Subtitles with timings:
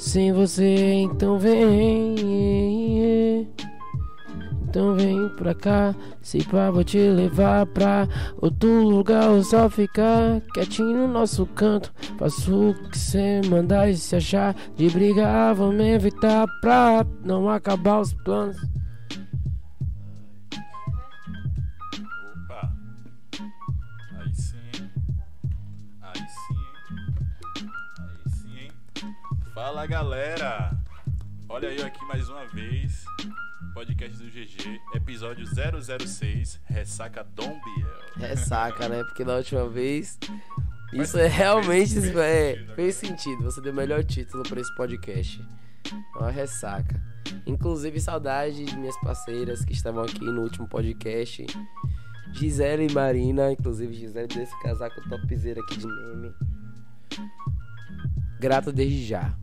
[0.00, 3.46] Sem você, então vem.
[4.62, 8.08] Então vem pra cá, se pá, vou te levar pra
[8.40, 11.92] outro lugar ou só ficar quietinho no nosso canto.
[12.18, 18.00] Faço o que cê mandar e se achar de brigar, vamos evitar pra não acabar
[18.00, 18.56] os planos.
[29.90, 30.70] Galera!
[31.48, 33.04] Olha eu aqui mais uma vez,
[33.74, 38.00] podcast do GG, episódio 006, Ressaca Dom Biel.
[38.14, 39.02] Ressaca, né?
[39.02, 40.16] Porque da última vez.
[40.92, 43.42] Mas Isso é realmente fez- isso é, sentido, fez sentido.
[43.42, 45.44] Você deu o melhor título pra esse podcast.
[46.14, 47.02] É uma ressaca.
[47.44, 51.44] Inclusive, saudade de minhas parceiras que estavam aqui no último podcast.
[52.32, 53.50] Gisele e Marina.
[53.50, 56.32] Inclusive, Gisele desse casaco topzera aqui de meme.
[58.38, 59.36] Grato desde já.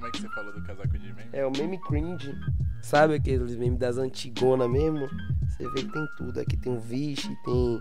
[0.00, 1.28] Como é que você falou do casaco de meme?
[1.30, 2.34] É o meme cringe.
[2.80, 5.06] Sabe aqueles memes das antigona mesmo?
[5.46, 6.40] Você vê que tem tudo.
[6.40, 7.80] Aqui tem o Vixe, tem.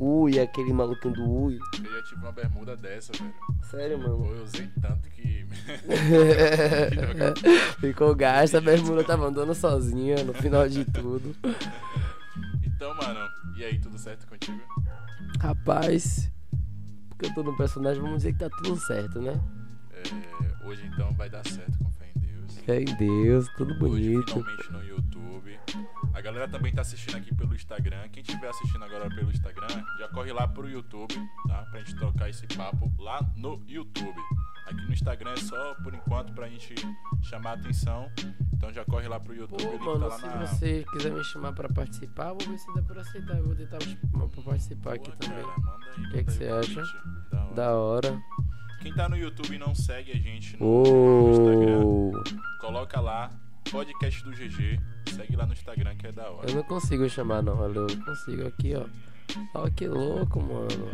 [0.00, 1.60] Ui, aquele maluquinho do Ui.
[1.84, 3.32] Eu já tive uma bermuda dessa, velho.
[3.70, 4.34] Sério, Pô, mano.
[4.34, 5.46] eu usei tanto que.
[7.78, 11.36] Ficou gasta, a bermuda tava andando sozinha no final de tudo.
[12.64, 14.60] então, mano, e aí, tudo certo contigo?
[15.40, 16.32] Rapaz,
[17.10, 19.40] porque eu tô no personagem, vamos dizer que tá tudo certo, né?
[19.92, 22.58] É, hoje então vai dar certo, com fé em Deus.
[22.58, 24.32] Fé em Deus, tudo Hoje bonito.
[24.32, 25.58] finalmente no YouTube.
[26.14, 28.08] A galera também tá assistindo aqui pelo Instagram.
[28.10, 31.14] Quem estiver assistindo agora pelo Instagram, já corre lá pro YouTube,
[31.46, 31.62] tá?
[31.70, 34.20] Pra gente trocar esse papo lá no YouTube.
[34.66, 36.74] Aqui no Instagram é só por enquanto pra gente
[37.22, 38.10] chamar a atenção.
[38.52, 40.46] Então já corre lá pro YouTube, Pô, mano, tá lá se na.
[40.46, 43.36] você quiser me chamar pra participar, vou ver se dá pra aceitar.
[43.38, 45.44] Eu vou tentar me chamar pra participar aqui Boa, também.
[45.44, 46.82] cara, manda aí, O que manda que você acha?
[47.30, 47.54] Da hora.
[47.54, 48.22] Da hora.
[48.80, 53.30] Quem tá no YouTube e não segue a gente no, no Instagram, coloca lá,
[53.70, 54.80] podcast do GG.
[55.14, 56.48] Segue lá no Instagram que é da hora.
[56.48, 57.86] eu não consigo chamar não, valeu.
[57.88, 58.86] Eu consigo aqui, ó.
[59.54, 60.90] Ó, que louco, mano.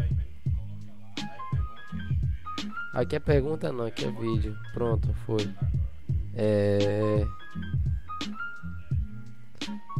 [2.95, 4.57] Aqui é pergunta não, aqui é vídeo.
[4.73, 5.49] Pronto, foi.
[6.35, 7.27] É.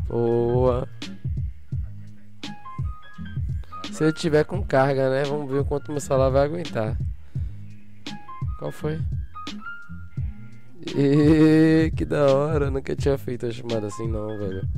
[0.09, 0.89] Boa.
[3.93, 5.25] Se eu tiver com carga, né?
[5.25, 6.97] Vamos ver o quanto meu celular vai aguentar.
[8.59, 9.01] Qual foi?
[10.97, 14.69] Ê, que da hora, nunca tinha feito uma chamada assim não, velho.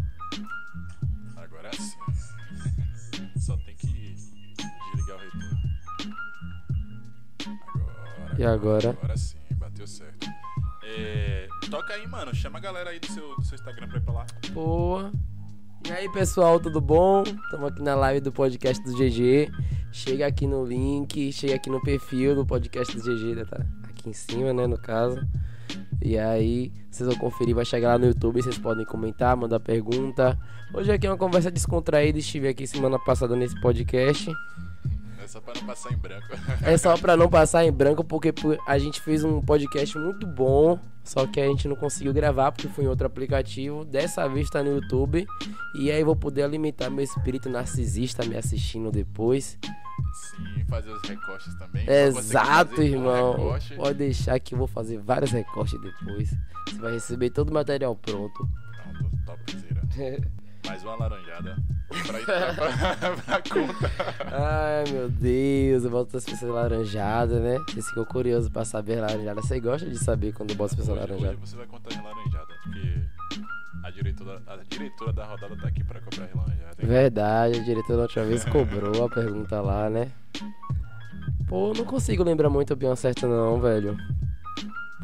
[1.37, 1.99] Agora sim.
[3.39, 5.59] Só tem que desligar o retorno.
[7.75, 8.35] Agora.
[8.39, 8.91] E agora?
[8.91, 10.27] Agora sim, bateu certo.
[10.85, 12.35] É, toca aí, mano.
[12.35, 14.27] Chama a galera aí do seu, do seu Instagram pra ir pra lá.
[14.53, 15.13] Boa.
[15.89, 17.23] E aí, pessoal, tudo bom?
[17.23, 19.49] Estamos aqui na live do podcast do GG.
[19.93, 24.13] Chega aqui no link, chega aqui no perfil do podcast do GG, tá aqui em
[24.13, 25.25] cima, né, no caso.
[26.03, 30.37] E aí, vocês vão conferir, vai chegar lá no YouTube, vocês podem comentar, mandar pergunta.
[30.75, 34.29] Hoje aqui é uma conversa descontraída, estive aqui semana passada nesse podcast.
[35.27, 36.27] É só pra não passar em branco.
[36.63, 38.33] É só pra não passar em branco, porque
[38.65, 42.69] a gente fez um podcast muito bom, só que a gente não conseguiu gravar porque
[42.69, 43.85] foi em outro aplicativo.
[43.85, 45.27] Dessa vez tá no YouTube.
[45.75, 49.59] E aí vou poder alimentar meu espírito narcisista me assistindo depois.
[50.15, 51.85] Sim, fazer os recortes também.
[51.91, 53.33] Exato, um irmão.
[53.33, 53.75] recorte.
[53.75, 56.31] Pode deixar que eu vou fazer vários recortes depois.
[56.69, 58.49] Você vai receber todo o material pronto.
[58.81, 59.83] Pronto, topzera.
[60.67, 61.57] Mais uma laranjada.
[61.87, 62.19] Pra
[62.53, 63.91] pra, pra, conta.
[64.33, 67.59] Ai meu Deus, eu boto as pessoas laranjadas, né?
[67.69, 69.41] Vocês ficam curiosos pra saber laranjada.
[69.41, 71.49] Você gosta de saber quando eu boto as pessoas Hoje, hoje laranjadas?
[71.51, 73.01] você vai contar em laranjada, porque
[73.85, 76.75] a diretora, a diretora da rodada tá aqui pra cobrar laranjada.
[76.83, 76.89] hein?
[76.89, 80.11] Verdade, a diretora da última vez cobrou a pergunta lá, né?
[81.49, 83.97] Pô, não consigo lembrar muito bem ao certo não, velho.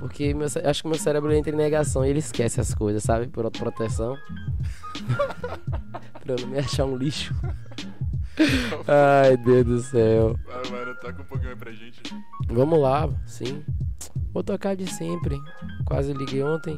[0.03, 3.29] Porque meu, acho que meu cérebro entra em negação e ele esquece as coisas, sabe?
[3.29, 4.19] Por autoproteção.
[6.21, 7.33] pra eu não me achar um lixo.
[8.89, 10.37] Ai, Deus do céu.
[10.45, 12.03] Vai, mano, toca um pouquinho aí pra gente.
[12.49, 13.63] Vamos lá, sim.
[14.35, 15.41] Vou tocar de sempre.
[15.85, 16.77] Quase liguei ontem.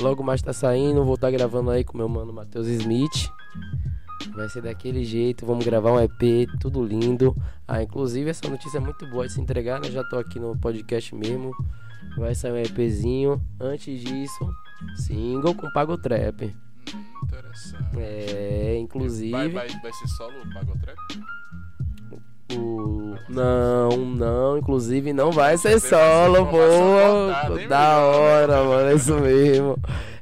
[0.00, 1.04] Logo mais tá saindo.
[1.04, 3.30] Vou estar gravando aí com meu mano Matheus Smith.
[4.34, 5.44] Vai ser daquele jeito.
[5.44, 7.36] Vamos gravar um EP, tudo lindo.
[7.68, 9.90] Ah, inclusive essa notícia é muito boa de se entregar, né?
[9.90, 11.54] Já tô aqui no podcast mesmo.
[12.16, 13.42] Vai sair um EPzinho.
[13.60, 14.50] Antes disso,
[14.96, 16.54] single com Pago Trap.
[16.94, 17.98] Hum, interessante.
[17.98, 19.30] É, inclusive.
[19.30, 20.98] Vai, vai, vai ser solo o Pagotrap?
[22.54, 23.16] O...
[23.30, 26.36] Não, não, inclusive não vai ser solo,
[27.58, 29.78] hein, Da hora, mano, é isso mesmo.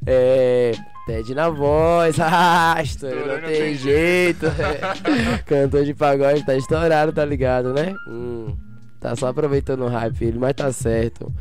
[0.06, 0.72] É.
[1.06, 2.16] Ted na voz,
[2.84, 4.46] estourou, não não tem tem jeito.
[5.44, 7.96] Cantor de pagode tá estourado, tá ligado, né?
[8.06, 8.54] Hum.
[9.00, 11.32] Tá só aproveitando o hype, ele, mas tá certo.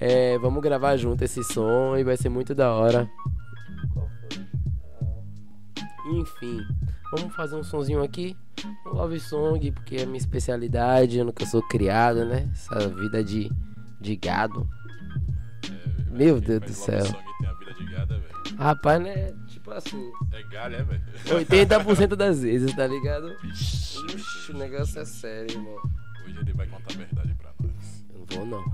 [0.00, 3.08] É, vamos gravar junto esse som e vai ser muito da hora.
[6.12, 6.60] Enfim,
[7.12, 8.36] vamos fazer um sonzinho aqui.
[8.86, 12.48] Um love song, porque é minha especialidade, eu nunca sou criado, né?
[12.52, 13.50] Essa vida de,
[14.00, 14.68] de gado.
[15.70, 17.04] É, Meu Deus do céu.
[17.90, 18.30] gado, é.
[18.58, 19.32] Rapaz, né?
[19.48, 21.02] Tipo assim, É galho, é, velho?
[21.26, 23.34] 80% das vezes, tá ligado?
[23.44, 25.76] Ixi, o negócio é sério, irmão.
[26.26, 27.49] Hoje ele vai contar a verdade pra.
[27.49, 27.49] Eu
[28.30, 28.64] vou não.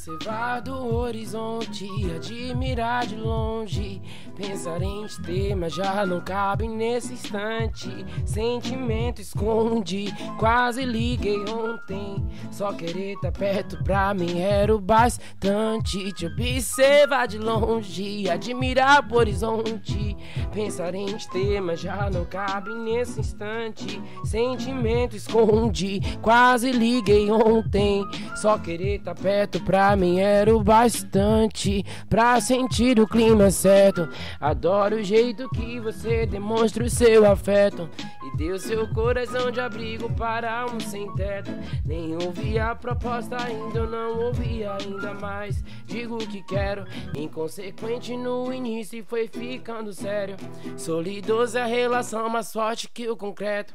[0.00, 4.00] Observar do horizonte, admirar de longe,
[4.40, 7.90] pensar em te ter, mas já não cabe nesse instante.
[8.24, 12.24] Sentimento esconde, quase liguei ontem.
[12.50, 16.10] Só querer tá perto pra mim era o bastante.
[16.14, 20.16] Te observar de longe, admirar pro horizonte,
[20.52, 24.00] pensar em te ter, mas já não cabe nesse instante.
[24.24, 28.06] Sentimento esconde, quase liguei ontem.
[28.36, 34.08] Só querer tá perto pra mim era o bastante pra sentir o clima certo.
[34.38, 37.88] Adoro o jeito que você demonstra o seu afeto
[38.22, 41.50] e deu seu coração de abrigo para um sem teto.
[41.84, 45.62] Nem ouvi a proposta ainda, não ouvi ainda mais.
[45.86, 46.84] Digo o que quero,
[47.16, 50.36] inconsequente no início e foi ficando sério.
[50.76, 53.74] Solidoso é a relação mais forte que o concreto.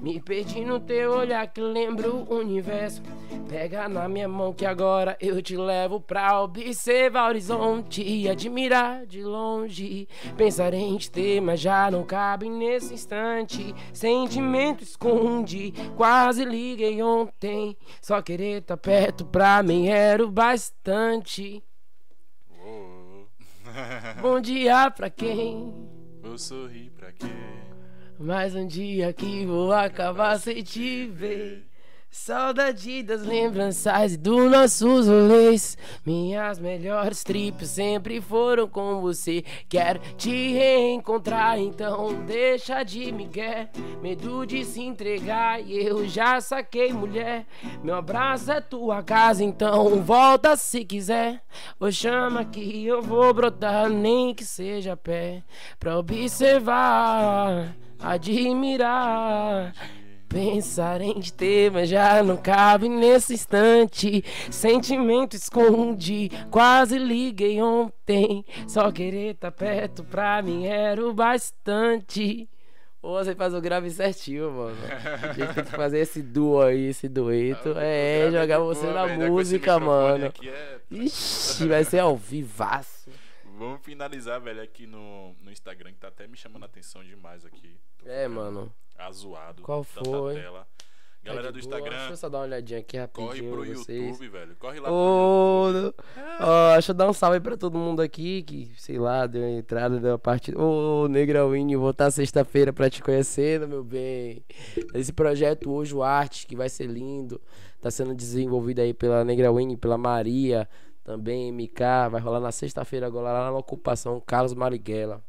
[0.00, 3.02] Me perdi no teu olhar que lembra o universo.
[3.48, 9.06] Pega na minha mão que agora eu te levo pra observar o horizonte e admirar
[9.06, 9.95] de longe.
[10.36, 13.74] Pensar em te ter, mas já não cabe nesse instante.
[13.92, 17.76] Sentimento esconde, quase liguei ontem.
[18.02, 21.62] Só querer tá perto pra mim era o bastante.
[22.50, 23.28] Uou.
[24.20, 25.72] Bom dia pra quem?
[26.22, 27.26] Vou sorrir pra quê?
[28.18, 31.66] Mais um dia que vou acabar sem te ver.
[32.18, 35.78] Saudade das lembranças e dos nossos rolês.
[36.04, 39.44] Minhas melhores trips sempre foram com você.
[39.68, 43.68] Quero te reencontrar, então deixa de migué.
[44.02, 47.46] Medo de se entregar e eu já saquei mulher.
[47.84, 51.42] Meu abraço é tua casa, então volta se quiser.
[51.78, 55.44] Ou chama que eu vou brotar, nem que seja a pé.
[55.78, 59.74] Pra observar, admirar.
[60.28, 64.22] Pensar em te ter, mas já não cabe nesse instante.
[64.50, 68.44] Sentimento esconde, quase liguei ontem.
[68.68, 72.48] Só querer tá perto pra mim era o bastante.
[73.00, 74.76] Ou você faz o grave certinho, mano.
[75.22, 77.74] A gente tem que fazer esse duo aí, esse dueto.
[77.76, 80.26] É, jogar você na música, mano.
[80.42, 83.08] é Ixi, vai ser ao vivaço.
[83.58, 87.44] Vamos finalizar, velho, aqui no, no Instagram, que tá até me chamando a atenção demais
[87.44, 87.76] aqui.
[88.02, 88.72] Tô É, ficando mano.
[88.98, 89.62] Azoado.
[89.62, 90.34] Qual foi?
[90.34, 90.66] tela.
[91.24, 91.78] Galera É do de boa.
[91.80, 93.26] Instagram, Deixa eu só dar uma olhadinha aqui rapidinho.
[93.28, 94.00] corre pro vocês.
[94.06, 94.56] YouTube, velho.
[94.60, 95.94] Corre lá pro Ô, YouTube.
[96.40, 99.50] ó, deixa eu dar um salve pra todo mundo aqui que, sei lá, deu uma
[99.50, 100.56] entrada, deu uma partida.
[100.60, 104.44] Ô, Negra Winnie, vou estar sexta-feira pra te conhecendo, meu bem.
[104.94, 107.40] Esse projeto hoje, o Arte, que vai ser lindo,
[107.80, 110.68] tá sendo desenvolvido aí pela Negra Winnie, pela Maria,
[111.02, 112.08] também MK.
[112.08, 115.20] Vai rolar na sexta-feira agora lá na ocupação Carlos Marighella.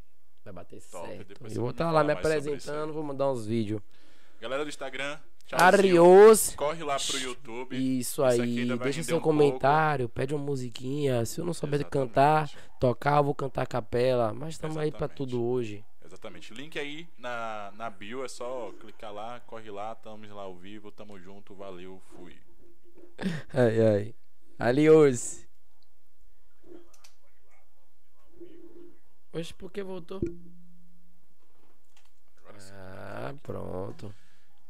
[0.48, 1.28] Vai bater Top, certo.
[1.28, 3.82] depois Eu vou você estar lá me apresentando, vou mandar uns vídeos.
[4.40, 5.20] Galera do Instagram.
[5.52, 6.56] Arios.
[6.56, 7.76] Corre lá pro YouTube.
[8.00, 9.38] Isso aí, deixa seu um pouco.
[9.38, 11.26] comentário, pede uma musiquinha.
[11.26, 12.80] Se eu não souber cantar, Exatamente.
[12.80, 14.34] tocar, eu vou cantar a capela.
[14.34, 15.18] Mas estamos aí pra Exatamente.
[15.18, 15.84] tudo hoje.
[16.06, 16.54] Exatamente.
[16.54, 20.92] Link aí na, na bio, é só clicar lá, corre lá, tamo lá ao vivo,
[20.92, 22.38] tamo junto, valeu, fui.
[23.54, 24.16] Ai, ai.
[24.58, 24.90] Ali
[29.38, 30.20] Oxe, por que voltou?
[32.42, 32.74] Agora sim.
[32.74, 34.12] Ah, pronto.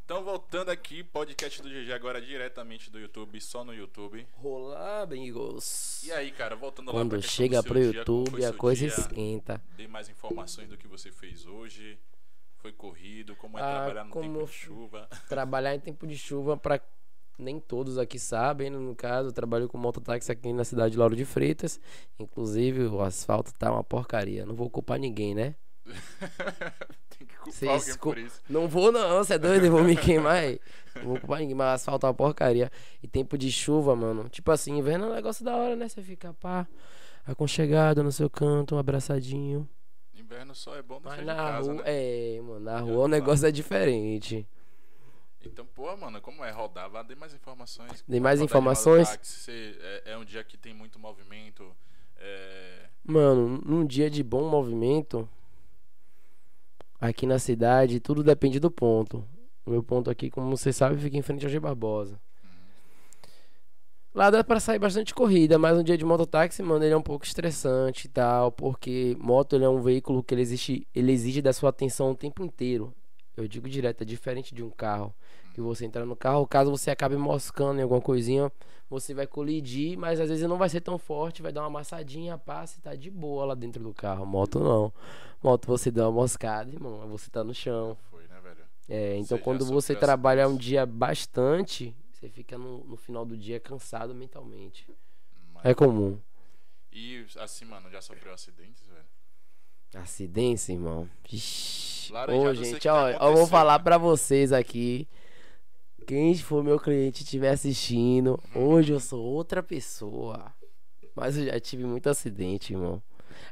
[0.03, 4.27] Então, voltando aqui, podcast do GG agora diretamente do YouTube, só no YouTube.
[4.43, 6.03] Olá, amigos.
[6.03, 8.93] E aí, cara, voltando lá pra Quando chega pro dia, YouTube, a coisa dia?
[8.93, 9.61] esquenta.
[9.77, 11.97] Dê mais informações do que você fez hoje.
[12.57, 15.09] Foi corrido, como é Ah, trabalhar no tempo de chuva.
[15.29, 16.81] Trabalhar em tempo de chuva, pra
[17.37, 21.15] nem todos aqui sabem, no caso, eu trabalho com mototáxi aqui na cidade de Lauro
[21.15, 21.79] de Freitas.
[22.19, 24.45] Inclusive, o asfalto tá uma porcaria.
[24.45, 25.55] Não vou culpar ninguém, né?
[27.17, 28.41] Tem que culpar Vocês alguém por isso.
[28.49, 30.59] Não vou não, você é doido, eu vou me queimar aí.
[30.95, 32.71] Não vou culpar ninguém, mas asfalto é uma porcaria.
[33.01, 34.27] E tempo de chuva, mano.
[34.29, 35.87] Tipo assim, inverno é um negócio da hora, né?
[35.87, 36.67] Você fica pá,
[37.25, 39.67] aconchegado no seu canto, um abraçadinho.
[40.15, 41.83] Inverno só é bom Mas dentro de na casa, rua, né?
[41.85, 44.47] é, mano, na rua o negócio é diferente.
[45.51, 46.89] Então, pô, mano, como é rodar?
[46.89, 48.03] Vá, dê mais informações.
[48.07, 49.47] Dê mais informações?
[49.49, 51.75] é, é um dia que tem muito movimento.
[52.17, 55.29] É, Mano, num dia de bom movimento,
[56.99, 59.23] aqui na cidade, tudo depende do ponto.
[59.65, 62.19] O meu ponto aqui, como você sabe, fica em frente ao G Barbosa.
[64.13, 67.01] Lá dá pra sair bastante corrida, mas um dia de mototáxi, mano, ele é um
[67.03, 71.41] pouco estressante e tal, porque moto ele é um veículo que ele exige, ele exige
[71.41, 72.93] da sua atenção o tempo inteiro.
[73.37, 75.13] Eu digo direto, é diferente de um carro.
[75.53, 78.51] Que você entrar no carro, caso você acabe moscando em alguma coisinha,
[78.89, 82.37] você vai colidir, mas às vezes não vai ser tão forte, vai dar uma amassadinha,
[82.37, 84.25] passa e tá de boa lá dentro do carro.
[84.25, 84.91] Moto não.
[85.41, 87.95] Moto você dá uma moscada, irmão, você tá no chão.
[88.11, 88.63] foi, né, velho?
[88.89, 93.35] É, então Você quando você trabalha um dia bastante, você fica no, no final do
[93.37, 94.87] dia cansado mentalmente.
[95.53, 96.19] Mas- É comum.
[96.91, 99.05] E assim, mano, já sofreu acidentes, velho?
[99.93, 101.09] Acidência, irmão.
[101.31, 102.13] Ixi.
[102.13, 105.07] Ô, gente, ó, eu vou falar pra vocês aqui.
[106.05, 110.53] Quem for meu cliente e estiver assistindo, hoje eu sou outra pessoa.
[111.13, 113.01] Mas eu já tive muito acidente, irmão.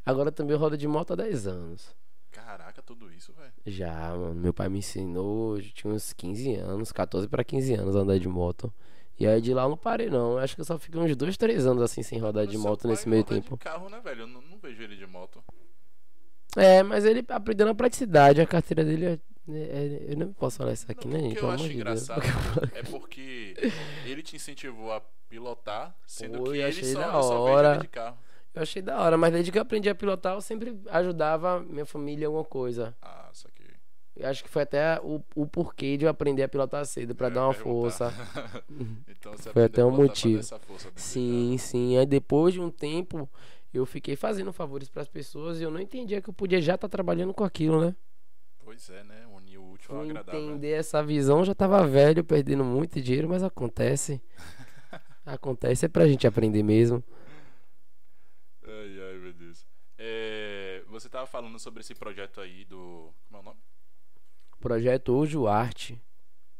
[0.06, 1.95] Agora também eu rodo de moto há 10 anos.
[2.32, 3.52] Caraca, tudo isso, velho.
[3.65, 4.36] Já, mano.
[4.36, 8.19] Meu pai me ensinou, eu tinha uns 15 anos, 14 pra 15 anos a andar
[8.19, 8.71] de moto.
[9.19, 10.34] E aí de lá eu não parei, não.
[10.34, 12.88] Eu Acho que eu só fiquei uns 2, 3 anos assim sem rodar de moto
[12.88, 13.58] nesse meio roda tempo.
[13.58, 14.21] de carro, né, velho?
[14.21, 15.43] Eu não, não vejo ele de moto.
[16.56, 18.41] É, mas ele aprendeu na praticidade.
[18.41, 19.20] A carteira dele é.
[19.50, 21.38] é- eu não posso falar isso aqui, Não, né, o gente?
[21.38, 22.22] que eu acho de engraçado
[22.74, 23.56] é porque
[24.06, 27.78] ele te incentivou a pilotar, sendo Pô, que ele só, da hora.
[27.78, 28.18] de carro.
[28.54, 31.86] Eu achei da hora, mas desde que eu aprendi a pilotar, eu sempre ajudava minha
[31.86, 32.96] família em alguma coisa.
[33.02, 33.65] Ah, isso aqui.
[34.15, 37.28] Eu acho que foi até o, o porquê de eu aprender a pilotar cedo, pra
[37.28, 38.12] Eu dar uma perguntar.
[38.12, 38.13] força.
[39.10, 40.41] então você Foi aprendeu até a um motivo.
[40.96, 41.98] Sim, sim.
[41.98, 43.30] Aí depois de um tempo,
[43.78, 46.90] eu fiquei fazendo favores pras pessoas e eu não entendia que eu podia já estar
[46.90, 47.96] trabalhando com aquilo, né?
[48.64, 49.28] Pois é, né?
[49.28, 50.42] Unir o útil ao agradável.
[50.42, 54.22] entender essa visão, já tava velho, perdendo muito dinheiro, mas acontece.
[55.26, 57.04] Acontece, é pra gente aprender mesmo.
[58.64, 59.66] Ai, ai, meu Deus.
[59.98, 63.12] É, você tava falando sobre esse projeto aí do.
[63.26, 63.60] Como é o nome?
[64.60, 66.00] Projeto Ojo Arte.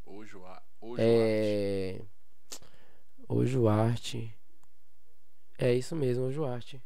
[0.04, 0.44] Hoje o
[0.82, 2.02] Hoje É.
[3.28, 4.36] Ojo Arte.
[5.58, 6.82] É isso mesmo, Ojo Arte.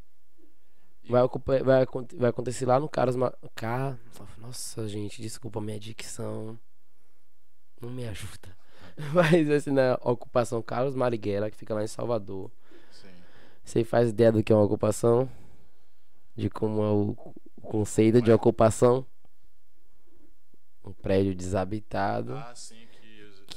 [1.10, 1.28] Vai,
[1.64, 3.16] vai, vai acontecer lá no Carlos.
[3.16, 3.34] Ma...
[3.56, 3.98] Car...
[4.38, 6.58] Nossa, gente, desculpa a minha dicção.
[7.82, 8.56] Não me ajuda.
[9.14, 12.52] Mas vai ser na ocupação Carlos Marighella, que fica lá em Salvador.
[12.92, 13.08] Sim.
[13.64, 15.28] Você faz ideia do que é uma ocupação?
[16.36, 19.06] De como é o, o conceito de ocupação?
[20.86, 22.36] Um prédio desabitado.
[22.36, 22.86] Ah, sim,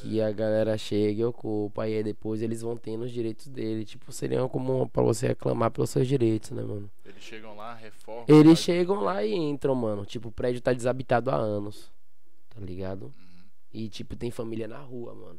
[0.09, 0.21] que.
[0.21, 3.85] a galera chega e ocupa, e aí depois eles vão tendo os direitos dele.
[3.85, 6.91] Tipo, seria como pra você reclamar pelos seus direitos, né, mano?
[7.05, 8.25] Eles chegam lá, reformam.
[8.29, 10.05] Eles fazem- chegam lá e entram, mano.
[10.05, 11.91] Tipo, o prédio tá desabitado há anos.
[12.51, 13.05] Tá ligado?
[13.07, 13.13] Uhum.
[13.73, 15.39] E, tipo, tem família na rua, mano.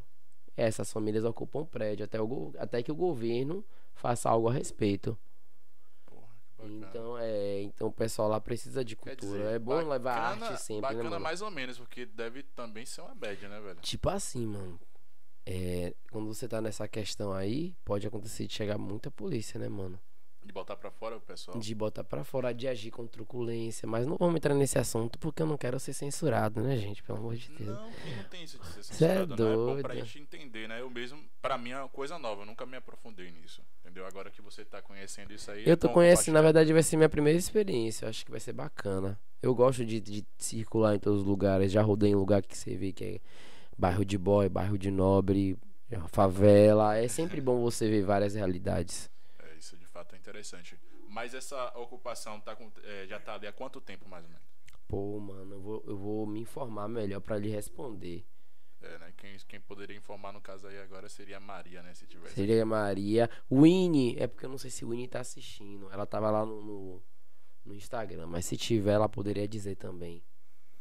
[0.55, 5.17] Essas famílias ocupam o prédio até, o até que o governo faça algo a respeito.
[6.63, 6.87] Bacana.
[6.89, 7.61] Então, é.
[7.61, 9.37] Então o pessoal lá precisa de cultura.
[9.39, 11.23] dizer, é bom levar bacana- arte sempre, Bacana né, mano?
[11.23, 13.79] mais ou menos, porque deve também ser uma bad, né, velho?
[13.81, 14.79] Tipo assim, mano.
[15.45, 19.99] É, quando você tá nessa questão aí, pode acontecer de chegar muita polícia, né, mano?
[20.41, 21.57] De botar pra fora o pessoal.
[21.57, 23.87] De botar pra fora, de agir com truculência.
[23.87, 27.01] Mas não vamos entrar nesse assunto porque eu não quero ser censurado, né, gente?
[27.01, 27.77] Pelo amor de Deus.
[27.77, 29.51] Não, não tem isso de ser é censurado, não.
[29.51, 30.05] É bom pra doido.
[30.05, 30.81] gente entender, né?
[30.81, 33.61] Eu mesmo, pra mim é uma coisa nova, eu nunca me aprofundei nisso.
[33.93, 34.07] Entendeu?
[34.07, 35.65] Agora que você tá conhecendo isso aí.
[35.65, 38.05] é Eu tô bom conhecendo, na verdade vai ser minha primeira experiência.
[38.05, 39.19] Eu acho que vai ser bacana.
[39.39, 41.71] Eu gosto de, de circular em todos os lugares.
[41.71, 43.19] Já rodei em lugar que você vê que é
[43.77, 45.55] bairro de boy, bairro de nobre,
[46.07, 46.97] favela.
[46.97, 49.11] É sempre bom você ver várias realidades.
[49.37, 50.75] É, isso de fato é interessante.
[51.07, 54.43] Mas essa ocupação tá com- é, já tá ali há quanto tempo, mais ou menos?
[54.87, 58.25] Pô, mano, eu vou, eu vou me informar melhor pra lhe responder.
[58.83, 59.13] É, né?
[59.15, 61.93] Quem, quem poderia informar no caso aí agora seria a Maria, né?
[61.93, 62.35] Se tivesse.
[62.35, 63.29] Seria a Maria.
[63.49, 65.89] Winnie, é porque eu não sei se Winnie tá assistindo.
[65.89, 67.03] Ela tava lá no, no,
[67.65, 70.21] no Instagram, mas se tiver, ela poderia dizer também.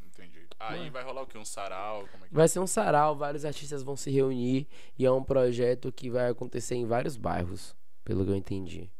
[0.05, 0.49] Entendi.
[0.59, 1.39] Aí vai rolar o quê?
[1.39, 2.07] Um sarau?
[2.11, 4.67] Como é que Vai ser um sarau, vários artistas vão se reunir
[4.99, 8.91] e é um projeto que vai acontecer em vários bairros, pelo que eu entendi.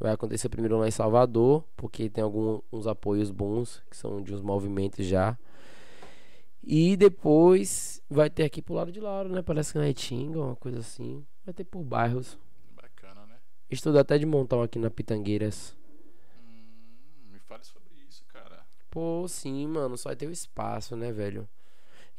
[0.00, 4.40] Vai acontecer primeiro lá em Salvador, porque tem alguns apoios bons, que são de uns
[4.40, 5.36] movimentos já.
[6.62, 9.42] E depois vai ter aqui pro lado de Lauro, né?
[9.42, 11.26] Parece que na Itinga, uma coisa assim.
[11.44, 12.38] Vai ter por bairros.
[12.74, 13.38] Bacana, né?
[13.70, 15.76] Estou até de montar um aqui na Pitangueiras.
[16.40, 18.66] Hum, me fale sobre isso, cara.
[18.90, 21.48] Pô, sim, mano, só vai ter o espaço, né, velho?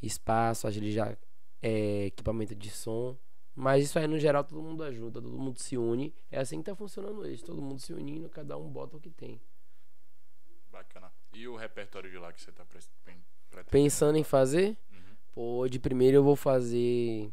[0.02, 1.16] Espaço, já
[1.62, 3.16] é equipamento de som.
[3.54, 6.14] Mas isso aí, no geral, todo mundo ajuda, todo mundo se une.
[6.30, 9.10] É assim que tá funcionando isso, todo mundo se unindo, cada um bota o que
[9.10, 9.40] tem.
[10.70, 11.12] Bacana.
[11.34, 12.64] E o repertório de lá que você tá?
[13.70, 15.16] Pensando em fazer, Uhum.
[15.32, 17.30] Pode, primeiro eu vou fazer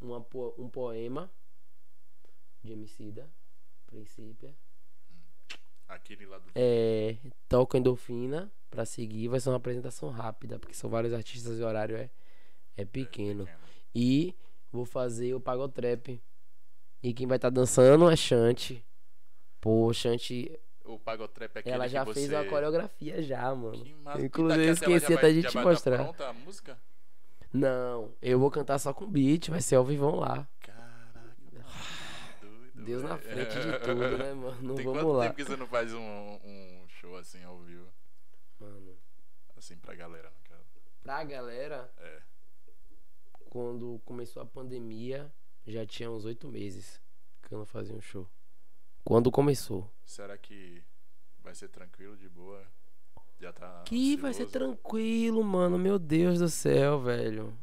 [0.00, 0.24] uma,
[0.58, 1.30] um poema
[2.62, 3.28] de Emicida,
[3.86, 4.54] Princípio.
[5.88, 6.50] Aquele lá do.
[6.54, 7.16] É,
[7.48, 11.66] toco endorfina pra seguir, vai ser uma apresentação rápida, porque são vários artistas e o
[11.66, 12.10] horário é,
[12.76, 13.46] é pequeno.
[13.94, 14.34] E
[14.70, 16.20] vou fazer o pagotrap.
[17.02, 18.82] E quem vai estar dançando é Chante.
[19.60, 23.82] Pô, Chante, O Pagotrap é aquele ela já fez a coreografia já, mano.
[23.84, 24.20] Que massa.
[24.24, 26.02] Inclusive, eu esqueci até de te tá mostrar.
[26.04, 26.78] pronta a música?
[27.52, 30.48] Não, eu vou cantar só com beat, vai ser ao vivão lá.
[30.60, 31.20] Caraca,
[32.40, 33.46] doido, Deus na velho.
[33.50, 34.74] frente de tudo, né, mano?
[34.74, 35.24] Tem Vamos quanto lá.
[35.24, 37.86] tempo que você não faz um, um show assim ao vivo?
[38.58, 38.96] Mano,
[39.56, 40.64] Assim, pra galera, no caso.
[41.02, 42.20] pra galera, É.
[43.48, 45.30] quando começou a pandemia,
[45.66, 47.00] já tinha uns oito meses
[47.42, 48.28] que eu não fazia um show.
[49.04, 49.90] Quando começou.
[50.04, 50.82] Será que
[51.42, 52.62] vai ser tranquilo, de boa?
[53.40, 53.82] Já tá.
[53.84, 54.52] Que vai ser ansioso?
[54.52, 55.78] tranquilo, mano.
[55.78, 57.56] Meu Deus do céu, velho.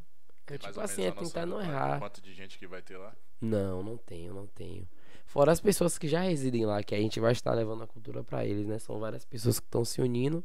[0.47, 1.99] É tipo assim, é tentar não errar.
[1.99, 3.15] Quanto de gente que vai ter lá?
[3.39, 4.87] Não, não tenho, não tenho.
[5.25, 8.23] Fora as pessoas que já residem lá, que a gente vai estar levando a cultura
[8.23, 8.79] pra eles, né?
[8.79, 10.43] São várias pessoas que estão se unindo.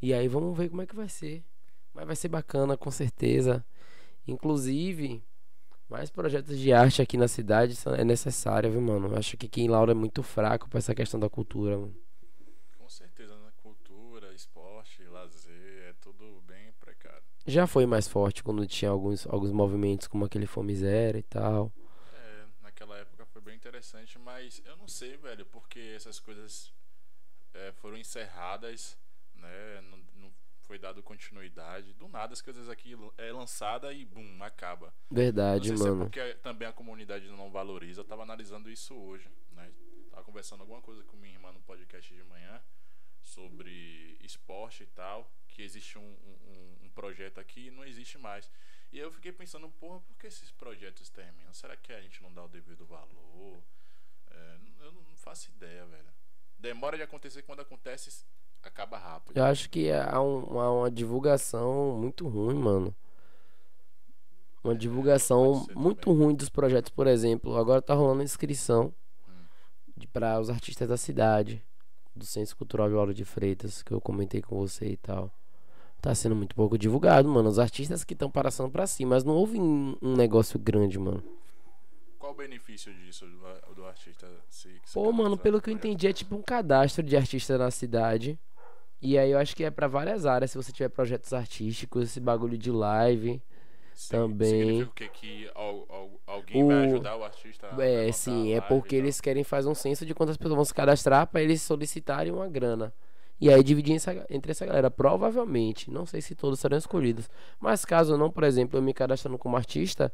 [0.00, 1.44] E aí vamos ver como é que vai ser.
[1.92, 3.64] Mas vai ser bacana, com certeza.
[4.26, 5.22] Inclusive,
[5.94, 9.06] mais projetos de arte aqui na cidade é necessário, viu, mano?
[9.12, 11.94] Eu acho que aqui em Laura é muito fraco pra essa questão da cultura, mano.
[12.76, 13.52] Com certeza, né?
[13.62, 17.22] Cultura, esporte, lazer, é tudo bem precário.
[17.46, 21.70] Já foi mais forte quando tinha alguns, alguns movimentos como aquele Fome Zero e tal.
[22.12, 26.72] É, naquela época foi bem interessante, mas eu não sei, velho, porque essas coisas
[27.54, 28.98] é, foram encerradas,
[29.36, 29.80] né?
[29.92, 30.03] Não
[30.64, 31.92] foi dado continuidade.
[31.94, 34.92] Do nada as coisas aqui é lançada e bum, acaba.
[35.10, 36.02] Verdade, não sei se mano.
[36.02, 38.00] é porque também a comunidade não valoriza.
[38.00, 39.70] Eu tava analisando isso hoje, né?
[40.10, 42.62] Tava conversando alguma coisa com minha irmã no podcast de manhã
[43.22, 48.50] sobre esporte e tal, que existe um, um, um projeto aqui e não existe mais.
[48.92, 51.52] E eu fiquei pensando, porra, por que esses projetos terminam?
[51.52, 53.62] Será que a gente não dá o devido valor?
[54.30, 56.12] É, eu não faço ideia, velho.
[56.58, 58.24] Demora de acontecer quando acontece,
[58.68, 59.36] acaba rápido.
[59.36, 62.94] Eu acho que há, um- há uma divulgação muito ruim, mano.
[64.62, 66.18] Uma divulgação pode ser muito também.
[66.24, 67.56] ruim dos projetos, por exemplo.
[67.56, 68.92] Agora tá rolando inscrição
[69.28, 70.06] Hum.
[70.12, 71.62] para os artistas da cidade,
[72.16, 75.30] do Centro Cultural de Lauro de Freitas, que eu comentei com você e tal.
[76.00, 77.48] Tá sendo muito pouco divulgado, mano.
[77.48, 81.22] Os artistas que estão passando pra cima, mas não houve um, um negócio grande, mano.
[82.18, 86.06] Qual o benefício disso do, do artista se, se Pô, mano, pelo que eu entendi,
[86.06, 88.38] é tipo um cadastro de artista na cidade.
[89.04, 90.50] E aí eu acho que é pra várias áreas.
[90.50, 93.38] Se você tiver projetos artísticos, esse bagulho de live.
[93.92, 94.48] Sim, também.
[94.50, 95.08] Significa o?
[95.10, 99.20] Que al- al- alguém O- vai ajudar o artista a É, sim, é porque eles
[99.20, 102.92] querem fazer um censo de quantas pessoas vão se cadastrar pra eles solicitarem uma grana.
[103.44, 104.90] E aí dividir essa- entre essa galera.
[104.90, 107.28] Provavelmente, não sei se todos serão escolhidos.
[107.60, 110.10] Mas caso não, por exemplo, eu me cadastrando como artista,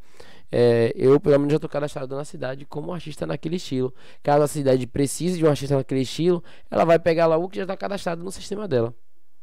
[0.50, 3.94] é, eu pelo menos já tô cadastrado na cidade como artista naquele estilo.
[4.20, 7.58] Caso a cidade precise de um artista naquele estilo, ela vai pegar lá o que
[7.58, 8.92] já tá cadastrado no sistema dela.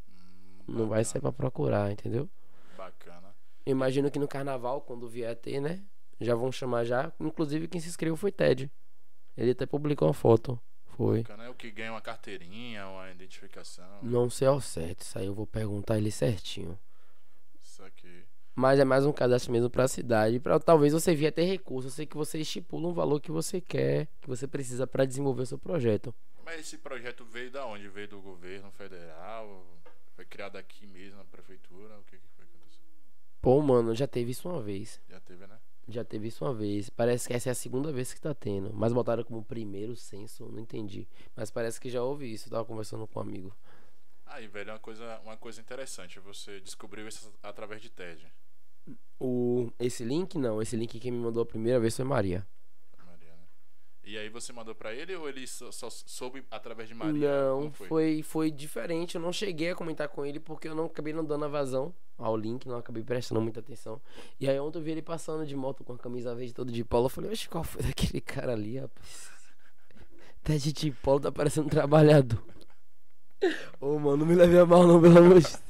[0.09, 2.27] Hum, Não vai ser pra procurar, entendeu?
[2.77, 3.33] Bacana.
[3.65, 5.81] Imagino que no carnaval, quando vier a ter, né?
[6.19, 7.09] Já vão chamar já.
[7.21, 8.69] Inclusive quem se inscreveu foi Ted.
[9.37, 10.59] Ele até publicou uma foto.
[10.97, 11.21] Foi.
[11.21, 13.99] Bacana é o que ganha uma carteirinha, uma identificação.
[14.01, 16.77] Não sei ao certo, isso aí eu vou perguntar ele certinho.
[17.61, 18.23] Isso aqui.
[18.55, 21.87] Mas é mais um cadastro mesmo pra cidade, para talvez você vir a ter recurso.
[21.87, 25.43] Eu sei que você estipula um valor que você quer, que você precisa pra desenvolver
[25.43, 26.11] o seu projeto.
[26.43, 27.87] Mas esse projeto veio da onde?
[27.89, 29.63] Veio do governo federal?
[30.15, 31.95] Foi criado aqui mesmo na prefeitura?
[31.99, 32.83] O que, que foi que aconteceu?
[33.39, 34.99] Pô, mano, já teve isso uma vez.
[35.07, 35.59] Já teve, né?
[35.87, 36.89] Já teve isso uma vez.
[36.89, 38.73] Parece que essa é a segunda vez que tá tendo.
[38.73, 41.07] Mas botaram como primeiro censo, não entendi.
[41.35, 42.47] Mas parece que já houve isso.
[42.47, 43.55] Eu tava conversando com um amigo.
[44.25, 46.19] Aí, velho, é uma coisa, uma coisa interessante.
[46.19, 48.27] Você descobriu isso através de TED.
[49.19, 50.61] O, esse link, não.
[50.61, 52.45] Esse link quem me mandou a primeira vez foi Maria.
[54.07, 57.29] E aí você mandou pra ele ou ele só, só soube através de Maria?
[57.29, 59.15] Não, Como foi, foi diferente.
[59.15, 61.93] Eu não cheguei a comentar com ele porque eu não acabei não dando a vazão
[62.17, 64.01] ao link, não acabei prestando muita atenção.
[64.39, 66.85] E aí ontem eu vi ele passando de moto com a camisa verde todo de
[66.85, 67.07] polo.
[67.07, 69.29] Eu falei, oxe, qual foi daquele cara ali, rapaz?
[70.41, 72.41] Ted de polo tá parecendo um trabalhador.
[73.81, 75.61] Ô, mano, não me leve a mal não, pelo amor de Deus.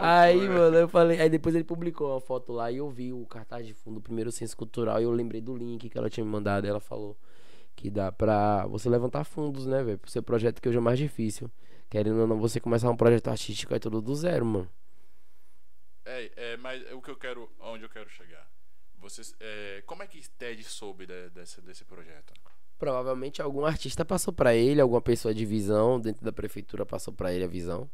[0.00, 0.48] Aí, foi?
[0.48, 1.20] mano, eu falei.
[1.20, 4.02] Aí depois ele publicou uma foto lá e eu vi o cartaz de fundo do
[4.02, 6.66] primeiro Ciência Cultural e eu lembrei do link que ela tinha me mandado.
[6.66, 7.16] E ela falou
[7.76, 9.98] que dá pra você levantar fundos, né, velho?
[9.98, 11.50] Pro seu projeto que hoje é mais difícil.
[11.88, 14.68] Querendo ou não, você começar um projeto artístico é tudo do zero, mano.
[16.04, 18.46] É, é, mas o que eu quero, onde eu quero chegar?
[18.98, 22.32] Vocês, é, como é que TED soube de- desse, desse projeto?
[22.78, 27.32] Provavelmente algum artista passou pra ele, alguma pessoa de visão dentro da prefeitura passou pra
[27.32, 27.88] ele a visão.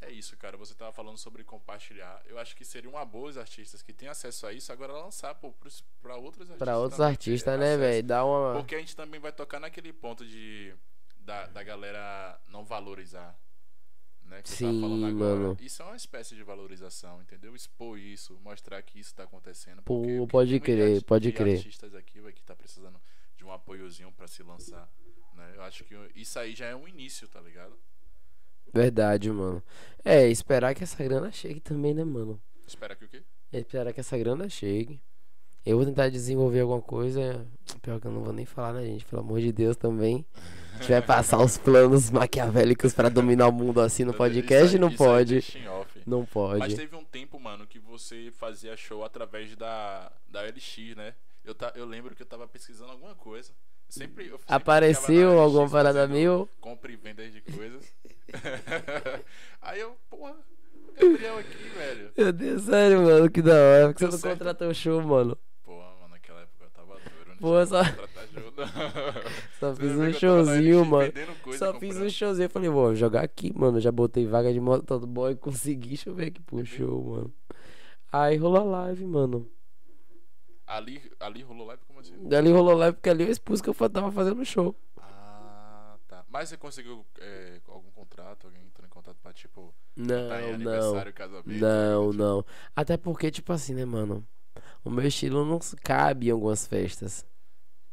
[0.00, 0.56] É isso, cara.
[0.56, 2.22] Você tava falando sobre compartilhar.
[2.26, 5.34] Eu acho que seria uma boa os artistas que têm acesso a isso agora lançar
[5.34, 5.52] pô,
[6.00, 6.58] pra outros artistas.
[6.58, 8.06] Pra outros artistas, né, velho?
[8.06, 8.54] Dá uma.
[8.54, 10.74] Porque a gente também vai tocar naquele ponto de
[11.20, 13.36] da, da galera não valorizar.
[14.22, 15.36] Né, que Sim, falando agora.
[15.36, 15.56] mano.
[15.58, 17.56] Isso é uma espécie de valorização, entendeu?
[17.56, 19.82] Expor isso, mostrar que isso tá acontecendo.
[19.82, 21.56] Pô, porque- porque pode crer, pode de crer.
[21.56, 23.00] artistas aqui, véio, que tá precisando
[23.38, 24.86] de um apoiozinho pra se lançar.
[25.32, 25.52] Né?
[25.54, 27.78] Eu acho que isso aí já é um início, tá ligado?
[28.72, 29.62] Verdade, mano.
[30.04, 32.40] É, esperar que essa grana chegue também, né, mano?
[32.66, 33.22] Espera que o quê?
[33.52, 35.00] É esperar que essa grana chegue.
[35.64, 37.46] Eu vou tentar desenvolver alguma coisa.
[37.82, 39.04] Pior que eu não vou nem falar, né, gente?
[39.04, 40.24] Pelo amor de Deus também.
[40.74, 44.76] A gente vai passar os planos maquiavélicos pra dominar o mundo assim no podcast?
[44.76, 45.42] aí- Não pode.
[46.06, 46.76] Não Mas pode.
[46.76, 51.14] teve um tempo, mano, que você fazia show através da, da LX, né?
[51.44, 53.52] Eu, ta, eu lembro que eu tava pesquisando alguma coisa.
[53.88, 56.48] Sempre, eu sempre Apareceu alguma parada mil?
[56.60, 57.92] Compra e venda de coisas.
[59.62, 60.36] Aí eu, porra,
[60.98, 62.10] Gabriel aqui, velho.
[62.16, 63.86] Meu Deus, sério, mano, que da hora.
[63.88, 64.38] Por que você não certo.
[64.38, 65.38] contratou o show, mano?
[65.64, 67.28] Porra, mano, naquela época eu tava duro.
[67.28, 67.82] Não Pô, só-.
[69.58, 71.12] Só fiz um showzinho, mano.
[71.42, 72.06] coisa, Só fiz comprando?
[72.06, 72.46] um showzinho.
[72.46, 73.80] Eu falei, vou jogar aqui, mano.
[73.80, 75.88] Já botei vaga de motoboy, consegui.
[75.88, 77.34] Deixa eu ver aqui pro show, mano.
[78.12, 79.48] Aí rolou a live, mano.
[80.68, 82.12] Ali, ali rolou live como assim?
[82.28, 84.76] Dali rolou live porque ali eu expus que eu tava fazendo show.
[84.98, 86.22] Ah, tá.
[86.28, 88.46] Mas você conseguiu é, algum contrato?
[88.46, 91.12] Alguém entrou em contato pra, tipo, Não, tá em não.
[91.12, 91.58] casamento?
[91.58, 92.44] Não, tipo, não.
[92.76, 94.22] Até porque, tipo assim, né, mano?
[94.84, 97.24] O meu estilo não cabe em algumas festas.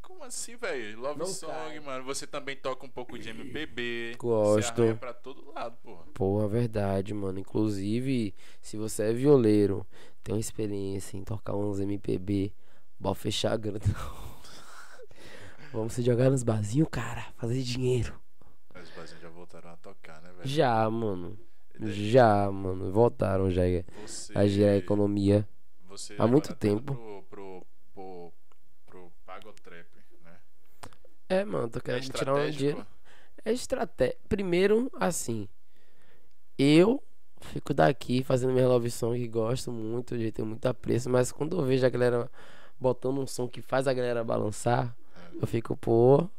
[0.01, 0.99] Como assim, velho?
[0.99, 1.79] Love Não Song, cai.
[1.79, 2.03] mano.
[2.03, 4.15] Você também toca um pouco de MPB.
[4.17, 4.83] Gosto.
[4.83, 6.03] Você pra todo lado, porra.
[6.13, 7.39] Porra, verdade, mano.
[7.39, 9.85] Inclusive, se você é violeiro,
[10.23, 12.53] tem uma experiência em tocar uns MPB,
[12.99, 13.79] bora fechar a grana.
[15.71, 17.25] Vamos se jogar nos barzinhos, cara.
[17.37, 18.19] Fazer dinheiro.
[18.73, 20.47] Mas os barzinhos já voltaram a tocar, né, velho?
[20.47, 21.37] Já, mano.
[21.79, 22.91] Já, mano.
[22.91, 23.63] Voltaram já
[24.05, 25.47] Você, a gerar a economia.
[25.87, 26.95] você há muito tá tempo.
[26.95, 28.33] Pro, pro, pro,
[28.85, 29.87] pro Pagotrap,
[30.23, 30.37] né?
[31.27, 32.87] É, mano, tô É querendo tirar um dinheiro.
[33.43, 34.17] É estratégia.
[34.29, 35.49] Primeiro, assim.
[36.57, 37.03] Eu
[37.41, 41.65] fico daqui fazendo minha love song gosto muito, de ter muito apreço, mas quando eu
[41.65, 42.31] vejo a galera
[42.79, 44.95] botando um som que faz a galera balançar,
[45.41, 46.29] eu fico, pô,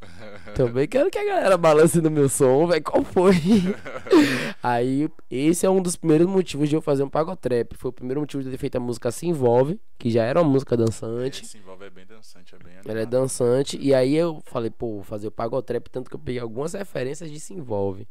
[0.54, 2.82] também quero que a galera balance no meu som, velho.
[2.82, 3.34] Qual foi?
[4.62, 7.74] Aí, esse é um dos primeiros motivos de eu fazer um pagotrap.
[7.74, 10.40] Foi o primeiro motivo de eu ter feito a música Se Envolve, que já era
[10.40, 11.42] uma música dançante.
[11.44, 13.10] Esse envolve é bem dançante, é bem Ela é animado.
[13.10, 13.78] dançante.
[13.78, 17.30] E aí eu falei, pô, vou fazer o pagotrap, tanto que eu peguei algumas referências
[17.30, 18.08] de Se Envolve.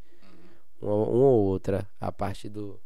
[0.81, 0.87] Uhum.
[0.87, 1.87] Uma, uma ou outra.
[1.99, 2.79] A parte do.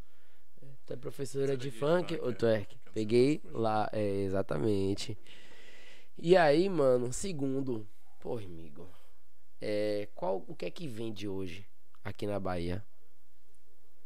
[0.85, 2.33] Tu é professora é de de funk funk, ou é.
[2.33, 2.65] tu é?
[2.93, 5.17] Peguei lá, é, exatamente.
[6.17, 7.87] E aí, mano, segundo,
[8.19, 8.87] pô, amigo,
[9.61, 11.65] é, qual, o que é que vende hoje
[12.03, 12.83] aqui na Bahia?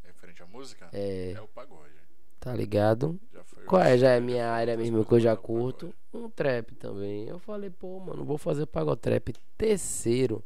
[0.04, 0.90] Referente à música?
[0.94, 1.94] É, É o pagode.
[2.40, 3.20] tá ligado?
[3.32, 3.64] Já foi.
[3.66, 3.98] Qual é?
[3.98, 5.94] Já é minha área mesmo que eu já é curto.
[6.14, 7.28] Um trap também.
[7.28, 9.30] Eu falei, pô, mano, vou fazer pagotrap.
[9.58, 10.44] Terceiro.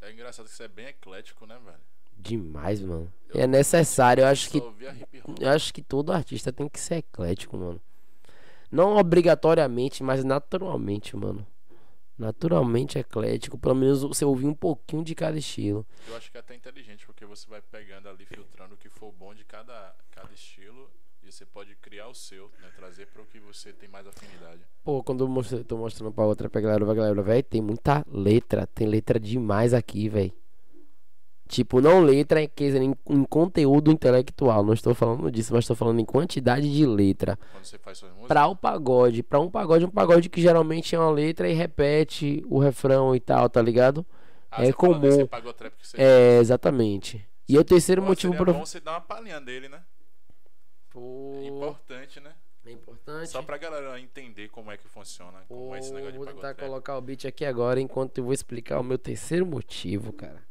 [0.00, 1.89] É engraçado que você é bem eclético, né, velho?
[2.20, 3.12] Demais, mano.
[3.32, 4.22] Eu é necessário.
[4.22, 4.58] Eu acho que.
[5.40, 7.80] Eu acho que todo artista tem que ser eclético, mano.
[8.70, 11.46] Não obrigatoriamente, mas naturalmente, mano.
[12.18, 13.56] Naturalmente eclético.
[13.56, 15.86] Pelo menos você ouvir um pouquinho de cada estilo.
[16.08, 19.10] Eu acho que é até inteligente, porque você vai pegando ali, filtrando o que for
[19.12, 20.90] bom de cada, cada estilo.
[21.22, 22.68] E você pode criar o seu, né?
[22.76, 24.60] Trazer para o que você tem mais afinidade.
[24.82, 28.04] Pô, quando eu mostro- tô mostrando pra outra pra galera, pra galera, velho, tem muita
[28.10, 28.66] letra.
[28.66, 30.32] Tem letra demais aqui, velho.
[31.50, 34.62] Tipo, não letra em, que- em, em conteúdo intelectual.
[34.64, 37.36] Não estou falando disso, mas estou falando em quantidade de letra.
[37.50, 38.28] Quando você faz suas músicas.
[38.28, 39.22] Pra o pagode.
[39.24, 43.20] Pra um pagode, um pagode que geralmente é uma letra e repete o refrão e
[43.20, 44.06] tal, tá ligado?
[44.48, 45.26] Ah, é comum.
[45.94, 47.26] É, exatamente.
[47.48, 48.52] E o terceiro Pô, motivo pra.
[48.52, 49.80] bom você dar uma palhinha dele, né?
[50.88, 52.30] Pô, É importante, né?
[52.64, 53.28] é importante.
[53.28, 56.26] Só pra galera entender como é que funciona, Pô, como é esse negócio de vou
[56.28, 60.48] tentar colocar o beat aqui agora enquanto eu vou explicar o meu terceiro motivo, cara.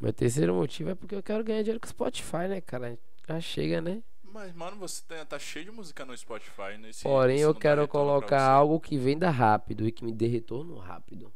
[0.00, 2.98] Meu terceiro motivo é porque eu quero ganhar dinheiro com o Spotify, né, cara?
[3.26, 4.02] Já chega, né?
[4.22, 6.78] Mas, mano, você tá, tá cheio de música no Spotify.
[6.78, 11.32] Nesse, Porém, eu quero colocar algo que venda rápido e que me dê retorno rápido.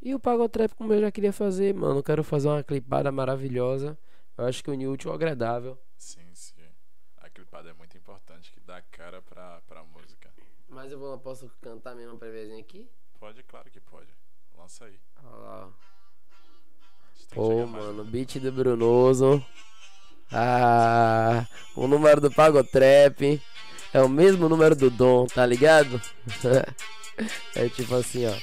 [0.00, 3.98] E o Pagotrap, como eu já queria fazer, mano, eu quero fazer uma clipada maravilhosa.
[4.38, 5.78] Eu acho que o útil ao agradável.
[5.98, 6.54] Sim, sim.
[7.18, 10.32] A clipada é muito importante, que dá cara pra, pra música.
[10.66, 12.88] Mas eu vou, posso cantar mesmo pra vezinha aqui?
[13.18, 14.14] Pode, claro que pode.
[14.56, 14.98] Lança aí.
[15.22, 15.89] Olha lá, ó.
[17.32, 19.44] Pô, mais, mano, beat do Brunoso.
[20.32, 23.40] Ah, o número do Pagotrap
[23.92, 26.00] é o mesmo número do Dom, tá ligado?
[27.54, 28.34] é tipo assim, ó.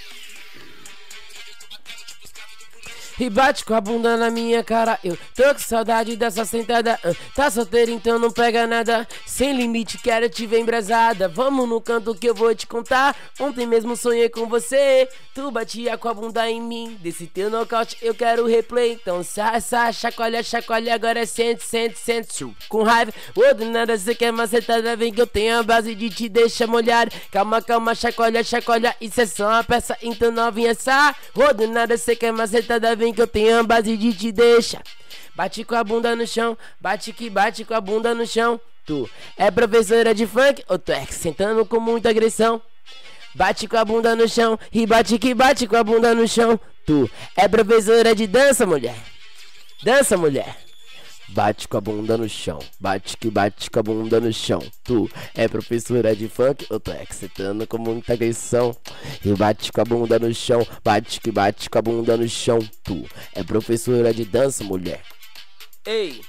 [3.19, 4.99] E bate com a bunda na minha cara.
[5.03, 6.99] Eu tô com saudade dessa sentada.
[7.03, 9.07] Uh, tá solteiro, então não pega nada.
[9.25, 11.27] Sem limite, quero te ver embrasada.
[11.27, 13.15] Vamos no canto que eu vou te contar.
[13.39, 15.07] Ontem mesmo sonhei com você.
[15.33, 16.97] Tu batia com a bunda em mim.
[17.01, 18.93] Desse teu nocaute eu quero replay.
[18.93, 20.93] Então sai, sai, chacoalha, chacoalha.
[20.93, 22.47] Agora sente, sente, sente.
[22.69, 24.95] Com raiva, ou do nada você quer macetada.
[24.95, 27.09] Vem que eu tenho a base de te deixar molhar.
[27.31, 28.95] Calma, calma, chacoalha, chacoalha.
[29.01, 31.15] Isso é só uma peça, então novinha essa.
[31.35, 32.95] Ou do nada você quer macetada.
[32.95, 34.83] Vem que eu tenho a base de te deixar.
[35.35, 38.59] Bate com a bunda no chão, bate que bate com a bunda no chão.
[38.85, 42.61] Tu é professora de funk ou tu é sentando com muita agressão?
[43.35, 46.59] Bate com a bunda no chão e bate que bate com a bunda no chão.
[46.85, 48.97] Tu é professora de dança, mulher.
[49.83, 50.66] Dança, mulher.
[51.29, 54.63] Bate com a bunda no chão, bate que bate com a bunda no chão.
[54.83, 58.75] Tu é professora de funk ou tu é excitando com muita agressão?
[59.23, 62.59] E bate com a bunda no chão, bate que bate com a bunda no chão.
[62.83, 65.01] Tu é professora de dança, mulher.
[65.85, 66.21] Ei,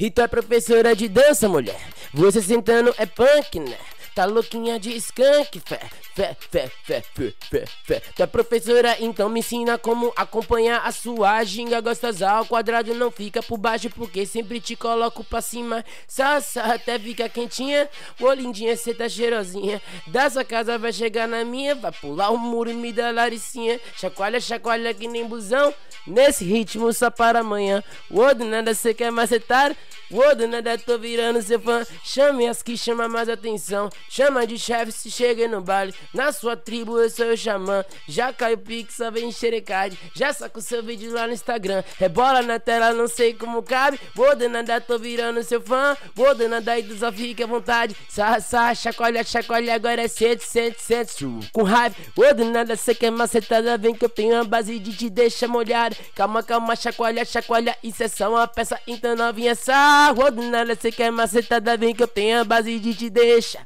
[0.00, 1.80] e tu é professora de dança, mulher?
[2.14, 3.76] Você sentando é punk, né?
[4.18, 5.78] Tá louquinha de skunk, fé,
[6.12, 8.02] fé, fé, fé, fé, fé, fé.
[8.16, 12.92] Tu é professora, então me ensina como acompanhar a sua ginga gostosa ao quadrado.
[12.96, 15.84] Não fica por baixo, porque sempre te coloco pra cima.
[16.08, 17.88] Sassa até fica quentinha.
[18.20, 19.80] Ô lindinha, cê tá cheirosinha.
[20.08, 23.78] Da sua casa vai chegar na minha, vai pular o muro e me dar laricinha.
[23.96, 25.72] Chacoalha, chacoalha que nem busão.
[26.04, 27.84] Nesse ritmo só para amanhã.
[28.10, 29.76] Ô, do nada cê quer macetar.
[30.10, 31.84] Ô, do nada tô virando seu fã.
[32.02, 33.90] Chame as que chama mais atenção.
[34.08, 35.94] Chama de chefe se chega no baile.
[36.14, 37.84] Na sua tribo eu sou o xamã.
[38.08, 39.98] Já caiu pix, só vem xerecade.
[40.14, 41.84] Já saco seu vídeo lá no Instagram.
[41.98, 44.00] Rebola na tela, não sei como cabe.
[44.14, 45.94] Vou de nada, tô virando seu fã.
[46.14, 47.94] Vou de nada e só fica à vontade.
[48.08, 49.74] Sarra, sarra, chacoalha, chacoalha.
[49.74, 51.26] Agora é sente, sente, sente.
[51.52, 51.94] Com raiva.
[52.16, 53.76] Vou de nada, cê quer macetada.
[53.76, 55.92] Vem que eu tenho a base de te deixa molhar.
[56.14, 57.76] Calma, calma, chacoalha, chacoalha.
[57.82, 59.97] Isso é só uma peça, então novinha essa.
[60.32, 61.76] De nada, cê quer macetada.
[61.76, 63.60] Vem que eu tenho a base de te deixa.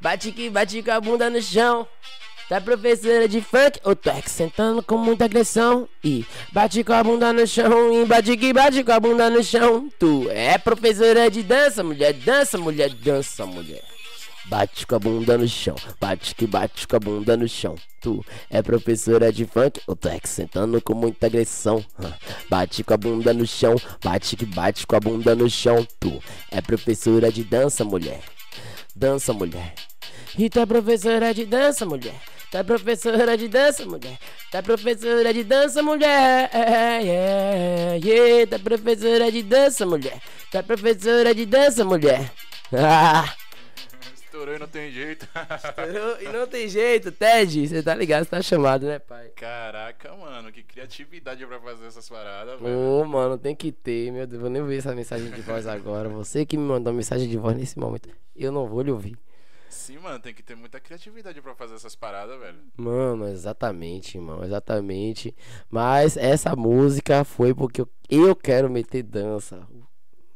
[0.00, 1.88] Bate que bate com a bunda no chão.
[2.48, 7.32] Tá professora de funk ou tex sentando com muita agressão e bate com a bunda
[7.32, 9.88] no chão e bate que bate com a bunda no chão.
[9.98, 13.93] Tu é professora de dança, mulher, dança, mulher, dança, mulher.
[14.46, 17.76] Bate com a bunda no chão, bate que bate com a bunda no chão.
[18.00, 21.82] Tu é professora de funk ou tex sentando com muita agressão.
[22.50, 23.74] Bate com a bunda no chão,
[24.04, 25.86] bate que bate com a bunda no chão.
[25.98, 28.20] Tu é professora de dança, mulher.
[28.94, 29.74] Dança, mulher.
[30.36, 32.14] E tu é professora de dança, mulher.
[32.50, 34.18] Tu é professora de dança, mulher.
[34.50, 36.50] Tu é professora de dança, mulher.
[36.52, 38.46] Yeah, yeah, yeah.
[38.46, 40.20] Tu é professora de dança, mulher.
[40.50, 42.30] Tu é professora de dança, mulher.
[42.72, 43.34] Ah.
[44.34, 45.28] Estourou e não tem jeito.
[45.64, 47.68] Estourou e não tem jeito, Ted.
[47.68, 49.28] Você tá ligado, você tá chamado, né, pai?
[49.28, 52.76] Caraca, mano, que criatividade pra fazer essas paradas, velho.
[52.76, 54.40] Ô, mano, tem que ter, meu Deus.
[54.40, 56.08] Vou nem ver essa mensagem de voz agora.
[56.08, 59.16] Você que me mandou mensagem de voz nesse momento, eu não vou lhe ouvir.
[59.68, 62.58] Sim, mano, tem que ter muita criatividade para fazer essas paradas, velho.
[62.76, 65.32] Mano, exatamente, irmão, exatamente.
[65.70, 69.64] Mas essa música foi porque eu, eu quero meter dança.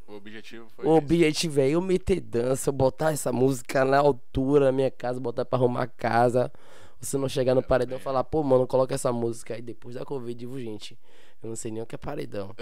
[0.09, 0.87] O objetivo foi.
[0.87, 5.45] O objetivo é eu meter dança, botar essa música na altura da minha casa, botar
[5.45, 6.51] pra arrumar a casa.
[6.99, 10.05] Você não chegar no paredão e falar, pô, mano, coloca essa música aí depois da
[10.05, 10.99] Covid, digo, gente.
[11.43, 12.57] Eu não sei nem o que é paredão.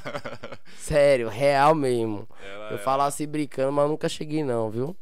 [0.78, 2.28] Sério, real mesmo.
[2.40, 3.06] Ela, eu ela...
[3.06, 4.96] assim brincando, mas nunca cheguei, não, viu?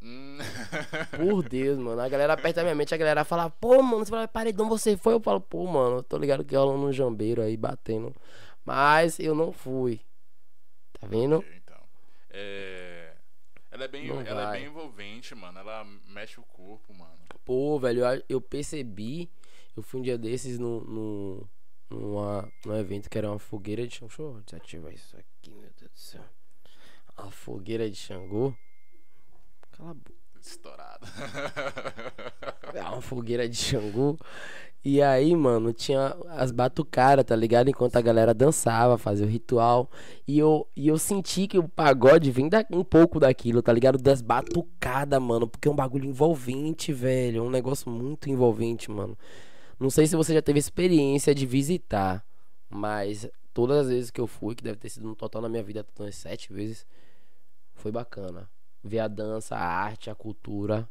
[0.00, 0.38] Hum.
[1.16, 2.00] Por Deus, mano.
[2.00, 5.14] A galera aperta minha mente, a galera fala, pô, mano, você fala, paredão, você foi?
[5.14, 8.14] Eu falo, pô, mano, tô ligado que rola um jambeiro aí batendo.
[8.64, 10.00] Mas eu não fui.
[11.04, 11.36] Tá vendo?
[11.36, 11.80] Okay, então.
[12.30, 13.14] É...
[13.70, 15.58] Ela, é bem, ela é bem envolvente, mano.
[15.58, 17.18] Ela mexe o corpo, mano.
[17.44, 19.30] Pô, velho, eu percebi.
[19.76, 21.48] Eu fui um dia desses no, no,
[21.90, 24.08] numa, num evento que era uma fogueira de Xangô.
[24.08, 26.24] Deixa eu desativar isso aqui, meu Deus do céu.
[27.16, 28.54] A fogueira de Xangô.
[29.72, 30.23] Cala a boca.
[30.44, 31.06] Estourado.
[32.74, 34.18] É uma fogueira de Xangô.
[34.84, 37.68] E aí, mano, tinha as batucaras, tá ligado?
[37.70, 39.88] Enquanto a galera dançava, fazia o ritual.
[40.26, 43.96] E eu, e eu senti que o pagode vem da, um pouco daquilo, tá ligado?
[43.96, 45.46] Das batucadas, mano.
[45.48, 47.38] Porque é um bagulho envolvente, velho.
[47.38, 49.16] É um negócio muito envolvente, mano.
[49.78, 52.24] Não sei se você já teve experiência de visitar.
[52.68, 55.62] Mas todas as vezes que eu fui, que deve ter sido no total na minha
[55.62, 56.84] vida sete vezes,
[57.76, 58.48] foi bacana
[58.84, 60.88] ver a dança, a arte, a cultura.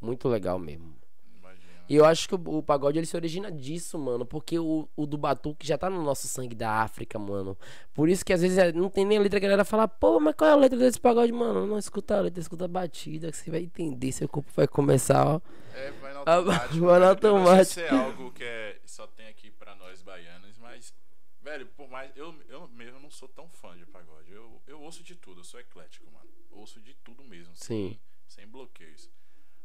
[0.00, 0.96] Muito legal mesmo.
[1.38, 1.84] Imagina.
[1.88, 4.26] E eu acho que o, o pagode ele se origina disso, mano.
[4.26, 7.56] Porque o, o do batuque já tá no nosso sangue da África, mano.
[7.94, 9.86] Por isso que às vezes é- não tem nem a letra que a galera fala,
[9.86, 11.66] pô, mas qual é a letra desse pagode, mano?
[11.66, 14.10] Não escuta a letra, escuta a batida, que você vai entender.
[14.10, 15.40] Seu corpo vai começar, ó.
[15.74, 16.80] É, vai no Ah, automático.
[16.84, 17.06] vai no né?
[17.10, 17.62] automático.
[17.62, 20.92] Isso é algo que é, só tem aqui pra nós baianos, mas,
[21.40, 22.10] velho, por mais.
[22.16, 24.32] Eu, eu mesmo não sou tão fã de pagode.
[24.32, 26.21] Eu, eu ouço de tudo, eu sou eclético, mano.
[26.52, 27.54] Ouço de tudo mesmo.
[27.54, 27.98] Sim.
[28.26, 29.10] Sem, sem bloqueios.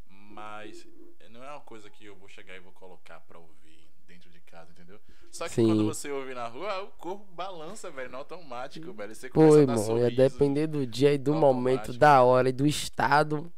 [0.10, 0.86] Mas
[1.30, 4.40] não é uma coisa que eu vou chegar e vou colocar pra ouvir dentro de
[4.42, 5.00] casa, entendeu?
[5.32, 5.68] Só que Sim.
[5.68, 9.14] quando você ouve na rua, o corpo balança, velho, no automático, velho.
[9.14, 11.56] Você começa Pô, a dar irmão, ia sorriso, depender do dia e do Automático.
[11.56, 13.52] momento, da hora e do estado.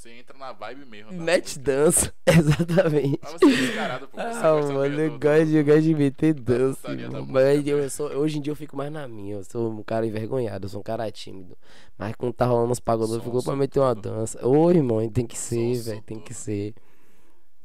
[0.00, 1.10] Você entra na vibe mesmo.
[1.12, 3.18] da Mete dança, exatamente.
[3.22, 4.16] Mas você é descarado, pô.
[4.16, 7.90] Você Ah, mano, eu do- gosto, de- eu gosto de meter dança, da Mas eu
[7.90, 9.34] sou, hoje em dia eu fico mais na minha.
[9.34, 11.54] Eu sou um cara envergonhado, eu sou um cara tímido.
[11.98, 14.42] Mas quando tá rolando uns pagodões, eu fico pra meter uma dança.
[14.46, 16.74] Ô, irmão, tem que ser, velho, tem que ser.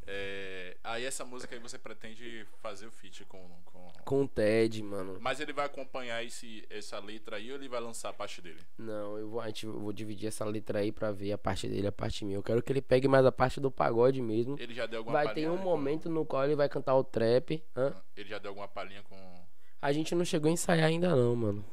[0.06, 3.40] É, aí essa música aí você pretende fazer o feat com,
[4.06, 4.24] com...
[4.24, 5.18] O Ted, mano.
[5.20, 8.60] Mas ele vai acompanhar esse, essa letra aí ou ele vai lançar a parte dele?
[8.78, 11.68] Não, eu vou, a gente, eu vou dividir essa letra aí pra ver a parte
[11.68, 12.38] dele a parte minha.
[12.38, 14.56] Eu quero que ele pegue mais a parte do pagode mesmo.
[14.60, 17.04] Ele já deu alguma Vai ter palhinha um momento no qual ele vai cantar o
[17.04, 17.64] trap.
[17.76, 17.94] Hã?
[18.16, 19.16] Ele já deu alguma palhinha com.
[19.82, 21.66] A gente não chegou a ensaiar ainda não, mano.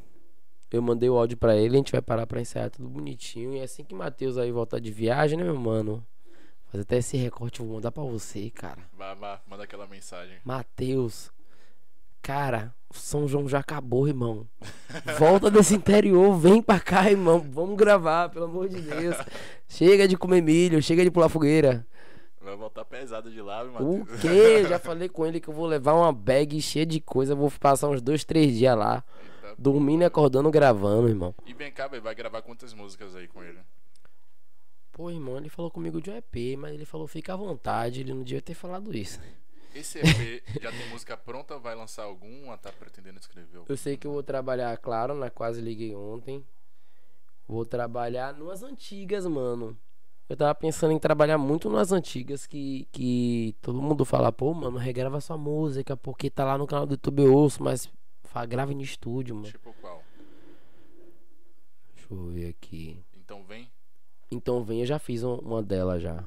[0.71, 3.55] Eu mandei o áudio pra ele, a gente vai parar pra ensaiar tudo bonitinho.
[3.55, 6.07] E assim que Matheus aí voltar de viagem, né, meu mano?
[6.71, 8.89] Fazer até esse recorte, eu vou mandar pra você, cara.
[8.95, 10.39] Vai, vai, manda aquela mensagem.
[10.43, 11.31] Matheus,
[12.23, 14.47] cara, o São João já acabou, irmão.
[15.19, 17.41] Volta desse interior, vem pra cá, irmão.
[17.41, 19.17] Vamos gravar, pelo amor de Deus.
[19.69, 21.87] Chega de comer milho, chega de pular fogueira.
[22.41, 24.65] Vai voltar pesado de lá, viu, O quê?
[24.69, 27.35] Já falei com ele que eu vou levar uma bag cheia de coisa.
[27.35, 29.05] Vou passar uns dois, três dias lá.
[29.23, 31.35] Eita, Dormindo e acordando, gravando, irmão.
[31.47, 33.59] E vem cá, vai gravar quantas músicas aí com ele?
[34.91, 38.01] Pô, irmão, ele falou comigo de um EP, mas ele falou fica à vontade.
[38.01, 39.21] Ele não devia ter falado isso.
[39.75, 41.59] Esse EP já tem música pronta?
[41.59, 42.59] Vai lançar alguma?
[42.59, 43.67] Tá pretendendo escrever alguma?
[43.73, 46.45] Eu sei que eu vou trabalhar, claro, na Quase Liguei ontem.
[47.49, 49.77] Vou trabalhar nas antigas, mano.
[50.29, 54.79] Eu tava pensando em trabalhar muito nas antigas que, que todo mundo fala, pô, mano,
[54.79, 57.89] regrava sua música, porque tá lá no canal do YouTube eu ouço, mas
[58.25, 59.49] fa- grava no estúdio, mano.
[59.51, 60.03] Tipo qual?
[61.95, 63.03] Deixa eu ver aqui.
[63.17, 63.71] Então vem.
[64.31, 66.25] Então vem, eu já fiz um- uma dela já.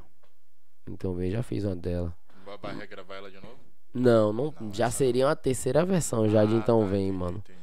[0.88, 2.16] Então vem, já fiz uma dela.
[2.62, 3.56] Vai, regravar ela de novo?
[3.94, 7.08] Não, não, Não, já essa seria uma terceira versão já de Ah, Então tá, Vem,
[7.08, 7.38] entendi, mano.
[7.40, 7.60] entendi.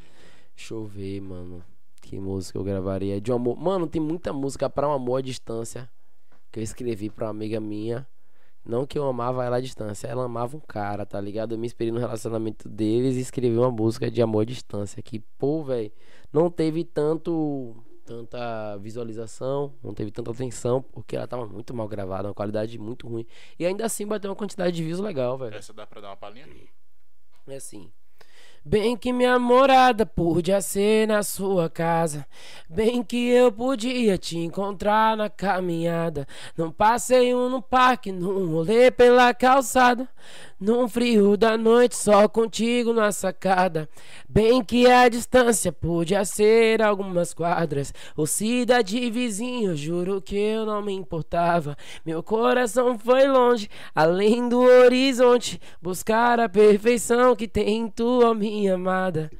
[0.56, 1.62] Deixa eu ver, mano.
[2.00, 3.20] Que música eu gravaria?
[3.20, 3.56] De um amor.
[3.56, 5.88] Mano, tem muita música pra um amor à distância.
[6.50, 8.06] Que eu escrevi pra uma amiga minha.
[8.64, 10.06] Não que eu amava ela à distância.
[10.08, 11.52] Ela amava um cara, tá ligado?
[11.54, 15.02] Eu me inspirei no relacionamento deles e escrevi uma música de amor à distância.
[15.02, 15.90] Que, pô, velho,
[16.32, 17.74] não teve tanto.
[18.04, 23.06] Tanta visualização, não teve tanta atenção, porque ela tava muito mal gravada, uma qualidade muito
[23.06, 23.24] ruim.
[23.58, 25.54] E ainda assim bateu uma quantidade de views legal, velho.
[25.54, 26.48] Essa dá pra dar uma palhinha?
[27.46, 27.92] É assim.
[28.64, 32.24] Bem que minha morada podia ser na sua casa.
[32.70, 36.28] Bem que eu podia te encontrar na caminhada.
[36.56, 40.08] Num passeio no parque, num rolê pela calçada.
[40.60, 43.88] Num frio da noite, só contigo na sacada.
[44.28, 47.92] Bem que a distância podia ser algumas quadras.
[48.16, 51.76] Ou cidade vizinha, juro que eu não me importava.
[52.06, 55.60] Meu coração foi longe, além do horizonte.
[55.82, 59.30] Buscar a perfeição que tem em tua, minha amada.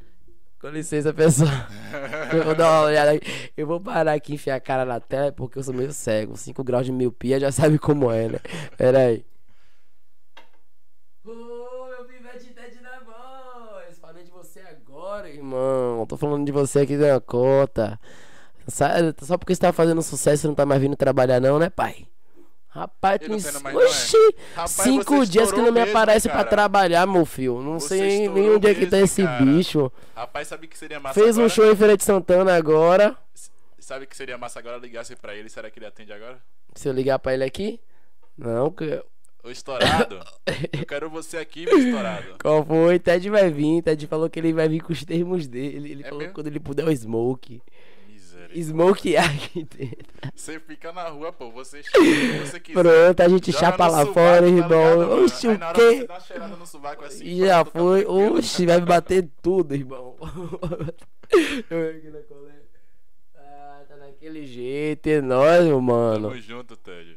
[0.60, 1.50] Com licença, pessoal.
[2.32, 3.26] Eu vou dar uma olhada aqui.
[3.56, 6.36] Eu vou parar aqui e enfiar a cara na tela porque eu sou meio cego.
[6.36, 8.38] 5 graus de miopia já sabe como é, né?
[8.76, 9.24] Pera aí.
[11.24, 13.98] Ô, meu pivete Ted da voz.
[14.00, 16.06] Falei de você agora, irmão.
[16.06, 17.98] Tô falando de você aqui da cota.
[18.68, 21.68] Sa- Só porque você tá fazendo sucesso e não tá mais vindo trabalhar, não, né,
[21.70, 22.06] pai?
[22.74, 23.74] Rapaz, tu é?
[23.84, 24.16] Oxi!
[24.54, 26.48] Rapaz, Cinco dias que não me mesmo, aparece pra cara.
[26.48, 27.60] trabalhar, meu filho.
[27.60, 29.44] Não Você sei nem onde é que tá esse cara.
[29.44, 29.92] bicho.
[30.16, 31.48] Rapaz, sabe que seria massa Fez um agora?
[31.50, 33.14] show em Feira de Santana agora.
[33.78, 35.50] Sabe que seria massa agora ligasse pra ele?
[35.50, 36.38] Será que ele atende agora?
[36.74, 37.78] Se eu ligar pra ele aqui?
[38.38, 39.02] Não, que-
[39.44, 40.20] Ô estourado,
[40.72, 42.36] eu quero você aqui, meu estourado.
[42.40, 42.98] qual foi?
[43.00, 43.82] Ted vai vir.
[43.82, 45.90] Ted falou que ele vai vir com os termos dele.
[45.90, 46.30] Ele É falou mesmo?
[46.32, 47.60] que quando ele puder o Smoke.
[48.60, 49.96] Smoke aqui dentro.
[50.34, 51.50] Você fica na rua, pô.
[51.52, 52.82] Você chega você quiser.
[52.82, 55.24] Pronto, a gente Joga chapa lá fora, tá irmão.
[55.24, 56.06] Oxi, o quê?
[56.66, 57.24] sovaco assim.
[57.24, 58.04] E já tá foi.
[58.06, 60.16] Oxi, vai me bater tudo, irmão.
[61.70, 62.62] Eu aqui na coleta.
[63.36, 66.28] Ah, tá naquele jeito, é nóis, meu mano.
[66.28, 67.16] Tamo junto, Ted.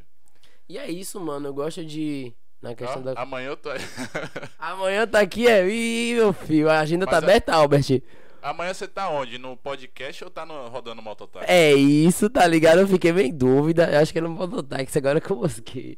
[0.69, 1.47] E é isso, mano.
[1.49, 2.33] Eu gosto de.
[2.61, 3.21] Na questão Ó, da.
[3.21, 3.79] Amanhã eu tô aí.
[4.57, 5.67] Amanhã tá aqui, é.
[5.69, 6.69] Ih, meu filho.
[6.69, 8.01] A agenda tá Mas a- aberta, Albert.
[8.45, 9.39] Amanhã você tá onde?
[9.39, 11.47] No podcast ou tá no, rodando mototáxi?
[11.49, 12.81] É isso, tá ligado?
[12.81, 13.89] Eu fiquei bem em dúvida.
[13.91, 15.97] Eu acho que é no mototáxi agora que eu mosquei.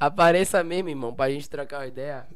[0.00, 2.26] Apareça mesmo, irmão, pra gente trocar uma ideia.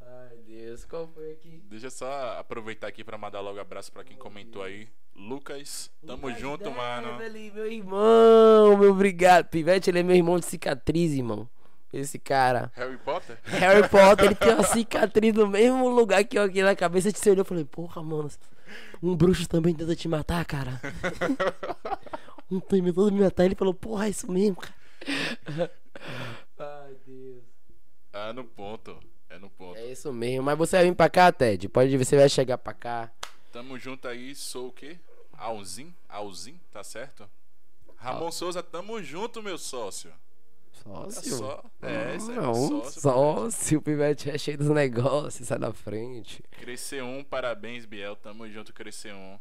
[0.00, 1.60] Ai, Deus, qual foi aqui?
[1.68, 4.86] Deixa eu só aproveitar aqui pra mandar logo abraço pra quem comentou aí.
[5.16, 7.20] Lucas, tamo Lucas junto, Deve mano.
[7.24, 9.46] Ali, meu irmão, meu obrigado.
[9.46, 11.48] Pivete, ele é meu irmão de cicatriz, irmão.
[11.96, 12.70] Esse cara.
[12.74, 13.38] Harry Potter?
[13.44, 17.10] Harry Potter, ele tem uma cicatriz no mesmo lugar que eu aqui na cabeça.
[17.10, 18.30] Te olhou e falei, porra, mano.
[19.02, 20.80] Um bruxo também tenta te matar, cara.
[22.50, 23.44] um tentou me matar.
[23.44, 25.70] Ele falou, porra, é isso mesmo, cara.
[26.58, 27.42] Ai, Deus.
[28.12, 28.98] Ah, no ponto.
[29.30, 29.78] É no ponto.
[29.78, 30.42] É isso mesmo.
[30.42, 31.68] Mas você vai vir pra cá, Ted?
[31.68, 33.10] Pode ver, você vai chegar pra cá.
[33.52, 34.98] Tamo junto aí, sou o quê?
[35.32, 35.94] Alzin?
[36.08, 37.28] Alzin, tá certo?
[37.96, 40.12] Ramon Souza, tamo junto, meu sócio.
[40.88, 41.36] Olha Sócio?
[41.36, 41.62] só.
[41.82, 43.00] É, esse é Não, meu sócio.
[43.00, 46.42] sócio, o Pivete é cheio dos negócios, sai da frente.
[46.60, 48.16] Crescer um, parabéns, Biel.
[48.16, 49.38] Tamo junto, crescer um.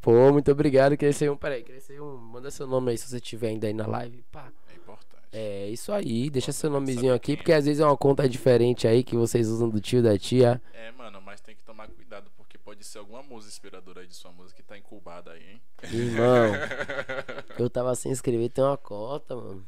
[0.00, 1.36] Pô, muito obrigado, Crescer um.
[1.36, 2.16] Peraí, Crescer um.
[2.16, 4.24] Manda seu nome aí se você tiver ainda aí na live.
[4.30, 4.50] Pá.
[4.70, 5.08] É importante.
[5.32, 7.36] É isso aí, deixa seu nomezinho aqui, quem é?
[7.36, 10.60] porque às vezes é uma conta diferente aí que vocês usam do tio da tia.
[10.72, 14.14] É, mano, mas tem que tomar cuidado, porque pode ser alguma música inspiradora aí de
[14.14, 15.60] sua música que tá incubada aí, hein?
[15.92, 16.52] Irmão,
[17.58, 19.66] eu tava sem escrever, tem uma cota, mano.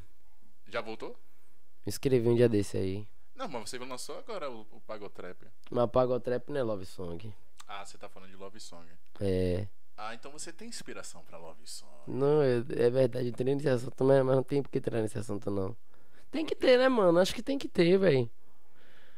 [0.70, 1.10] Já voltou?
[1.84, 3.08] Me inscrevi um dia desse aí.
[3.34, 5.42] Não, mas você lançou agora o, o Pagotrap.
[5.70, 7.34] Mas Pagotrap não é Love Song.
[7.66, 8.86] Ah, você tá falando de Love Song.
[9.20, 9.66] É.
[9.96, 11.92] Ah, então você tem inspiração pra Love Song.
[12.06, 15.00] Não, é, é verdade, eu entrei nesse assunto, mas, mas não tem por que entrar
[15.00, 15.76] nesse assunto, não.
[16.30, 17.18] Tem que ter, né, mano?
[17.18, 18.30] Acho que tem que ter, velho.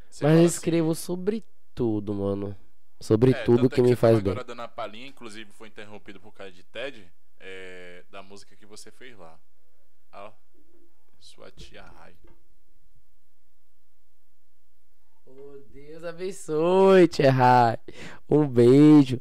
[0.09, 1.43] Mas eu assim, escrevo sobre
[1.75, 2.55] tudo, mano.
[2.99, 4.31] Sobre é, tudo tanto é que me faz bem.
[4.31, 8.65] agora dando a palhinha, inclusive foi interrompido por causa de Ted, é, da música que
[8.65, 9.39] você fez lá.
[10.13, 10.31] Ó,
[11.23, 12.15] sua tia Rai.
[15.25, 17.77] Oh, Deus abençoe, Tia Rai.
[18.29, 19.19] Um beijo.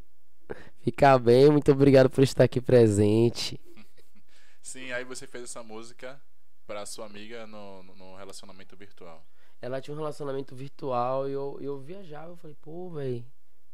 [0.80, 3.60] Fica bem, muito obrigado por estar aqui presente.
[4.60, 6.20] Sim, aí você fez essa música
[6.66, 9.24] pra sua amiga no, no- no relacionamento virtual.
[9.60, 12.32] Ela tinha um relacionamento virtual e eu, eu viajava.
[12.32, 13.24] Eu falei, pô, velho.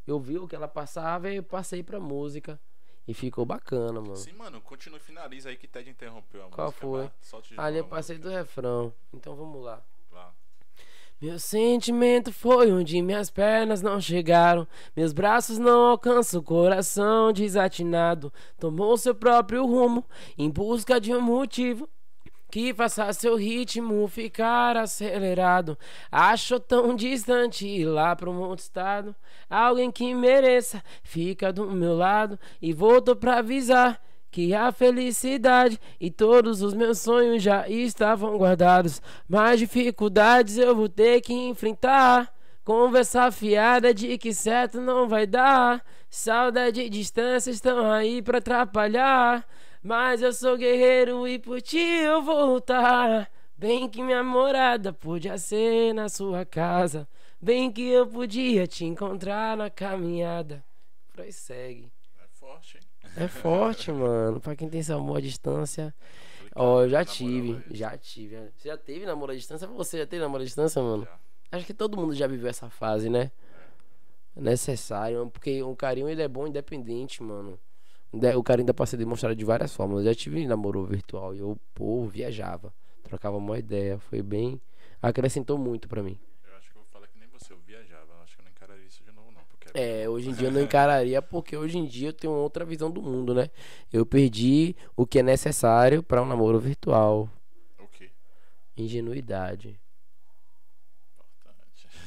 [0.06, 2.60] Eu vi o que ela passava e eu passei pra música.
[3.08, 4.16] E ficou bacana, mano.
[4.16, 6.86] Sim, mano, continua, finaliza aí que Ted interrompeu a Qual música.
[6.86, 7.10] foi?
[7.56, 8.92] Ali eu passei do refrão.
[9.14, 9.82] Então vamos lá.
[11.20, 14.68] Meu sentimento foi onde minhas pernas não chegaram.
[14.96, 18.32] Meus braços não alcançam o coração desatinado.
[18.56, 20.04] Tomou seu próprio rumo
[20.36, 21.88] em busca de um motivo
[22.50, 25.78] que faça seu ritmo ficar acelerado.
[26.10, 29.14] Achou tão distante ir lá pro um outro estado.
[29.48, 34.00] Alguém que mereça fica do meu lado e voltou pra avisar.
[34.30, 39.00] Que a felicidade e todos os meus sonhos já estavam guardados.
[39.26, 42.30] Mais dificuldades eu vou ter que enfrentar.
[42.62, 45.82] Conversa fiada de que certo não vai dar.
[46.10, 49.46] Saudade e distância estão aí pra atrapalhar.
[49.82, 53.30] Mas eu sou guerreiro e por ti eu vou lutar.
[53.56, 57.08] Bem que minha morada podia ser na sua casa.
[57.40, 60.64] Bem que eu podia te encontrar na caminhada.
[61.12, 61.90] Prossegue.
[62.20, 62.82] É forte, hein?
[63.16, 64.40] É forte, mano.
[64.40, 65.94] Pra quem tem esse amor à distância.
[66.54, 68.36] Ó, eu já tive, já tive.
[68.56, 69.66] Você já teve namoro à distância?
[69.68, 71.04] Você já teve namoro à distância, mano?
[71.04, 71.18] Já.
[71.52, 73.30] Acho que todo mundo já viveu essa fase, né?
[74.36, 77.58] É necessário, porque o carinho ele é bom independente, mano.
[78.12, 79.98] O carinho dá pra ser demonstrado de várias formas.
[79.98, 82.72] Eu já tive namoro virtual e eu, pô, viajava.
[83.02, 83.98] Trocava uma ideia.
[83.98, 84.60] Foi bem.
[85.00, 86.18] Acrescentou muito pra mim.
[86.50, 88.06] Eu acho que eu vou falar que nem você, eu viajava.
[88.16, 89.42] Eu acho que eu não encararia isso de novo, não.
[89.48, 92.64] Porque É, hoje em dia eu não encararia, porque hoje em dia eu tenho outra
[92.64, 93.50] visão do mundo, né?
[93.92, 97.30] Eu perdi o que é necessário pra um namoro virtual.
[97.78, 98.10] O quê?
[98.76, 99.78] Ingenuidade.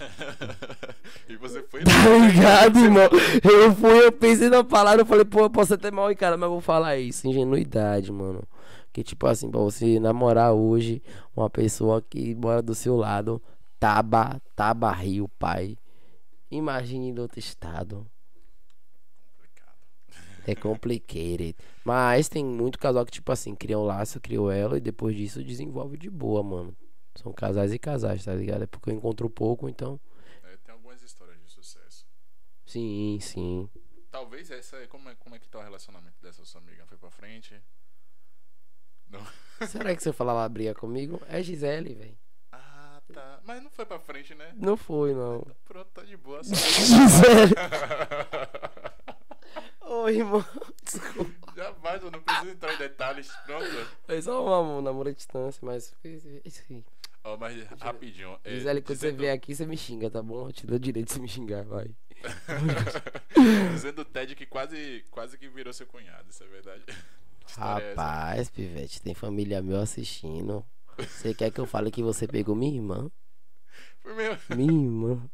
[1.29, 1.91] E você foi Tá
[2.27, 3.09] ligado, irmão?
[3.43, 6.47] Eu fui, eu pensei na palavra, eu falei, pô, eu posso até mal encarar, mas
[6.47, 7.27] eu vou falar isso.
[7.27, 8.43] Ingenuidade, mano.
[8.91, 11.01] Que tipo assim, pra você namorar hoje
[11.35, 13.41] uma pessoa que mora do seu lado,
[13.79, 15.77] Taba, Taba Rio, pai.
[16.49, 18.05] Imagine do outro estado.
[19.25, 19.77] complicado.
[20.45, 21.55] É complicated.
[21.85, 25.41] Mas tem muito casal que, tipo assim, cria um laço, criou ela e depois disso
[25.41, 26.75] desenvolve de boa, mano.
[27.15, 28.63] São casais e casais, tá ligado?
[28.63, 29.99] É porque eu encontro pouco, então.
[30.43, 32.05] É, tem algumas histórias de sucesso.
[32.65, 33.69] Sim, sim.
[34.09, 36.85] Talvez essa é como é, como é que tá o relacionamento dessa sua amiga?
[36.85, 37.61] Foi pra frente?
[39.09, 39.21] Não.
[39.67, 41.21] Será que você falava briga comigo?
[41.27, 42.17] É Gisele, velho.
[42.51, 43.39] Ah, tá.
[43.43, 44.53] Mas não foi pra frente, né?
[44.55, 45.45] Não foi, não.
[45.65, 46.43] Pronto, tá de boa.
[46.43, 46.55] Só...
[46.55, 47.53] Gisele.
[49.81, 50.45] Oi, irmão.
[50.83, 51.53] Desculpa.
[51.55, 53.29] Já vai, eu não preciso entrar em detalhes.
[53.45, 53.65] Pronto.
[54.05, 55.93] Foi só um namoro à distância, mas.
[56.45, 56.83] Enfim.
[57.23, 58.37] Ó, mas rapidinho.
[58.43, 60.47] é, Gisele, quando você dizendo- vier aqui, você me xinga, tá bom?
[60.47, 61.89] Eu te dou direito de você me xingar, vai.
[63.73, 66.83] Dizendo o Ted que quase, quase que virou seu cunhado, isso é verdade.
[66.87, 67.59] É essa?
[67.59, 70.63] Rapaz, Pivete, tem família meu assistindo.
[70.97, 73.09] Você quer que eu fale que você pegou minha irmã?
[74.01, 74.39] Foi mesmo.
[74.55, 75.29] Minha irmã.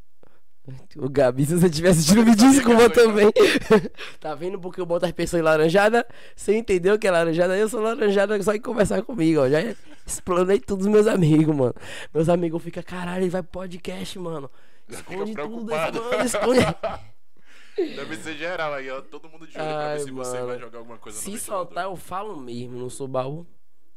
[0.98, 3.32] O Gabi, se você tivesse assistindo, me desculpa também.
[4.20, 6.06] tá vendo porque eu boto as pessoas em laranjada?
[6.36, 7.58] Você entendeu que é laranjada?
[7.58, 9.50] Eu sou laranjada só em conversar comigo, ó.
[9.50, 9.60] Já
[10.06, 11.76] explanei todos os meus amigos, mano.
[12.14, 14.52] Meus amigos ficam, caralho, ele vai pro podcast, mano.
[14.90, 16.60] Esconde tudo mano, esconde.
[17.96, 19.02] Deve ser geral aí, ó.
[19.02, 20.48] Todo mundo de olho pra ver se você mano.
[20.48, 23.46] vai jogar alguma coisa Se soltar, eu falo mesmo, não sou baú.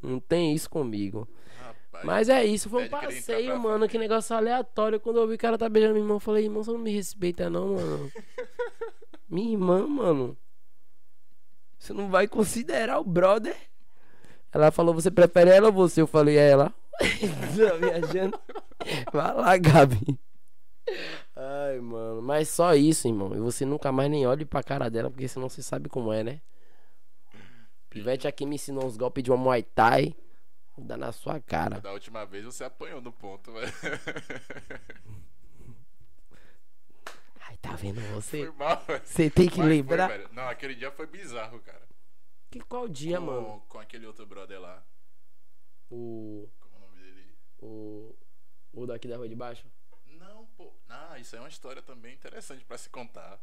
[0.03, 1.27] Não tem isso comigo.
[2.05, 3.89] Mas é isso, foi um passeio, mano.
[3.89, 5.01] Que negócio aleatório.
[5.01, 6.91] Quando eu vi o cara tá beijando minha irmã, eu falei, irmão, você não me
[6.91, 8.13] respeita, não, mano.
[9.29, 10.37] minha irmã, mano.
[11.79, 13.57] Você não vai considerar o brother?
[14.53, 16.01] Ela falou, você prefere ela ou você?
[16.03, 16.75] Eu falei, é ela.
[17.01, 18.39] tá viajando.
[19.13, 20.19] Vai lá, Gabi.
[21.35, 22.21] Ai, mano.
[22.21, 23.35] Mas só isso, irmão.
[23.35, 26.23] E você nunca mais nem olhe pra cara dela, porque senão você sabe como é,
[26.23, 26.41] né?
[27.89, 30.15] Pivete aqui me ensinou uns golpes de uma Muay Thai.
[30.77, 31.81] Vou dar na sua cara.
[31.81, 33.73] Da última vez você apanhou no ponto, velho.
[37.41, 38.47] Ai, tá vendo você?
[38.47, 39.03] Foi mal, velho.
[39.05, 40.09] Você tem que Mas foi, lembrar.
[40.09, 40.29] velho.
[40.33, 41.83] Não, aquele dia foi bizarro, cara.
[42.51, 43.63] que qual dia, com, mano?
[43.69, 44.83] com aquele outro brother lá.
[45.91, 46.49] O.
[46.61, 47.27] Como é o nome dele?
[47.59, 48.15] O.
[48.73, 49.67] O daqui da rua de baixo?
[50.07, 50.73] Não, pô.
[50.89, 53.41] Não, isso é uma história também interessante pra se contar.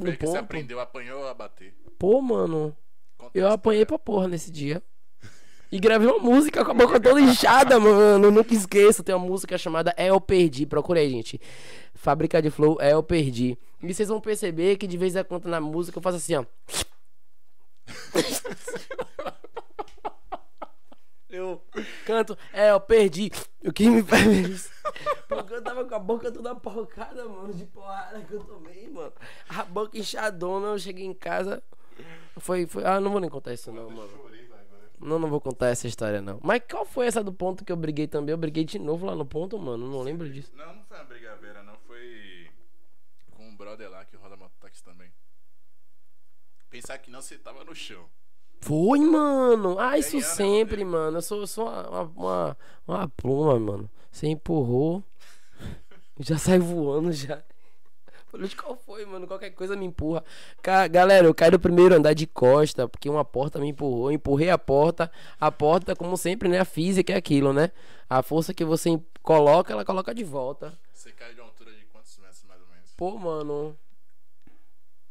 [0.00, 1.74] Foi que você aprendeu, apanhou a bater.
[1.98, 2.76] Pô, mano.
[3.34, 4.82] Eu apanhei pra porra nesse dia.
[5.72, 8.30] E gravei uma música com a boca toda inchada, mano.
[8.30, 9.02] Nunca esqueço.
[9.02, 10.66] Tem uma música chamada É Eu Perdi.
[10.66, 11.40] Procura aí, gente.
[11.94, 13.58] Fábrica de Flow É Eu Perdi.
[13.82, 16.44] E vocês vão perceber que de vez em quando na música eu faço assim, ó.
[21.30, 21.62] Eu
[22.04, 23.32] canto, é, eu perdi.
[23.64, 24.70] O que me faz isso?
[25.26, 29.14] Porque eu tava com a boca toda porcada, mano, de porrada que eu tomei, mano.
[29.48, 31.62] A boca inchadona, eu cheguei em casa.
[32.36, 32.84] Foi, foi.
[32.84, 34.10] Ah, não vou nem contar isso, não, mano.
[35.02, 36.38] Não, não vou contar essa história, não.
[36.42, 38.32] Mas qual foi essa do ponto que eu briguei também?
[38.32, 39.90] Eu briguei de novo lá no ponto, mano.
[39.90, 40.52] Não lembro disso.
[40.54, 41.76] Não, não foi uma brigadeira, não.
[41.86, 42.48] Foi
[43.32, 45.12] com um brother lá que roda mototáxi também.
[46.70, 48.04] Pensar que não, você tava no chão.
[48.60, 49.78] Foi, mano.
[49.78, 50.90] Ah, isso Ganhando, sempre, né?
[50.90, 51.18] mano.
[51.18, 53.90] Eu sou, eu sou uma, uma, uma, uma pluma, mano.
[54.10, 55.02] Você empurrou.
[56.20, 57.42] Já sai voando já.
[58.32, 59.26] Falei, "De qual foi, mano?
[59.26, 60.24] Qualquer coisa me empurra.
[60.62, 64.06] Ca- Galera, eu caí do primeiro andar de costa, porque uma porta me empurrou.
[64.10, 65.12] Eu empurrei a porta.
[65.38, 66.58] A porta, como sempre, né?
[66.58, 67.70] A física é aquilo, né?
[68.08, 70.76] A força que você coloca, ela coloca de volta.
[70.94, 72.90] Você caiu de uma altura de quantos metros, mais ou menos?
[72.96, 73.76] Pô, mano.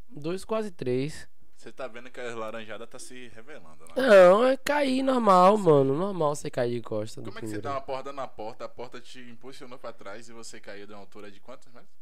[0.10, 1.28] Dois, quase três.
[1.56, 3.94] Você tá vendo que a laranjada tá se revelando, né?
[3.96, 5.94] Não, é cair normal, mano.
[5.96, 7.22] Normal você cair de costa.
[7.22, 7.62] Como é que você primeiro.
[7.62, 10.94] tá uma porta na porta, a porta te impulsionou pra trás e você caiu de
[10.94, 12.01] uma altura de quantos metros?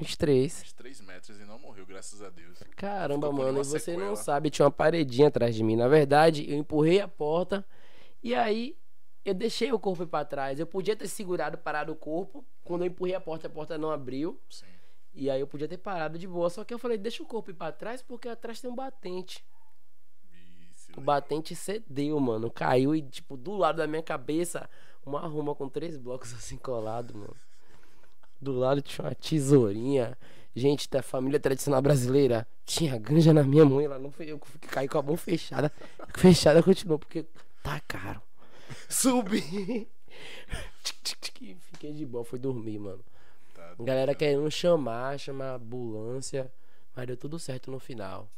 [0.00, 0.62] Uns três.
[0.62, 2.58] Uns 3 metros e não morreu, graças a Deus.
[2.76, 4.06] Caramba, Ficou mano, e você sequela.
[4.06, 5.76] não sabe, tinha uma paredinha atrás de mim.
[5.76, 7.64] Na verdade, eu empurrei a porta
[8.22, 8.76] e aí
[9.24, 10.58] eu deixei o corpo ir pra trás.
[10.58, 12.44] Eu podia ter segurado, parado o corpo.
[12.64, 14.38] Quando eu empurrei a porta, a porta não abriu.
[14.50, 14.66] Sim.
[15.14, 16.50] E aí eu podia ter parado de boa.
[16.50, 19.44] Só que eu falei, deixa o corpo ir pra trás porque atrás tem um batente.
[20.72, 22.50] Isso, O batente cedeu, mano.
[22.50, 24.68] Caiu e, tipo, do lado da minha cabeça,
[25.06, 27.36] uma arruma com três blocos assim colado, mano.
[28.40, 30.16] Do lado tinha uma tesourinha.
[30.56, 33.80] Gente da família tradicional brasileira tinha ganja na minha mão.
[33.80, 35.72] e Ela não foi eu que caí com a mão fechada.
[36.16, 37.24] Fechada continuou, porque
[37.62, 38.22] tá caro.
[38.88, 39.88] Subi.
[41.72, 43.04] Fiquei de boa, fui dormir, mano.
[43.54, 44.18] Tá galera doido.
[44.18, 46.50] querendo chamar, chamar a ambulância.
[46.94, 48.28] Mas deu tudo certo no final.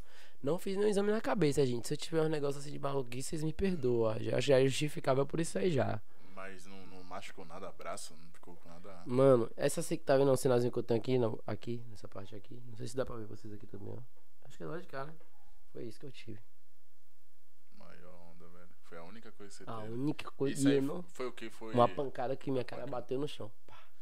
[0.42, 1.88] Não fiz nenhum exame na cabeça, gente.
[1.88, 4.16] Se eu tiver um negócio assim de maluquice, vocês me perdoam.
[4.20, 6.00] Já, já é justificável por isso aí já.
[6.34, 9.02] Mas não, não machucou nada braço, não ficou com nada.
[9.06, 12.06] Mano, essa assim que tá vendo o sinalzinho que eu tenho aqui, não, aqui, nessa
[12.08, 12.60] parte aqui.
[12.66, 14.00] Não sei se dá pra ver vocês aqui também, ó.
[14.44, 15.14] Acho que é lá de cá, né?
[15.72, 16.40] Foi isso que eu tive.
[17.78, 18.68] Maior onda, velho.
[18.82, 19.92] Foi a única coisa que você A teve.
[19.92, 20.58] única coisa.
[20.58, 21.02] Isso aí não.
[21.02, 21.50] foi o que?
[21.50, 21.72] Foi.
[21.74, 23.50] Uma pancada que minha cara bateu no chão.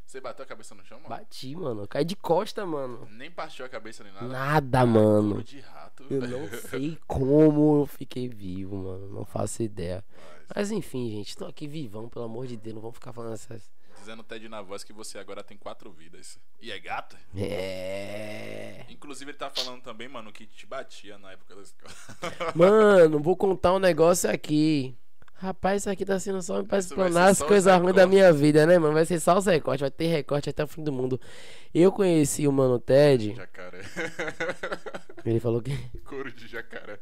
[0.06, 1.08] Você bateu a cabeça no chão, mano?
[1.08, 1.88] Bati, mano.
[1.88, 3.08] Caí de costa, mano.
[3.10, 4.26] Nem partiu a cabeça nem nada.
[4.28, 5.28] Nada, mano.
[5.30, 6.04] Couro de rato.
[6.10, 9.08] Eu não sei como eu fiquei vivo, mano.
[9.08, 10.04] Não faço ideia.
[10.16, 12.74] Mas, Mas enfim, gente, tô aqui vivão, pelo amor de Deus.
[12.74, 13.72] Não vamos ficar falando essas.
[13.98, 16.38] dizendo Ted na voz que você agora tem quatro vidas.
[16.60, 17.18] E é gata?
[17.34, 18.84] É.
[18.90, 21.92] Inclusive ele tá falando também, mano, que te batia na época da escola.
[22.54, 24.94] Mano, vou contar um negócio aqui.
[25.34, 28.78] Rapaz, isso aqui tá sendo só pra explanar as coisas ruins da minha vida, né,
[28.78, 28.94] mano?
[28.94, 31.20] Vai ser só os recortes, vai ter recorte até o fim do mundo.
[31.74, 33.34] Eu conheci o Mano Ted.
[33.34, 33.80] jacaré.
[35.26, 35.76] Ele falou que.
[36.04, 36.98] Couro de jacaré.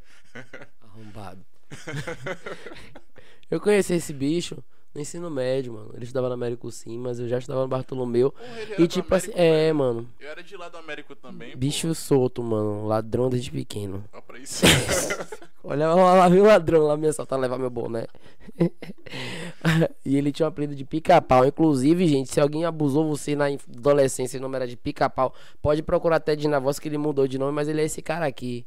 [0.82, 1.44] Arrombado.
[3.50, 4.62] Eu conheci esse bicho
[4.94, 5.90] no ensino médio, mano.
[5.94, 8.30] Ele estudava no Américo Sim, mas eu já estudava no Bartolomeu.
[8.32, 9.74] Porra, E tipo assim, Américo, é, velho.
[9.74, 10.08] mano.
[10.20, 11.94] Eu era de lá do Américo também, Bicho pô.
[11.94, 12.86] solto, mano.
[12.86, 14.04] Ladrão desde pequeno.
[14.12, 14.64] Ó pra isso.
[15.64, 18.06] Olha, lá vem o ladrão lá me assaltar, levar meu boné.
[20.04, 21.46] e ele tinha um apelido de pica-pau.
[21.46, 25.82] Inclusive, gente, se alguém abusou você na adolescência e o nome era de pica-pau, pode
[25.82, 28.26] procurar até de na voz que ele mudou de nome, mas ele é esse cara
[28.26, 28.66] aqui.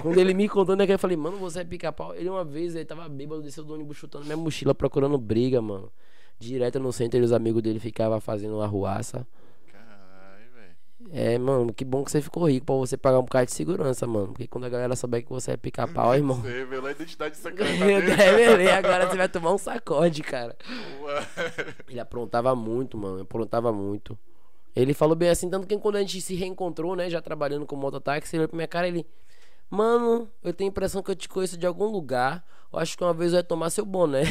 [0.00, 2.14] Quando ele me contou, né, eu falei, mano, você é pica-pau.
[2.14, 5.90] Ele uma vez, ele tava bêbado, desceu do ônibus chutando minha mochila, procurando briga, mano.
[6.38, 9.26] Direto no centro, e os amigos dele ficavam fazendo arruaça.
[9.70, 11.10] Caralho, velho.
[11.12, 14.06] É, mano, que bom que você ficou rico pra você pagar um bocado de segurança,
[14.06, 14.28] mano.
[14.28, 16.40] Porque quando a galera souber que você é pica-pau, irmão.
[16.40, 18.14] Você revelou a identidade secreta dele.
[18.14, 20.56] revelei, agora você vai tomar um sacode, cara.
[21.02, 21.26] Ué.
[21.90, 23.20] Ele aprontava muito, mano.
[23.20, 24.18] Aprontava muito.
[24.74, 27.74] Ele falou bem assim, tanto que quando a gente se reencontrou, né, já trabalhando com
[27.76, 29.06] mototáxi, ele olhou pra minha cara e ele.
[29.70, 32.44] Mano, eu tenho a impressão que eu te conheço de algum lugar.
[32.72, 34.24] Eu acho que uma vez eu ia tomar seu boné.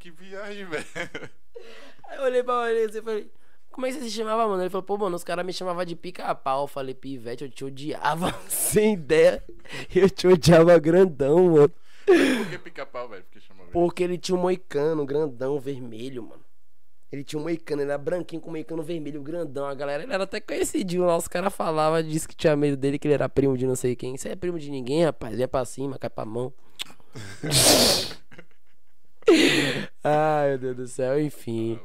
[0.00, 0.84] Que viagem, velho.
[2.08, 3.30] Aí eu olhei pra ele e falei,
[3.70, 4.62] como é que você se chamava, mano?
[4.62, 6.64] Ele falou, pô, mano, os caras me chamavam de pica-pau.
[6.64, 9.42] Eu falei, pivete, eu te odiava, sem ideia.
[9.94, 11.72] Eu te odiava grandão, mano.
[12.04, 13.24] Por que pica-pau, velho?
[13.24, 13.72] Porque.
[13.72, 16.45] Porque ele tinha um moicano grandão, vermelho, mano.
[17.10, 19.66] Ele tinha um moicano, ele era branquinho com moicano vermelho, grandão.
[19.66, 21.16] A galera, ele era até conhecidinho lá.
[21.16, 23.94] Os caras falavam, disse que tinha medo dele, que ele era primo de não sei
[23.94, 24.16] quem.
[24.16, 25.36] Você é primo de ninguém, rapaz.
[25.36, 26.52] Vem pra cima, cai pra mão.
[30.02, 31.80] Ai, meu Deus do céu, enfim.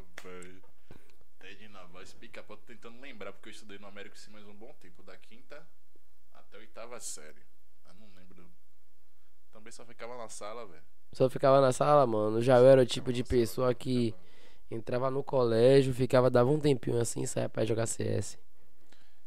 [1.40, 4.74] Ted na voz, pica-pau, tô tentando lembrar, porque eu estudei no Américo Simas um bom
[4.80, 5.62] tempo, da quinta
[6.34, 7.42] até a oitava série.
[7.88, 8.46] Eu não lembro.
[9.52, 10.84] Também só ficava na sala, velho.
[11.14, 12.42] Só ficava na sala, mano.
[12.42, 14.16] Já eu era o tipo de pessoa que
[14.72, 18.38] entrava no colégio, ficava, dava um tempinho assim saia pra jogar CS.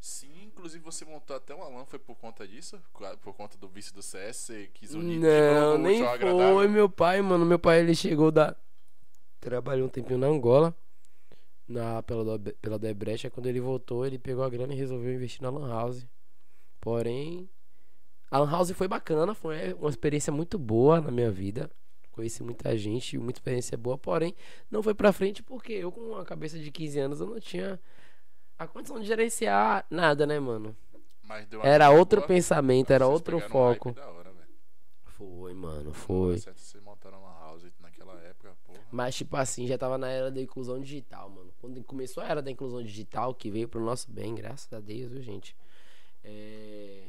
[0.00, 2.80] Sim, inclusive você montou até uma LAN, foi por conta disso?
[3.22, 6.68] Por conta do vício do CS, você quis unir Não, nem foi agradável?
[6.68, 7.44] meu pai, mano.
[7.44, 8.56] Meu pai, ele chegou da...
[9.40, 10.74] Trabalhou um tempinho na Angola,
[11.68, 13.26] na, pela, pela Debrecht.
[13.26, 16.06] Aí quando ele voltou, ele pegou a grana e resolveu investir na Lan House.
[16.80, 17.48] Porém,
[18.30, 21.70] a Lan House foi bacana, foi uma experiência muito boa na minha vida.
[22.14, 24.34] Conheci muita gente, muita experiência boa, porém,
[24.70, 27.78] não foi pra frente porque eu, com a cabeça de 15 anos, eu não tinha
[28.56, 30.76] a condição de gerenciar nada, né, mano?
[31.24, 33.94] Uma Era outro boa, pensamento, era outro um foco.
[33.98, 34.24] hora.
[35.16, 36.38] Foi, mano, foi.
[36.38, 38.80] certo, Vocês montaram uma house naquela época, porra.
[38.90, 41.52] Mas, tipo assim, já tava na era da inclusão digital, mano.
[41.60, 45.12] Quando começou a era da inclusão digital, que veio pro nosso bem, graças a Deus,
[45.12, 45.56] viu, gente?
[46.22, 47.04] É...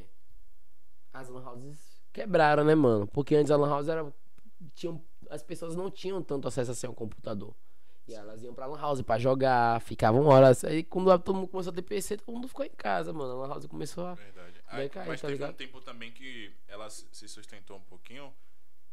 [1.12, 3.06] As lan houses quebraram, né, mano?
[3.08, 4.12] Porque antes a lan house era...
[4.74, 5.02] Tinham...
[5.30, 7.54] As pessoas não tinham tanto acesso assim ao computador.
[8.08, 10.64] E elas iam pra lan house pra jogar, ficavam horas.
[10.64, 13.32] Aí quando todo mundo começou a ter PC, todo mundo ficou em casa, mano.
[13.32, 14.14] A lan house começou a...
[14.14, 14.60] Verdade.
[14.70, 15.54] Vai Aí, cair, mas tá teve ligado?
[15.54, 18.32] um tempo também que ela se sustentou um pouquinho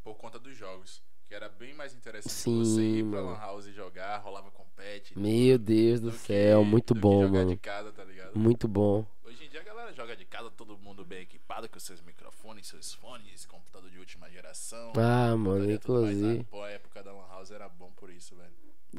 [0.04, 1.02] por conta dos jogos.
[1.26, 3.22] Que era bem mais interessante Sim, você ir pra.
[3.22, 5.18] Lan House e jogar, rolava compete.
[5.18, 7.58] Meu Deus do, céu, muito do que bom, mano.
[7.60, 8.04] casa, tá?
[8.36, 9.06] Muito bom.
[9.54, 13.46] Dia a galera joga de casa, todo mundo bem equipado com seus microfones, seus fones,
[13.46, 14.94] computador de última geração.
[14.98, 15.76] Ah, mano, mais.
[15.76, 16.44] inclusive.
[16.46, 18.50] Pô, a época da Lan House era bom por isso, velho.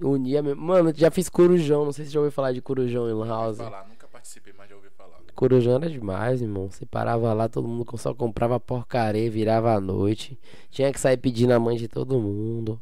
[0.01, 0.63] Unia mesmo.
[0.63, 1.85] Mano, já fiz corujão.
[1.85, 3.57] Não sei se já ouviu falar de corujão em Lan House.
[3.57, 5.19] falar, nunca participei, mas já ouvi falar.
[5.35, 6.71] Corujão era demais, irmão.
[6.71, 10.39] Você parava lá, todo mundo só comprava porcaria, virava à noite.
[10.71, 12.81] Tinha que sair pedindo a mãe de todo mundo.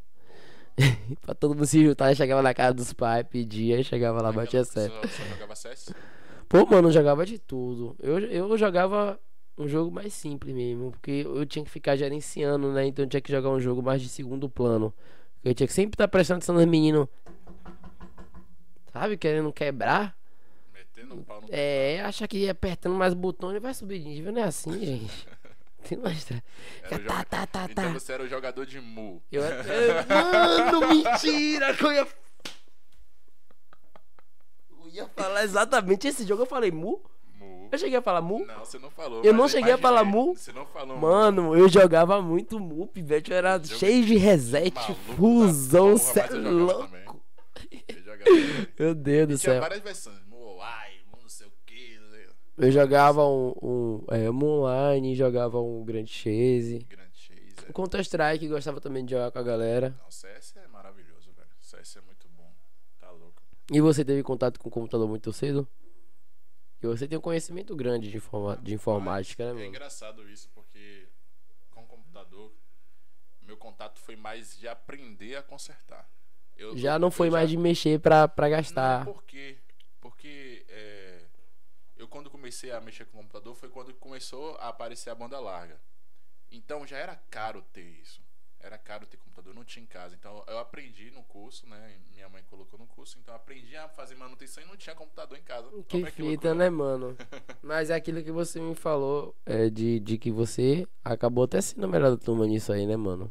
[1.22, 5.08] pra todo mundo se juntar, chegava na casa dos pais, pedia chegava lá, batia certo.
[5.08, 5.94] Só, só jogava CS?
[6.52, 7.96] Pô, mano, eu jogava de tudo.
[7.98, 9.18] Eu, eu jogava
[9.56, 12.84] um jogo mais simples mesmo, porque eu tinha que ficar gerenciando, né?
[12.86, 14.92] Então eu tinha que jogar um jogo mais de segundo plano.
[15.42, 17.08] Eu tinha que sempre estar prestando atenção nos meninos.
[18.92, 20.14] Sabe, querendo quebrar.
[20.74, 24.30] Metendo um pau no É, acha que apertando mais botão ele vai subir de nível,
[24.30, 25.26] não é assim, gente.
[25.88, 25.98] Tem.
[25.98, 27.92] Era o Tá, joga- tá, tá, Então tá.
[27.94, 29.20] você era o jogador de Mu.
[29.32, 29.54] Eu, eu-
[30.08, 31.74] mano, mentira!
[31.74, 32.06] Que eu ia...
[34.98, 36.42] eu ia falar exatamente esse jogo.
[36.42, 37.00] Eu falei Mu?
[37.38, 37.68] Mu.
[37.72, 38.44] Eu cheguei a falar Mu?
[38.46, 39.22] Não, você não falou.
[39.24, 39.82] Eu não cheguei a imaginei.
[39.82, 40.34] falar Mu?
[40.36, 40.96] Você não falou.
[40.98, 43.30] Mano, eu jogava muito Mu, pivete.
[43.30, 46.90] Eu era Jogo cheio de reset, maluco da fusão, cê é eu louco.
[46.96, 47.22] Eu.
[48.78, 49.60] Meu Deus do E tinha céu.
[49.60, 50.18] várias versões.
[50.26, 51.98] Mu Ai, Mu não sei o que.
[52.58, 56.86] Eu jogava um, um é, um online, jogava um Grand Chase.
[56.88, 57.40] Grande Chase.
[57.66, 57.72] O É.
[57.72, 59.94] Counter Strike, gostava também de jogar com a galera.
[60.02, 61.48] Não, CS é maravilhoso, velho.
[61.60, 62.50] CS é muito bom.
[63.00, 63.42] Tá louco.
[63.72, 65.66] E você teve contato com o computador muito cedo?
[66.82, 69.66] E você tem um conhecimento grande de, informa de informática, né, É mano?
[69.66, 71.06] engraçado isso, porque
[71.70, 72.52] com o computador,
[73.42, 76.08] meu contato foi mais de aprender a consertar.
[76.56, 79.04] Eu- Já não foi já- mais de mexer pra, pra Não, gastar.
[79.04, 79.56] por quê?
[80.00, 81.22] Porque é,
[81.96, 85.38] eu quando comecei a mexer com o computador foi quando começou a aparecer a banda
[85.40, 85.80] larga.
[86.50, 88.20] Então já era caro ter isso.
[88.62, 90.14] Era caro ter computador, não tinha em casa.
[90.14, 91.96] Então eu aprendi no curso, né?
[92.12, 95.36] Minha mãe colocou no curso, então eu aprendi a fazer manutenção e não tinha computador
[95.36, 95.68] em casa.
[95.88, 97.16] Que é fita, né, mano?
[97.60, 101.84] Mas é aquilo que você me falou, é de, de que você acabou até sendo
[101.84, 103.30] o melhor da turma nisso aí, né, mano?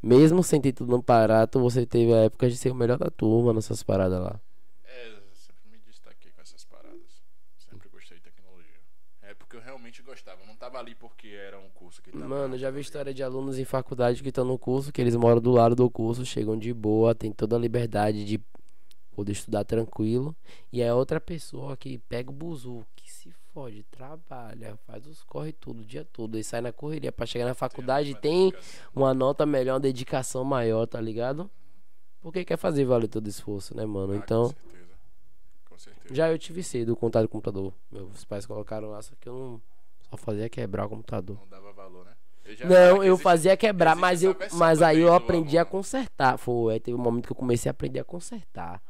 [0.00, 3.10] Mesmo sem ter tudo no barato, você teve a época de ser o melhor da
[3.10, 4.40] turma nessas paradas lá.
[4.84, 7.24] É, eu sempre me destaquei com essas paradas.
[7.56, 8.80] Sempre gostei de tecnologia.
[9.22, 10.43] É porque eu realmente gostava.
[10.64, 12.26] Tava ali porque era um curso que tava.
[12.26, 15.38] Mano, já vi história de alunos em faculdade que estão no curso, que eles moram
[15.38, 18.40] do lado do curso, chegam de boa, tem toda a liberdade de
[19.14, 20.34] poder estudar tranquilo.
[20.72, 25.52] E é outra pessoa que pega o buzu, que se fode, trabalha, faz os corre
[25.52, 28.92] tudo o dia todo, e sai na correria pra chegar na faculdade tem dedicação.
[28.96, 31.50] uma nota melhor, uma dedicação maior, tá ligado?
[32.22, 34.14] Porque quer fazer valer todo o esforço, né, mano?
[34.14, 34.94] Ah, Então, Com certeza.
[35.68, 36.14] Com certeza.
[36.14, 37.70] já eu tive cedo o contato do computador.
[37.92, 39.73] Meus pais colocaram lá, só que eu não
[40.16, 41.36] só fazia quebrar o computador.
[41.40, 42.12] Não dava valor, né?
[42.60, 45.70] Eu Não, eu existe- fazia quebrar, mas eu, mas aí eu aprendi a aluno.
[45.72, 46.36] consertar.
[46.36, 48.82] Foi, aí teve um momento que eu comecei a aprender a consertar.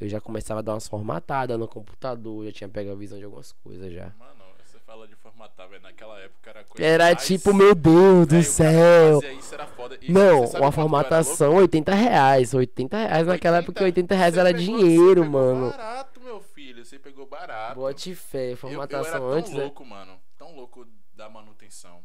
[0.00, 3.24] Eu já começava a dar umas formatadas no computador, já tinha pegado a visão de
[3.24, 4.12] algumas coisas já.
[4.18, 5.82] Mano, você fala de formatar, velho.
[5.82, 9.20] Naquela época era coisa Era mais- tipo, meu Deus do céu.
[9.38, 9.96] isso, era foda.
[10.02, 12.52] E Não, uma eu formatação, 80 reais.
[12.52, 15.70] 80 reais naquela 80, época, 80 reais era pegou- dinheiro, você pegou mano.
[15.70, 16.84] barato, meu filho.
[16.84, 17.76] Você pegou barato.
[17.76, 19.62] Bote fé, Eu- eu, formatação era tão antes, né?
[19.62, 20.12] louco, mano.
[20.44, 22.04] Tão louco da manutenção.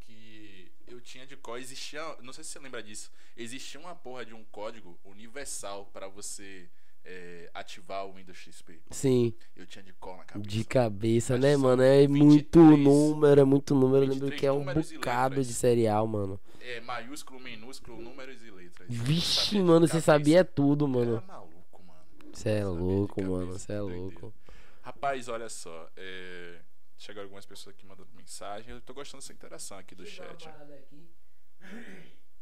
[0.00, 1.58] Que eu tinha de cor.
[1.58, 2.02] Existia.
[2.20, 3.10] Não sei se você lembra disso.
[3.34, 6.68] Existia uma porra de um código universal pra você
[7.02, 8.82] é, ativar o Windows XP.
[8.90, 10.50] Sim, Eu tinha de cor na cabeça.
[10.50, 11.82] de cabeça, né, mano?
[11.82, 14.04] É 23 muito número, é muito número.
[14.04, 16.38] Eu lembro 23 que é um bocado de serial, mano.
[16.60, 18.88] É, maiúsculo, minúsculo, números e letras.
[18.90, 21.24] Vixe, Sabia mano, você sabia tudo, Era mano.
[21.26, 22.04] maluco, mano.
[22.30, 23.52] Você é louco, mano.
[23.58, 24.34] Você é louco.
[24.82, 25.88] Rapaz, olha só.
[25.96, 26.60] É...
[27.00, 28.74] Chegaram algumas pessoas aqui mandando mensagem.
[28.74, 30.50] Eu tô gostando dessa interação aqui do chat.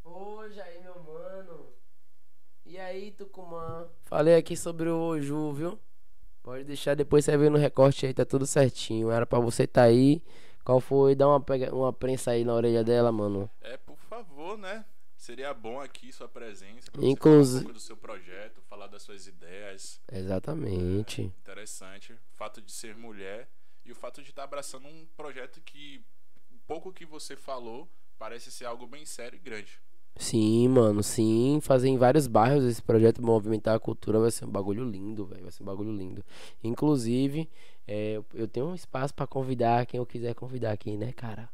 [0.02, 1.72] Hoje aí, meu mano.
[2.66, 3.88] E aí, Tucumã?
[4.06, 5.78] Falei aqui sobre o Oju, viu?
[6.42, 9.12] Pode deixar depois você ver no recorte aí, tá tudo certinho.
[9.12, 10.20] Era pra você tá aí.
[10.64, 11.14] Qual foi?
[11.14, 11.72] Dá uma, pega...
[11.72, 13.48] uma prensa aí na orelha dela, mano.
[13.60, 14.84] É, por favor, né?
[15.16, 16.90] Seria bom aqui sua presença.
[16.90, 20.00] Pra Inclusi- você falar um pouco do seu projeto, falar das suas ideias.
[20.10, 21.22] Exatamente.
[21.22, 22.12] Interessante.
[22.12, 23.48] O fato de ser mulher
[23.88, 26.02] e o fato de estar abraçando um projeto que,
[26.66, 29.80] pouco que você falou, parece ser algo bem sério e grande.
[30.16, 31.60] Sim, mano, sim.
[31.62, 35.42] Fazer em vários bairros esse projeto movimentar a cultura vai ser um bagulho lindo, velho.
[35.42, 36.24] Vai ser um bagulho lindo.
[36.62, 37.48] Inclusive,
[37.86, 41.48] é, eu- tenho um espaço pra convidar quem eu quiser convidar aqui, né, cara?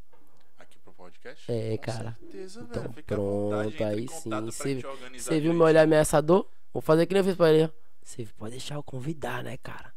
[0.57, 1.49] Aqui pro podcast?
[1.51, 2.17] É, Com cara.
[2.19, 2.93] certeza, Então, velho.
[2.95, 4.81] Fica pronto, aí sim.
[5.17, 6.47] Você viu meu olhar ameaçador?
[6.73, 7.71] Vou fazer que nem eu fiz pra ele.
[8.03, 9.93] Você pode deixar eu convidar, né, cara?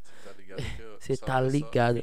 [0.57, 2.03] Ligado que eu Cê só- tá ligado.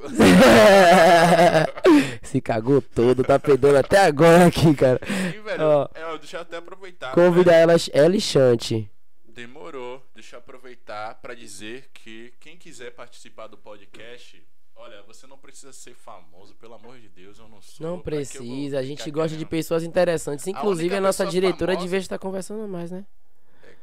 [2.22, 5.00] Se cagou todo, tá perdendo até agora aqui, cara.
[5.06, 5.62] Sim, velho.
[5.62, 5.88] Ó.
[5.94, 7.14] É, deixa eu até aproveitar.
[7.14, 8.90] Convidar ela, ela e Chante.
[9.28, 10.02] Demorou.
[10.14, 14.42] Deixa eu aproveitar pra dizer que quem quiser participar do podcast,
[14.76, 17.86] olha, você não precisa ser famoso, pelo amor de Deus, eu não sou.
[17.86, 19.48] Não precisa, a gente gosta de querendo?
[19.50, 20.46] pessoas interessantes.
[20.46, 23.04] Inclusive, única a nossa diretora famosa- devia estar conversando mais, né?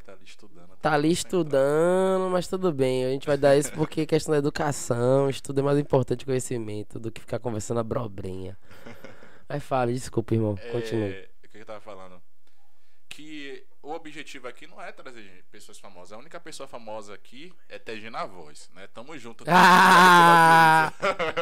[0.08, 0.78] Tá ali estudando.
[0.78, 3.04] Tá ali estudando, mas tudo bem.
[3.04, 6.98] A gente vai dar isso porque é questão da educação, estudo é mais importante conhecimento
[6.98, 8.58] do que ficar conversando abrobrinha.
[9.50, 10.56] Mas fala, desculpa, irmão.
[10.72, 11.12] Continue.
[11.12, 12.22] É, o que eu tava falando?
[13.10, 16.14] Que o objetivo aqui não é trazer pessoas famosas.
[16.14, 18.88] A única pessoa famosa aqui é Tegina Voz, né?
[18.88, 19.44] Tamo junto.
[19.46, 20.94] Ah!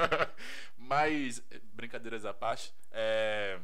[0.76, 1.39] Mas,
[1.72, 3.59] brincadeiras à parte, é,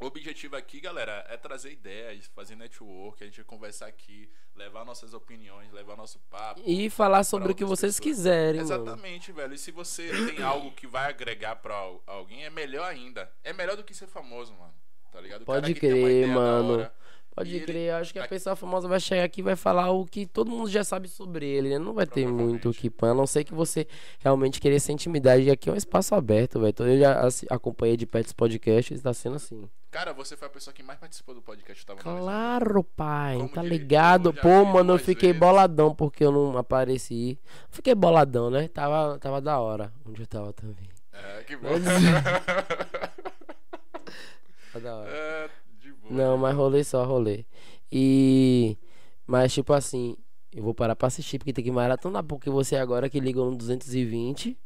[0.00, 5.12] o objetivo aqui, galera, é trazer ideias, fazer network, a gente conversar aqui, levar nossas
[5.14, 6.60] opiniões, levar nosso papo.
[6.64, 8.16] E falar sobre o que vocês pessoas.
[8.16, 8.74] quiserem, mano.
[8.74, 9.54] Exatamente, velho.
[9.54, 13.30] E se você tem algo que vai agregar pra al- alguém, é melhor ainda.
[13.42, 14.74] É melhor do que ser famoso, mano.
[15.10, 15.42] Tá ligado?
[15.42, 16.88] O Pode crer, mano.
[17.38, 20.04] Pode ele- crer, acho que a pessoa famosa vai chegar aqui e vai falar o
[20.06, 21.78] que todo mundo já sabe sobre ele, né?
[21.78, 23.86] Não vai ter muito o que a não ser que você
[24.18, 25.42] realmente querer essa intimidade.
[25.44, 26.70] E aqui é um espaço aberto, velho.
[26.70, 29.68] Então eu já acompanhei de perto esse podcast e está sendo assim.
[29.90, 31.84] Cara, você foi a pessoa que mais participou do podcast.
[31.86, 31.98] Tava.
[32.00, 34.34] Claro, pai, Como tá ligado?
[34.34, 35.40] Pô, mano, eu fiquei vezes.
[35.40, 37.38] boladão porque eu não apareci.
[37.70, 38.68] Fiquei boladão, né?
[38.68, 39.90] Tava, tava da hora.
[40.06, 40.88] Onde eu tava também.
[41.12, 41.70] É, que bom.
[44.72, 45.10] Tava da hora.
[45.10, 45.50] é.
[46.10, 47.44] Não, mas rolê só, rolê.
[47.90, 48.76] E.
[49.26, 50.16] Mas, tipo assim,
[50.54, 52.22] eu vou parar pra assistir porque tem que maratonar.
[52.24, 54.56] Porque você agora que ligou no 220,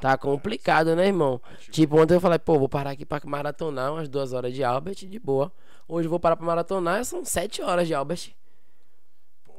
[0.00, 1.40] tá complicado, né, irmão?
[1.70, 4.96] Tipo, ontem eu falei, pô, vou parar aqui pra maratonar umas duas horas de Albert,
[5.06, 5.52] de boa.
[5.88, 8.30] Hoje eu vou parar pra maratonar, são sete horas de Albert.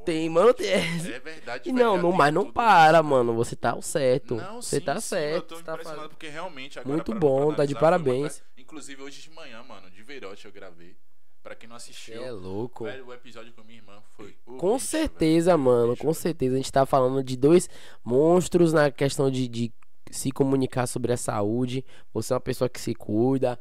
[0.06, 0.68] Tem, mano, tem.
[0.72, 1.62] É verdade.
[1.70, 3.34] E não, não, mas não para, isso, mano.
[3.36, 4.36] Você tá o certo.
[4.36, 5.36] Não, você sim, tá sim, certo.
[5.36, 6.10] Eu tô tá impressionado fazendo.
[6.10, 8.38] porque realmente agora Muito bom, tá de uma parabéns.
[8.38, 10.96] tra- Inclusive Inclusive, hoje de manhã, mano, de Veirote eu gravei.
[11.44, 12.84] Pra quem não assistiu, É louco.
[12.86, 15.64] velho, o episódio com minha irmã foi Com bicho, certeza, velho.
[15.64, 15.98] mano.
[15.98, 16.54] Com certeza.
[16.54, 17.68] A gente tá falando de dois
[18.04, 19.74] monstros na questão de, de
[20.12, 21.84] se comunicar sobre a saúde.
[22.14, 23.60] Você é uma pessoa que se cuida,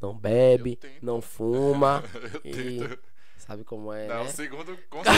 [0.00, 2.04] não bebe, não fuma.
[2.44, 2.78] e
[3.38, 4.30] sabe como é, Não, né?
[4.30, 5.02] segundo, com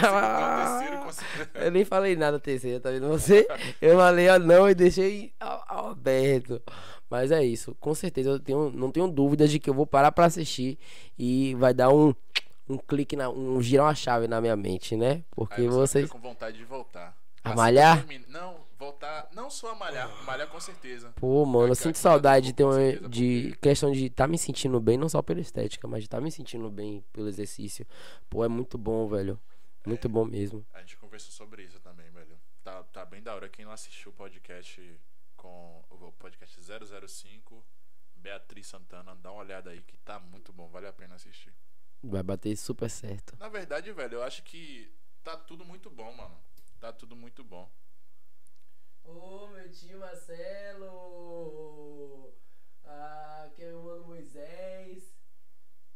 [0.00, 1.00] terceiro.
[1.54, 3.46] Eu nem falei nada terceiro, tá vendo você?
[3.80, 6.60] Eu falei ó não e deixei aberto.
[7.10, 10.12] Mas é isso, com certeza eu tenho, não tenho dúvidas de que eu vou parar
[10.12, 10.78] pra assistir
[11.18, 12.14] e vai dar um,
[12.68, 15.24] um clique, na, um girar uma chave na minha mente, né?
[15.32, 16.10] Porque Aí você vocês.
[16.10, 17.16] com vontade de voltar.
[17.42, 18.06] A Assim malhar?
[18.28, 21.12] Não, voltar, não só a malhar, malhar com certeza.
[21.16, 24.28] Pô, mano, eu Cara, sinto saudade de ter uma, certeza, de porque- questão de estar
[24.28, 27.84] me sentindo bem, não só pela estética, mas de estar me sentindo bem pelo exercício.
[28.28, 29.40] Pô, é muito bom, velho.
[29.86, 30.64] Muito bom mesmo.
[30.74, 32.38] A gente conversou sobre isso também, velho.
[32.62, 33.48] Tá, tá bem da hora.
[33.48, 34.80] Quem não assistiu o podcast
[35.40, 36.60] com o podcast
[37.08, 37.64] 005,
[38.14, 41.54] Beatriz Santana, dá uma olhada aí que tá muito bom, vale a pena assistir.
[42.02, 43.34] Vai bater super certo.
[43.38, 44.94] Na verdade, velho, eu acho que
[45.24, 46.38] tá tudo muito bom, mano.
[46.78, 47.72] Tá tudo muito bom.
[49.02, 51.10] Ô, meu tio Marcelo!
[52.84, 55.16] Ah, que é o mano Moisés.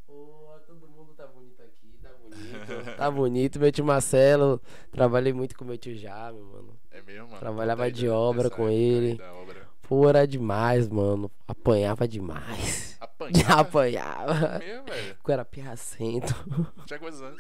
[0.07, 2.97] Pô, todo mundo tá bonito aqui, tá bonito.
[2.97, 4.61] tá bonito, meu tio Marcelo.
[4.93, 6.79] Trabalhei muito com meu tio já, meu mano.
[6.91, 7.41] É mesmo, mano.
[7.41, 9.21] Trabalhava de obra com ele.
[9.43, 9.65] obra.
[9.83, 11.31] Pô, era demais, mano.
[11.47, 12.97] Apanhava demais.
[13.01, 13.61] Apanhava.
[13.61, 14.59] Apanhava.
[14.59, 15.17] mesmo, velho.
[15.27, 16.35] Eu era pirracento.
[16.87, 17.39] Tinha quantos anos?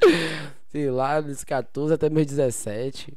[0.69, 3.17] Sei lá, dos 14 até meus 17.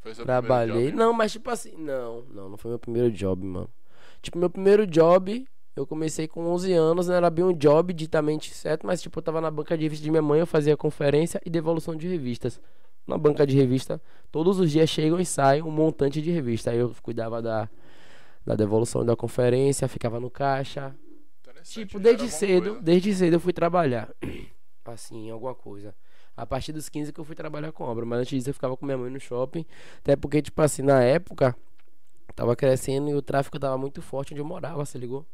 [0.00, 0.86] Foi seu Trabalhei.
[0.86, 0.96] job?
[0.96, 3.68] Não, mas tipo assim, não, não, não foi meu primeiro job, mano.
[4.22, 5.46] Tipo, meu primeiro job,
[5.76, 9.22] eu comecei com 11 anos, não era bem um job ditamente certo, mas tipo, eu
[9.22, 12.60] tava na banca de revista de minha mãe, eu fazia conferência e devolução de revistas.
[13.06, 16.70] Na banca de revista, todos os dias chegam e saem um montante de revista.
[16.70, 17.68] Aí eu cuidava da,
[18.44, 20.94] da devolução da conferência, ficava no caixa.
[21.64, 22.82] Tipo, já desde cedo, coisa.
[22.82, 24.14] desde cedo eu fui trabalhar.
[24.84, 25.94] Assim, em alguma coisa.
[26.36, 28.04] A partir dos 15 que eu fui trabalhar com obra.
[28.04, 29.64] Mas antes disso eu ficava com minha mãe no shopping.
[29.98, 31.56] Até porque, tipo assim, na época,
[32.34, 35.26] tava crescendo e o tráfico tava muito forte onde eu morava, se ligou?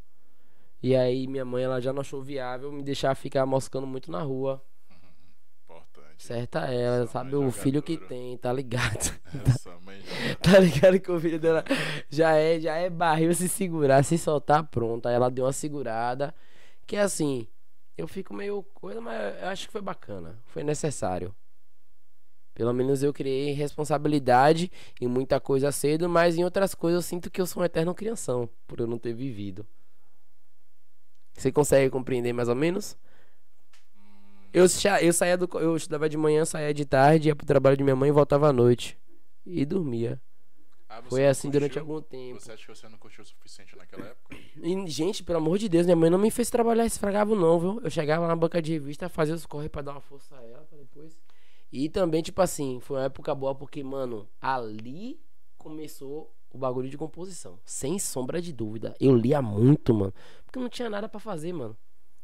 [0.81, 4.21] E aí minha mãe, ela já não achou viável me deixar ficar moscando muito na
[4.21, 4.63] rua.
[5.63, 6.23] Importante.
[6.23, 7.35] Certa ela, Sua sabe?
[7.35, 9.19] O filho que tem, tá ligado?
[9.45, 10.35] Essa mãe já...
[10.41, 11.63] Tá ligado que o filho dela
[12.09, 15.07] já é, já é barril se segurar, se soltar, pronto.
[15.07, 16.33] Aí ela deu uma segurada.
[16.85, 17.47] Que assim,
[17.97, 20.39] eu fico meio coisa, mas eu acho que foi bacana.
[20.45, 21.35] Foi necessário.
[22.53, 27.29] Pelo menos eu criei responsabilidade em muita coisa cedo, mas em outras coisas eu sinto
[27.29, 29.65] que eu sou um eterno crianção, por eu não ter vivido.
[31.37, 32.97] Você consegue compreender mais ou menos?
[34.53, 34.65] Eu,
[35.01, 35.47] eu saía do.
[35.59, 38.49] Eu estudava de manhã, saía de tarde, ia pro trabalho de minha mãe e voltava
[38.49, 38.97] à noite.
[39.45, 40.19] E dormia.
[40.89, 41.93] Ah, Foi assim durante curtiu?
[41.93, 42.39] algum tempo.
[42.39, 44.35] Você acha que você não curtiu o suficiente naquela época?
[44.55, 47.81] E, gente, pelo amor de Deus, minha mãe não me fez trabalhar esfragavo, não, viu?
[47.83, 50.63] Eu chegava na banca de revista, fazia os corre pra dar uma força a ela
[50.63, 51.15] pra depois.
[51.71, 55.19] E também, tipo assim, foi uma época boa porque, mano, ali
[55.57, 57.59] começou o bagulho de composição.
[57.65, 58.95] Sem sombra de dúvida.
[58.99, 60.13] Eu lia muito, mano.
[60.45, 61.75] Porque não tinha nada pra fazer, mano.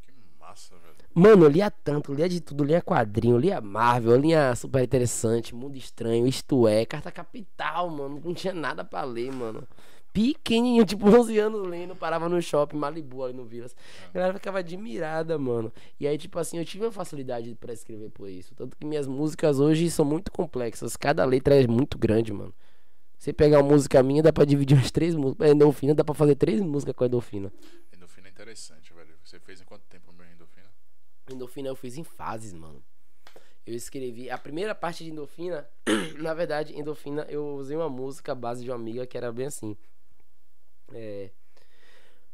[0.01, 0.93] Que massa, velho.
[1.15, 5.77] Mano, eu lia tanto, lia de tudo, lia quadrinho, lia Marvel, lia Super Interessante, Mundo
[5.77, 8.19] Estranho, Isto É, Carta Capital, mano.
[8.23, 9.67] Não tinha nada pra ler, mano.
[10.11, 13.75] Pequenininho, tipo 11 anos lendo, parava no shopping, Malibu ali no Vilas.
[14.09, 15.71] A galera ficava admirada, mano.
[15.99, 18.55] E aí, tipo assim, eu tive uma facilidade pra escrever por isso.
[18.55, 20.95] Tanto que minhas músicas hoje são muito complexas.
[20.95, 22.53] Cada letra é muito grande, mano.
[23.23, 25.49] Você pegar uma música minha, dá pra dividir umas três músicas.
[25.49, 27.53] Endorfina, dá pra fazer três músicas com a Endorfina.
[27.95, 29.15] Endorfina é interessante, velho.
[29.23, 30.67] Você fez em quanto tempo, meu Endorfina?
[31.31, 32.83] Endorfina eu fiz em fases, mano.
[33.65, 35.65] Eu escrevi a primeira parte de Endorfina,
[36.19, 39.77] na verdade, Endorfina eu usei uma música base de uma amiga que era bem assim.
[40.91, 41.29] É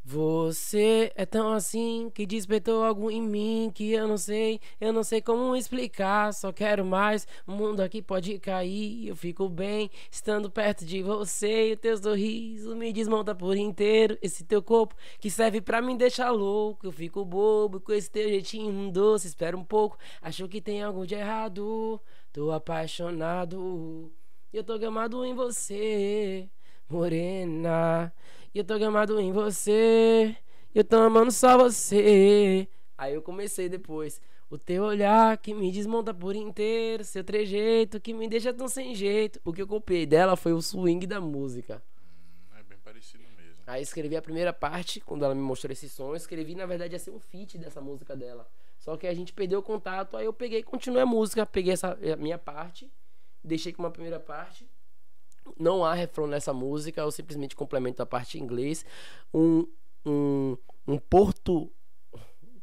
[0.04, 5.04] você é tão assim que despertou algo em mim que eu não sei, eu não
[5.04, 6.34] sei como explicar.
[6.34, 7.28] Só quero mais.
[7.46, 9.08] O mundo aqui pode cair.
[9.08, 11.70] Eu fico bem estando perto de você.
[11.70, 14.18] E o teu sorriso me desmonta por inteiro.
[14.22, 16.88] Esse teu corpo que serve pra me deixar louco.
[16.88, 19.28] Eu fico bobo com esse teu jeitinho doce.
[19.28, 22.02] Espera um pouco, acho que tem algo de errado.
[22.34, 24.12] Tô apaixonado.
[24.52, 26.50] Eu tô gamado em você,
[26.90, 28.12] morena.
[28.54, 30.36] E eu tô gamado em você.
[30.74, 32.68] Eu tô amando só você.
[32.98, 34.20] Aí eu comecei depois.
[34.50, 37.04] O teu olhar que me desmonta por inteiro.
[37.04, 39.40] Seu trejeito que me deixa tão sem jeito.
[39.46, 41.84] O que eu copiei dela foi o swing da música.
[42.02, 43.62] Hum, é bem parecido mesmo.
[43.68, 46.94] Aí escrevi a primeira parte, quando ela me mostrou esse som, eu escrevi, na verdade,
[46.94, 48.48] ia ser um feat dessa música dela.
[48.80, 51.74] Só que a gente perdeu o contato, aí eu peguei e continuei a música, peguei
[51.74, 52.92] essa a minha parte,
[53.44, 54.68] deixei com uma primeira parte.
[55.58, 58.86] Não há refrão nessa música, eu simplesmente complemento a parte em inglês.
[59.34, 59.66] Um,
[60.06, 60.58] um,
[61.10, 61.72] porto.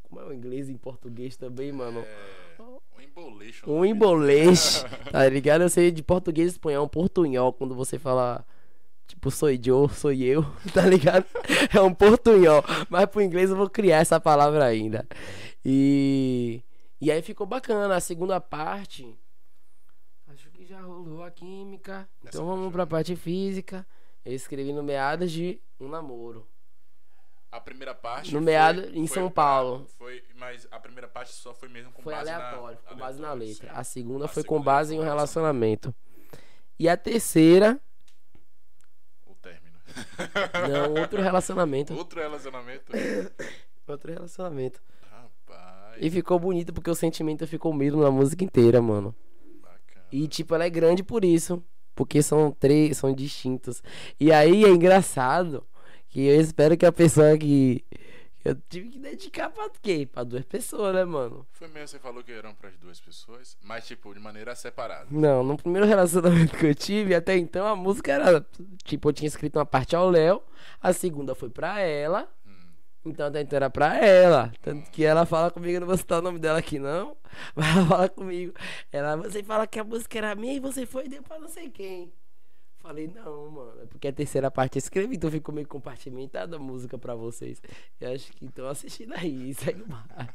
[0.03, 2.01] Como é o inglês em português também, mano?
[2.01, 2.63] É,
[2.97, 3.71] um embolation.
[3.71, 5.63] Um emboleixo, tá ligado?
[5.63, 8.45] Eu sei de português e espanhol, um portunhol, quando você fala,
[9.07, 11.27] tipo, sou eu, sou eu, tá ligado?
[11.75, 15.07] É um portunhol, mas pro inglês eu vou criar essa palavra ainda.
[15.65, 16.63] E,
[17.01, 19.17] e aí ficou bacana, a segunda parte,
[20.77, 23.87] já rolou a química, Essa então vamos pra parte física.
[24.25, 26.47] Eu escrevi no meados de um namoro.
[27.51, 28.33] A primeira parte.
[28.35, 29.87] No foi- meado, em foi São Paulo.
[29.97, 32.91] Foi, mas a primeira parte só foi mesmo com Foi base aleatório, na.
[32.91, 33.71] com base na letra.
[33.71, 33.77] sim.
[33.79, 35.95] A segunda A foi com segunda base foi em um com relacionamento.
[36.79, 37.81] E a terceira,
[39.25, 39.77] O término.
[40.69, 41.95] não, outro relacionamento.
[41.97, 42.93] Outro relacionamento.
[43.89, 44.83] Outro relacionamento.
[45.11, 45.97] Rapaz.
[46.03, 49.15] E ficou bonito porque o sentimento ficou mesmo na música inteira, mano.
[50.11, 51.63] E tipo, ela é grande por isso.
[51.95, 53.83] Porque são três, são distintos.
[54.21, 55.67] E aí é engraçado
[56.09, 57.85] que eu espero que a pessoa que.
[58.45, 60.07] Eu tive que dedicar pra quê?
[60.11, 61.45] Pra duas pessoas, né, mano?
[61.51, 65.07] Foi mesmo, você falou que eram pras duas pessoas, mas tipo, de maneira separada.
[65.11, 68.47] Não, no primeiro relacionamento que eu tive, até então a música era.
[68.85, 70.41] Tipo, eu tinha escrito uma parte ao Léo,
[70.81, 72.29] a segunda foi pra ela.
[73.07, 74.53] Então até então era pra ela.
[74.61, 77.17] Tanto que ela fala comigo, eu não vou citar o nome dela aqui não.
[77.55, 78.53] Mas ela fala comigo.
[78.91, 81.49] Ela, você fala que a música era minha e você foi e deu pra não
[81.49, 82.13] sei quem.
[82.79, 83.83] Falei, não, mano.
[83.83, 87.61] É porque a terceira parte eu escrevi, então ficou meio compartimentada a música pra vocês.
[88.01, 89.55] Eu acho que estão assistindo aí.
[89.59, 90.35] Segue o baile.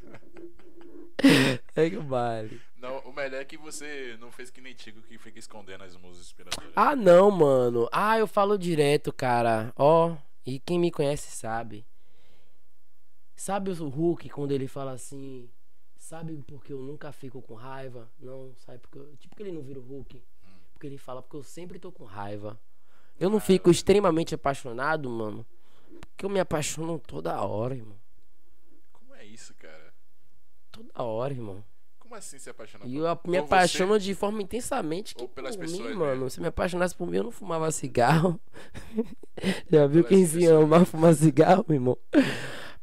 [1.74, 2.62] Segue o baile.
[2.78, 5.96] Não, o melhor é que você não fez que nem Tico que fica escondendo as
[5.96, 6.74] músicas inspiradoras.
[6.76, 7.88] Ah, não, mano.
[7.92, 9.72] Ah, eu falo direto, cara.
[9.78, 10.16] Ó,
[10.46, 11.86] e quem me conhece sabe.
[13.42, 15.50] Sabe o Hulk quando ele fala assim?
[15.98, 18.08] Sabe porque eu nunca fico com raiva?
[18.20, 19.16] Não, sabe porque eu...
[19.18, 20.22] tipo que ele não vira o Hulk.
[20.72, 22.60] Porque ele fala porque eu sempre tô com raiva.
[23.20, 25.44] Eu não fico extremamente apaixonado, mano.
[26.02, 27.96] Porque eu me apaixono toda hora, irmão.
[28.94, 29.92] Como é isso, cara?
[30.72, 31.64] Toda hora, irmão.
[31.98, 33.38] Como assim se apaixonar E por- eu me por você?
[33.40, 36.30] apaixono de forma intensamente que Ou pelas por pessoas mim, mano.
[36.30, 38.40] Se me apaixonasse por mim, eu não fumava cigarro.
[39.68, 41.98] Já viu Pelas quem se ama fumar cigarro, irmão?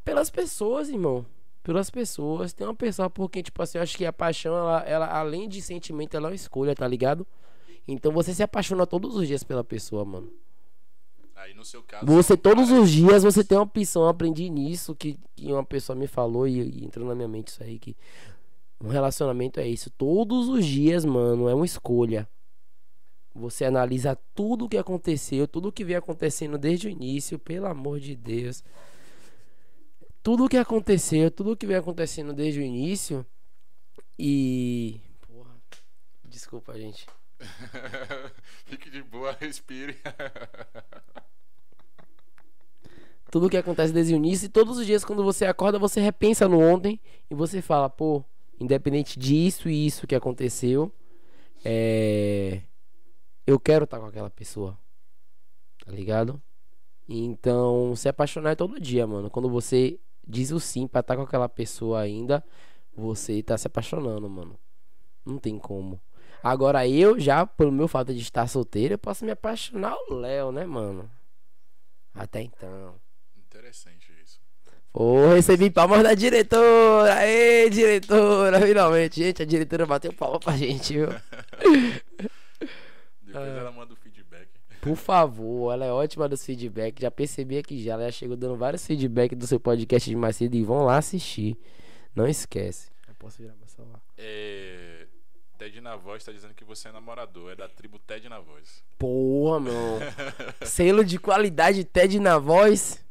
[0.08, 1.26] Pelas pessoas, irmão.
[1.62, 2.54] Pelas pessoas.
[2.54, 5.46] Tem uma pessoa por quem, tipo assim, eu acho que a paixão, ela, ela, além
[5.46, 7.26] de sentimento, ela é uma escolha, tá ligado?
[7.86, 10.32] Então você se apaixona todos os dias pela pessoa, mano.
[11.36, 12.06] Aí no seu caso.
[12.06, 14.02] Você todos os dias você tem uma opção.
[14.02, 17.48] Eu aprendi nisso que, que uma pessoa me falou e, e entrou na minha mente
[17.48, 17.94] isso aí que
[18.80, 19.90] um relacionamento é isso.
[19.90, 22.26] Todos os dias, mano, é uma escolha.
[23.34, 27.66] Você analisa tudo o que aconteceu, tudo o que vem acontecendo desde o início, pelo
[27.66, 28.64] amor de Deus.
[30.28, 33.24] Tudo o que aconteceu, tudo o que vem acontecendo desde o início
[34.18, 35.56] e porra.
[36.22, 37.06] Desculpa, gente.
[38.66, 39.96] Fique de boa, respire.
[43.32, 45.98] tudo o que acontece desde o início e todos os dias quando você acorda você
[45.98, 47.00] repensa no ontem
[47.30, 48.22] e você fala, pô,
[48.60, 50.92] independente disso e isso que aconteceu,
[51.64, 52.60] é...
[53.46, 54.78] eu quero estar com aquela pessoa,
[55.82, 56.38] tá ligado?
[57.08, 59.30] Então, se apaixonar é todo dia, mano.
[59.30, 59.98] Quando você
[60.28, 62.44] diz o sim pra estar com aquela pessoa ainda,
[62.94, 64.58] você tá se apaixonando, mano.
[65.24, 66.00] Não tem como.
[66.42, 70.52] Agora eu já, pelo meu fato de estar solteiro, eu posso me apaixonar o Léo,
[70.52, 71.10] né, mano?
[72.14, 72.94] Até então.
[73.36, 74.38] Interessante isso.
[74.92, 77.14] Pô, recebi palmas da diretora!
[77.14, 78.60] Aê, diretora!
[78.60, 81.08] Finalmente, gente, a diretora bateu palma pra gente, viu?
[83.22, 83.58] Depois Ah.
[83.60, 83.96] ela manda o.
[84.88, 87.02] Por favor, ela é ótima dos feedbacks.
[87.02, 87.92] Já percebi aqui já.
[87.92, 90.96] Ela já chegou dando vários feedbacks do seu podcast de mais cedo e vão lá
[90.96, 91.58] assistir.
[92.14, 92.88] Não esquece.
[93.06, 94.00] Eu posso virar meu celular.
[94.16, 95.06] É...
[95.58, 97.52] Ted na voz tá dizendo que você é namorador.
[97.52, 98.82] É da tribo Ted na voz.
[98.98, 99.98] Porra, meu.
[100.62, 103.04] Selo de qualidade TED na voz.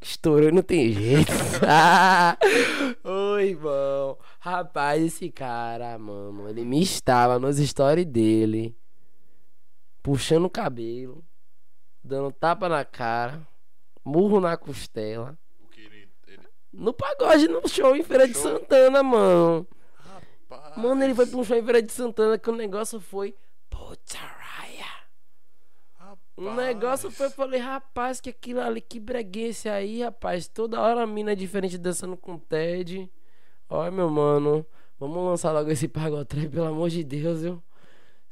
[0.00, 1.32] Estourou, não tem jeito.
[1.66, 2.36] Ah,
[3.02, 4.18] Oi, irmão.
[4.38, 8.76] Rapaz, esse cara, mano, ele me estava nos stories dele,
[10.04, 11.24] puxando o cabelo,
[12.04, 13.40] dando tapa na cara,
[14.04, 15.36] murro na costela.
[15.74, 16.06] Ele.
[16.28, 16.42] ele...
[16.70, 18.36] No pagode, no show em Feira de?
[18.36, 19.66] Santana, mano.
[19.94, 20.76] Rapaz.
[20.76, 23.34] Mano, ele foi pra um show em Feira de Santana que o negócio foi.
[23.70, 24.44] Putaraia.
[26.36, 30.46] O negócio foi, eu falei, rapaz, que aquilo ali, que breguência aí, rapaz.
[30.46, 33.10] Toda hora a mina é diferente dançando com o Ted.
[33.70, 34.66] Olha, meu mano,
[34.98, 37.62] vamos lançar logo esse pagotrem, pelo amor de Deus, viu?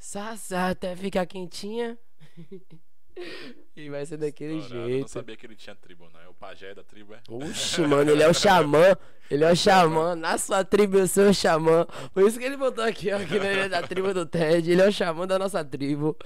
[0.05, 1.97] Sassá, até ficar quentinha.
[3.73, 4.75] e vai ser daquele Estourado.
[4.75, 5.09] Eu não jeito.
[5.09, 6.19] sabia que ele tinha tribo, não.
[6.19, 7.21] É o pajé da tribo, é?
[7.29, 8.97] Oxi, mano, ele é o xamã.
[9.31, 10.13] Ele é o xamã.
[10.13, 11.87] Na sua tribo eu sou o xamã.
[12.13, 14.69] Por isso que ele botou aqui, ó, que ele é da tribo do Ted.
[14.69, 16.17] Ele é o xamã da nossa tribo.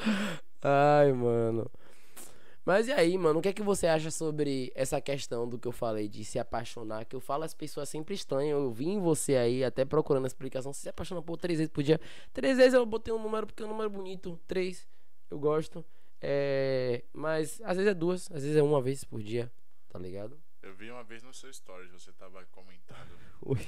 [0.64, 1.70] Ai, mano.
[2.68, 5.70] Mas e aí, mano, o que é que você acha sobre essa questão do que
[5.70, 7.06] eu falei de se apaixonar?
[7.06, 8.62] Que eu falo, as pessoas sempre estranham.
[8.62, 10.74] Eu vi em você aí, até procurando a explicação.
[10.74, 11.98] Você se apaixona por três vezes por dia.
[12.34, 14.38] Três vezes eu botei um número porque é um número bonito.
[14.46, 14.86] Três,
[15.32, 15.86] eu gosto.
[16.22, 19.50] É, mas às vezes é duas, às vezes é uma vez por dia,
[19.88, 20.38] tá ligado?
[20.62, 23.60] Eu vi uma vez no seu stories, você tava comentando Ui.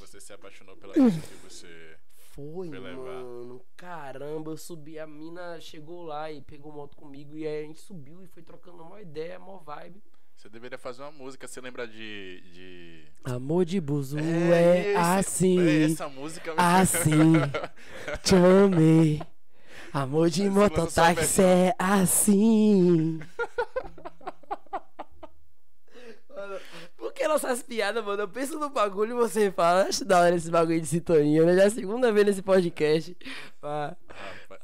[0.00, 1.96] você se apaixonou pela pessoa que você.
[2.38, 2.96] Foi, Foi levar.
[3.02, 3.60] mano.
[3.76, 4.96] Caramba, eu subi.
[4.96, 7.36] A mina chegou lá e pegou moto comigo.
[7.36, 10.00] E aí a gente subiu e foi trocando uma ideia, mó vibe.
[10.36, 12.40] Você deveria fazer uma música, você lembra de.
[12.52, 13.04] de...
[13.24, 15.58] Amor de buzu é, esse- assim.
[15.60, 16.62] é essa música mesmo.
[16.64, 17.32] assim.
[18.22, 19.20] Te amei.
[19.92, 23.18] Amor de mototáxi é assim.
[26.28, 26.60] Mano,
[27.28, 28.22] Nossas piadas, mano?
[28.22, 31.54] Eu penso no bagulho e você fala, acho da hora esse bagulho de sintonia, né?
[31.54, 33.16] Já é a segunda vez nesse podcast.
[33.62, 33.94] Ah,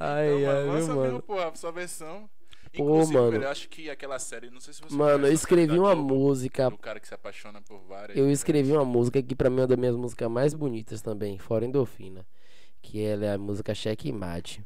[0.01, 1.01] Ai, então, ai, mano, viu, mano?
[1.03, 2.29] mesmo, porra, a sua versão.
[2.77, 3.31] Pô, Inclusive, mano.
[3.31, 6.15] velho, eu acho que aquela série, não sei se você Mano, eu escrevi uma Globo,
[6.15, 6.69] música.
[6.71, 8.19] Do cara que se apaixona por várias.
[8.19, 11.39] Eu escrevi uma música que pra mim é uma das minhas músicas mais bonitas também,
[11.39, 12.27] fora endorfina.
[12.83, 14.65] Que ela é a música Checkmate.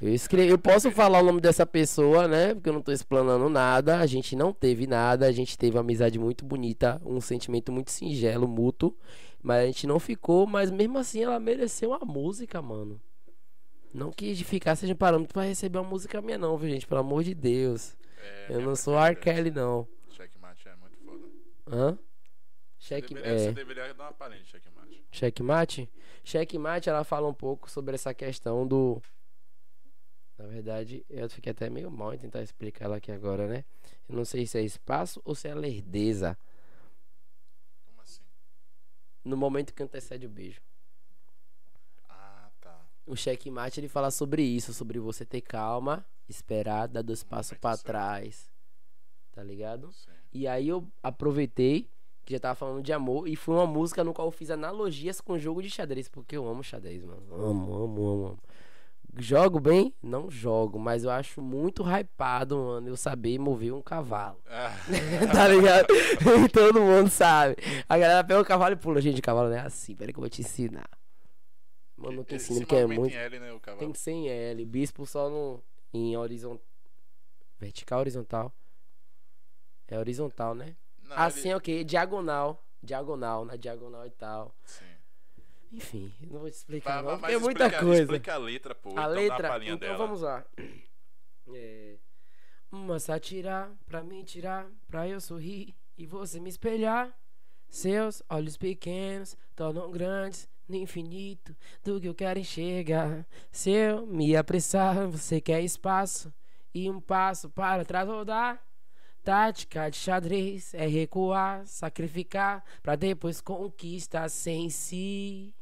[0.00, 2.54] Eu escrevi, eu posso falar o nome dessa pessoa, né?
[2.54, 3.98] Porque eu não tô explanando nada.
[3.98, 7.90] A gente não teve nada, a gente teve uma amizade muito bonita, um sentimento muito
[7.90, 8.96] singelo, mútuo.
[9.42, 13.00] Mas a gente não ficou, mas mesmo assim ela mereceu uma música, mano.
[13.92, 16.86] Não que de ficar seja um parâmetro pra receber uma música minha, não, viu, gente?
[16.86, 17.96] Pelo amor de Deus.
[18.16, 18.98] É, Eu não sou.
[18.98, 19.16] R.
[19.16, 19.86] Kelly, não.
[20.10, 21.26] Checkmate é muito foda.
[21.66, 21.98] Hã?
[22.78, 23.38] Você Check, deveria, é.
[23.38, 25.04] você deveria dar uma de checkmate.
[25.10, 25.90] Checkmate?
[26.24, 29.02] Checkmate, ela fala um pouco sobre essa questão do.
[30.40, 33.62] Na verdade, eu fiquei até meio mal em tentar explicar ela aqui agora, né?
[34.08, 36.36] Eu não sei se é espaço ou se é lerdeza
[37.86, 38.22] Como assim?
[39.22, 40.62] no momento que antecede o beijo.
[42.08, 42.80] Ah, tá.
[43.06, 47.84] O checkmate ele fala sobre isso, sobre você ter calma, esperar, dar dois passos certo.
[47.84, 48.50] trás.
[49.32, 49.92] Tá ligado?
[49.92, 50.10] Sim.
[50.32, 51.86] E aí eu aproveitei
[52.24, 55.20] que já tava falando de amor e foi uma música no qual eu fiz analogias
[55.20, 57.22] com jogo de xadrez, porque eu amo xadrez, mano.
[57.34, 58.38] Amo, amo, amo, amo.
[59.18, 59.92] Jogo bem?
[60.02, 64.40] Não jogo, mas eu acho muito hypado, mano, eu saber mover um cavalo.
[64.46, 64.72] Ah,
[65.34, 65.88] tá ligado?
[66.52, 67.56] Todo mundo sabe.
[67.88, 69.00] A galera pega o cavalo e pula.
[69.00, 70.88] Gente, cavalo não é assim, peraí que eu vou te ensinar.
[71.96, 73.14] Mano, não te esse ensino porque é muito.
[73.14, 73.58] L, né.
[73.78, 74.64] Tem que ser em L.
[74.64, 75.60] Bispo só no.
[75.92, 76.64] Em horizontal.
[77.58, 78.52] Vertical horizontal?
[79.88, 80.76] É horizontal, né?
[81.02, 81.84] Não, assim ele- é o quê?
[81.84, 82.64] Diagonal.
[82.82, 84.54] Diagonal, na diagonal e tal.
[84.64, 84.84] Sim.
[85.72, 88.02] Enfim, não vou te explicar, Mas, não, mas é muita explica, coisa.
[88.02, 88.88] Explica a letra, pô.
[88.90, 89.64] a então letra.
[89.64, 89.96] Então dela.
[89.96, 90.44] vamos lá.
[91.52, 91.96] É,
[92.70, 97.16] uma sátira pra me tirar, pra eu sorrir e você me espelhar.
[97.68, 103.24] Seus olhos pequenos tornam grandes no infinito do que eu quero enxergar.
[103.52, 106.32] Se eu me apressar, você quer espaço
[106.74, 108.60] e um passo para trás rodar.
[109.22, 115.54] Tática de xadrez é recuar, sacrificar pra depois conquistar sem se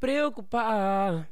[0.00, 1.28] preocupar.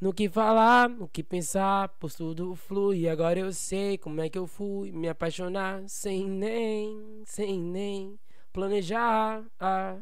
[0.00, 3.06] No que falar, no que pensar, pois tudo flui.
[3.08, 8.18] Agora eu sei como é que eu fui me apaixonar sem nem, sem nem
[8.50, 9.44] planejar.
[9.58, 9.98] Ah,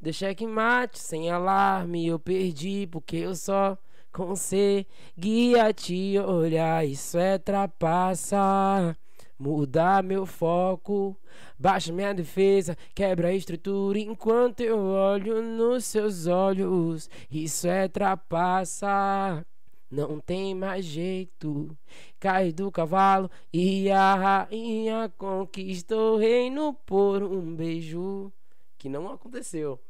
[0.00, 2.06] deixa que mate sem alarme.
[2.06, 3.76] Eu perdi porque eu só
[4.12, 6.86] conseguia te olhar.
[6.86, 8.96] Isso é trapaça.
[9.38, 11.16] Mudar meu foco,
[11.58, 17.10] baixa minha defesa, quebra a estrutura enquanto eu olho nos seus olhos.
[17.30, 19.44] Isso é trapaça,
[19.90, 21.76] não tem mais jeito.
[22.20, 28.32] Cai do cavalo e a rainha conquistou o reino por um beijo
[28.78, 29.80] que não aconteceu.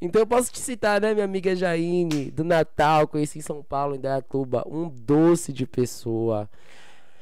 [0.00, 3.96] Então eu posso te citar, né, minha amiga Jaine, do Natal, conheci em São Paulo,
[3.96, 6.48] em Dayatuba, um doce de pessoa.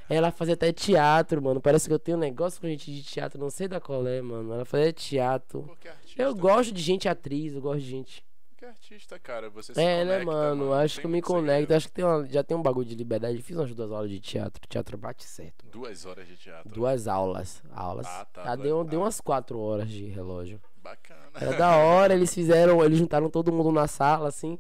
[0.09, 1.61] Ela fazia até teatro, mano.
[1.61, 4.21] Parece que eu tenho um negócio com gente de teatro, não sei da qual é,
[4.23, 4.53] mano.
[4.53, 5.69] Ela fazia teatro.
[5.85, 6.23] Artista.
[6.23, 8.25] Eu gosto de gente atriz, eu gosto de gente.
[8.51, 10.73] Porque artista, cara, você se É, né, conecta, mano?
[10.73, 11.51] Acho Tem que eu me conecto.
[11.61, 11.73] segredo.
[11.77, 13.43] Acho que tem uma- já tem um bagulho de liberdade.
[13.43, 14.63] Fiz umas duas aulas de teatro.
[14.69, 15.65] Teatro bate certo.
[15.67, 15.73] mano.
[15.73, 16.73] Duas horas de teatro.
[16.73, 17.63] Duas aulas.
[17.73, 18.07] Aulas.
[18.07, 19.05] Ah, tá, Ah, duas- deu, deu ah.
[19.05, 20.61] umas quatro horas de relógio.
[20.83, 21.21] Bacana.
[21.35, 24.59] Era da hora, eles fizeram, eles juntaram todo mundo na sala, assim.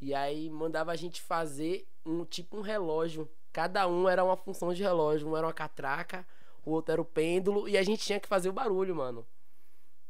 [0.00, 3.28] E aí mandava a gente fazer um tipo um relógio.
[3.52, 5.28] Cada um era uma função de relógio.
[5.28, 6.26] Um era uma catraca,
[6.64, 7.68] o outro era o pêndulo.
[7.68, 9.26] E a gente tinha que fazer o barulho, mano.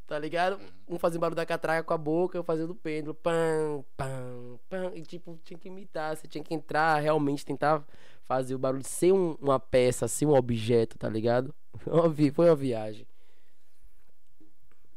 [0.06, 0.60] Tá ligado?
[0.88, 3.14] Um fazia o barulho da catraca com a boca, eu fazia o do pêndulo.
[3.14, 4.92] Pam, pam, pam.
[4.94, 6.16] E tipo, tinha que imitar.
[6.16, 7.84] Você tinha que entrar, realmente tentar
[8.24, 11.54] fazer o barulho ser um- uma peça, ser um objeto, tá ligado?
[12.34, 13.06] Foi uma viagem.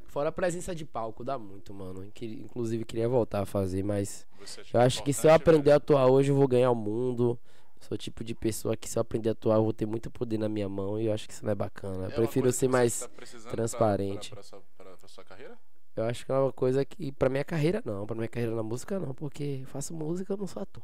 [0.07, 2.05] Fora a presença de palco, dá muito, mano.
[2.21, 4.27] Inclusive, queria voltar a fazer, mas
[4.71, 5.77] eu acho que se eu aprender a velho?
[5.77, 7.39] atuar hoje, eu vou ganhar o mundo.
[7.83, 10.09] Sou o tipo de pessoa que se eu aprender a atuar, eu vou ter muito
[10.09, 11.95] poder na minha mão e eu acho que isso não é bacana.
[11.95, 12.99] Eu É uma prefiro ser que mais.
[13.01, 13.09] tá
[13.51, 14.29] transparente.
[14.29, 15.57] Pra, pra, sua, pra- pra sua carreira?
[15.95, 18.05] Eu acho que é uma coisa que, pra minha carreira, não.
[18.07, 19.13] Pra minha carreira na música, não.
[19.13, 20.81] Porque eu faço música, eu não sou ator.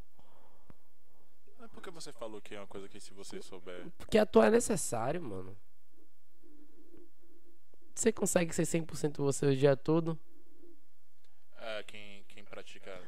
[1.61, 3.87] É porque você falou que é uma coisa que se você souber.
[3.97, 5.57] Porque atuar é necessário, mano.
[7.95, 10.17] Você consegue ser 100% você o dia todo?
[11.57, 12.18] É, quem,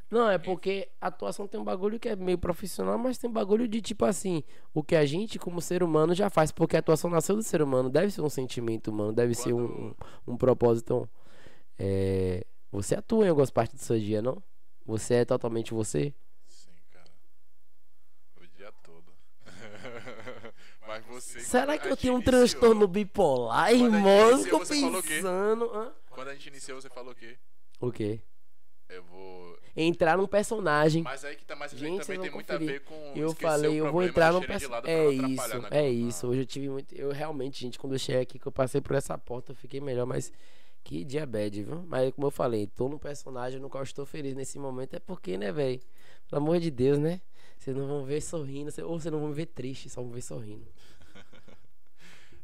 [0.10, 3.34] Não, é porque a atuação tem um bagulho que é meio profissional, mas tem um
[3.34, 6.52] bagulho de tipo assim, o que a gente, como ser humano, já faz.
[6.52, 9.68] Porque a atuação nasceu do ser humano, deve ser um sentimento humano, deve ser um,
[9.68, 9.96] Quando-
[10.28, 11.10] um, um propósito.
[11.80, 14.42] É, você atua em algumas partes do seu dia, não?
[14.86, 16.14] Você é totalmente você?
[16.48, 17.06] Sim, cara.
[18.40, 19.12] O dia todo.
[20.88, 21.40] Mas você.
[21.40, 24.10] Será quando que eu tenho um transtorno bipolar, Quando irmão?
[24.30, 25.10] Eu iniciou, fico você falou o quê?
[25.16, 25.94] pensando.
[26.10, 27.38] Quando a gente iniciou, você falou o quê?
[27.80, 28.20] O quê?
[28.92, 29.58] Eu vou.
[29.76, 31.02] Entrar num personagem.
[31.02, 33.14] Mas aí que tá mais Gente, também tem muito a ver com.
[33.16, 35.90] Eu falei, eu vou entrar num deixar ele de perso- lado pra É isso, é
[35.90, 36.28] isso.
[36.28, 36.94] Hoje eu tive muito.
[36.94, 39.80] Eu realmente, gente, quando eu cheguei aqui, que eu passei por essa porta, eu fiquei
[39.80, 40.32] melhor, mas
[40.84, 41.84] que dia bad, viu?
[41.88, 45.38] Mas como eu falei, tô num personagem no qual estou feliz nesse momento, é porque,
[45.38, 45.80] né, velho?
[46.30, 47.22] Pelo amor de Deus, né?
[47.58, 50.22] Vocês não vão ver sorrindo, ou vocês não vão me ver triste, só vão ver
[50.22, 50.66] sorrindo.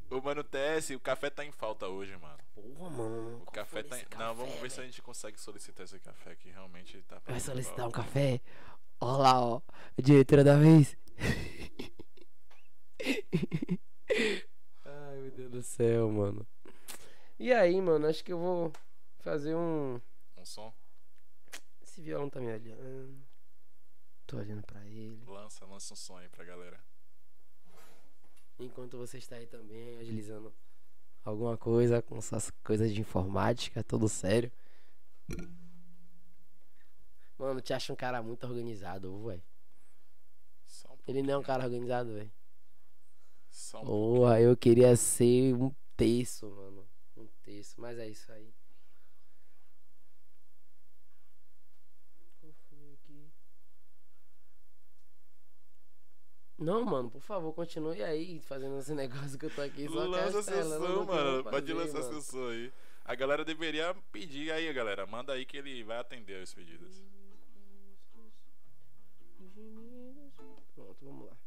[0.09, 2.37] Ô, mano, TS, o café tá em falta hoje, mano.
[2.55, 3.37] Porra, mano.
[3.37, 4.03] O qual café tá em.
[4.03, 7.21] desse Não, vamos café, ver se a gente consegue solicitar esse café que realmente tá.
[7.25, 8.39] Vai solicitar um café?
[9.01, 9.61] Ó lá, ó.
[10.01, 10.95] Diretora da vez.
[14.85, 16.47] Ai, meu Deus do céu, mano.
[17.37, 18.71] E aí, mano, acho que eu vou
[19.19, 19.99] fazer um.
[20.37, 20.73] Um som?
[21.83, 23.25] Esse violão tá me olhando.
[24.25, 25.21] Tô olhando pra ele.
[25.27, 26.79] Lança, lança um som aí pra galera.
[28.59, 30.53] Enquanto você está aí também, agilizando
[31.23, 34.51] alguma coisa com suas coisas de informática, tudo sério.
[37.37, 39.43] Mano, te acho um cara muito organizado, velho.
[40.89, 42.31] Um Ele não é um cara organizado, velho.
[43.49, 46.87] Só um Porra, eu queria ser um terço, mano.
[47.15, 48.53] Um terço, mas é isso aí.
[52.41, 53.31] Qual foi aqui?
[56.57, 60.51] Não, mano, por favor, continue aí fazendo esse negócio que eu tô aqui só Lança
[60.51, 61.43] eu vou mano.
[61.43, 62.13] Pode fazer, lançar mano.
[62.13, 62.71] seu som aí.
[63.05, 65.05] A galera deveria pedir aí, galera.
[65.05, 67.01] Manda aí que ele vai atender os pedidos.
[70.75, 71.37] Pronto, vamos lá.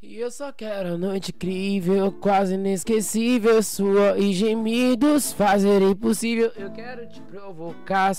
[0.00, 3.62] E eu só quero a noite incrível, quase inesquecível.
[3.62, 6.52] Sua e gemidos fazer impossível.
[6.54, 8.12] Eu quero te provocar.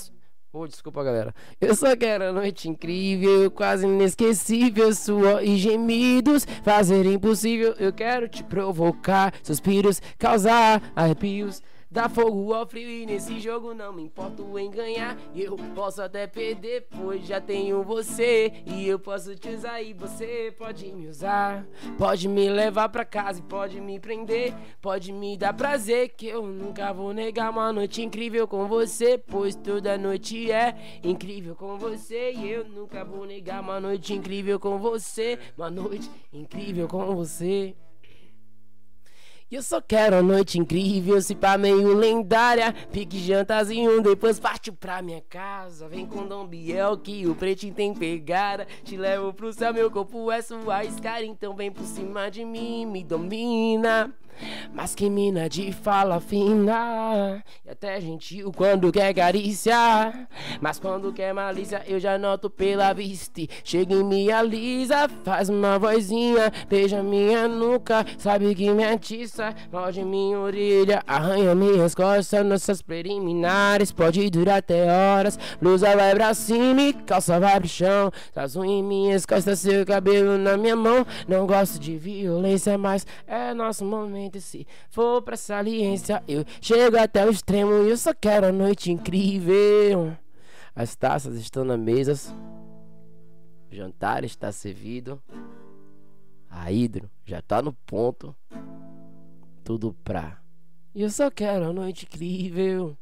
[0.52, 1.34] Oh, desculpa, galera.
[1.62, 4.92] Eu só quero a noite incrível, quase inesquecível.
[4.96, 7.76] Sua e gemidos fazer impossível.
[7.78, 11.62] Eu quero te provocar, suspiros, causar arrepios.
[11.92, 15.18] Dá fogo ao frio e nesse jogo não me importo em ganhar.
[15.36, 18.54] Eu posso até perder, pois já tenho você.
[18.68, 21.66] E eu posso te usar e você pode me usar.
[21.98, 24.54] Pode me levar pra casa e pode me prender.
[24.80, 29.18] Pode me dar prazer, que eu nunca vou negar uma noite incrível com você.
[29.18, 32.34] Pois toda noite é incrível com você.
[32.34, 35.40] E eu nunca vou negar uma noite incrível com você.
[35.58, 37.76] Uma noite incrível com você.
[39.52, 42.72] E eu só quero a noite incrível, se pá meio lendária.
[42.92, 45.88] Pique jantazinho, depois partiu pra minha casa.
[45.88, 48.68] Vem com Dom Biel que o pretinho tem pegada.
[48.84, 51.26] Te levo pro céu, meu corpo é sua escara.
[51.26, 54.14] Então vem por cima de mim, me domina.
[54.74, 57.44] Mas que mina de fala fina.
[57.66, 60.28] E até gentil quando quer carícia.
[60.62, 63.42] Mas quando quer malícia eu já noto pela vista.
[63.64, 70.04] Chega e me alisa, faz uma vozinha Beija minha nuca, sabe que me atiça Morde
[70.04, 72.46] minha orelha, arranha minhas costas.
[72.46, 75.38] Nossas preliminares pode durar até horas.
[75.62, 78.12] Blusa vai pra cima e calça vai pro chão.
[78.34, 81.06] Traz um em minhas costas, seu cabelo na minha mão.
[81.28, 86.98] Não gosto de violência, mas é nosso momento e Se for pra saliência, eu chego
[86.98, 90.16] até o extremo E eu só quero a noite incrível.
[90.76, 92.14] As taças estão na mesa
[93.72, 95.22] O jantar está servido.
[96.50, 98.36] A hidro já tá no ponto
[99.64, 100.42] Tudo pra.
[100.94, 102.98] E eu só quero a noite incrível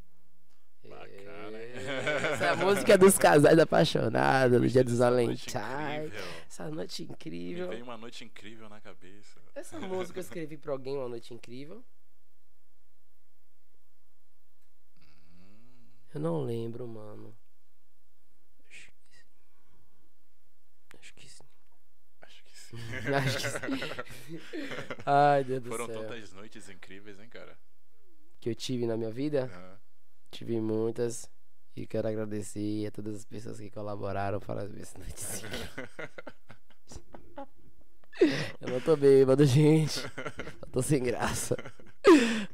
[1.87, 6.05] Essa é música dos casais apaixonados no dia dos Essa noite Valentine's.
[6.07, 6.25] incrível.
[6.47, 7.69] Essa noite Me incrível.
[7.69, 9.39] veio uma noite incrível na cabeça.
[9.55, 11.83] Essa música eu escrevi pra alguém, uma noite incrível.
[14.97, 17.35] Hum, Eu não lembro, mano.
[20.99, 21.43] Acho que sim.
[22.21, 22.75] Acho que sim.
[23.13, 23.59] acho que sim.
[25.05, 26.01] Ai, Deus do Foram céu.
[26.01, 27.57] tantas noites incríveis, hein, cara?
[28.39, 29.45] Que eu tive na minha vida.
[29.45, 29.77] Aham.
[30.31, 31.29] Tive muitas.
[31.77, 35.43] E quero agradecer a todas as pessoas que colaboraram para as minhas noites.
[38.59, 39.99] Eu não tô bêbado, gente.
[40.03, 41.55] Eu tô sem graça.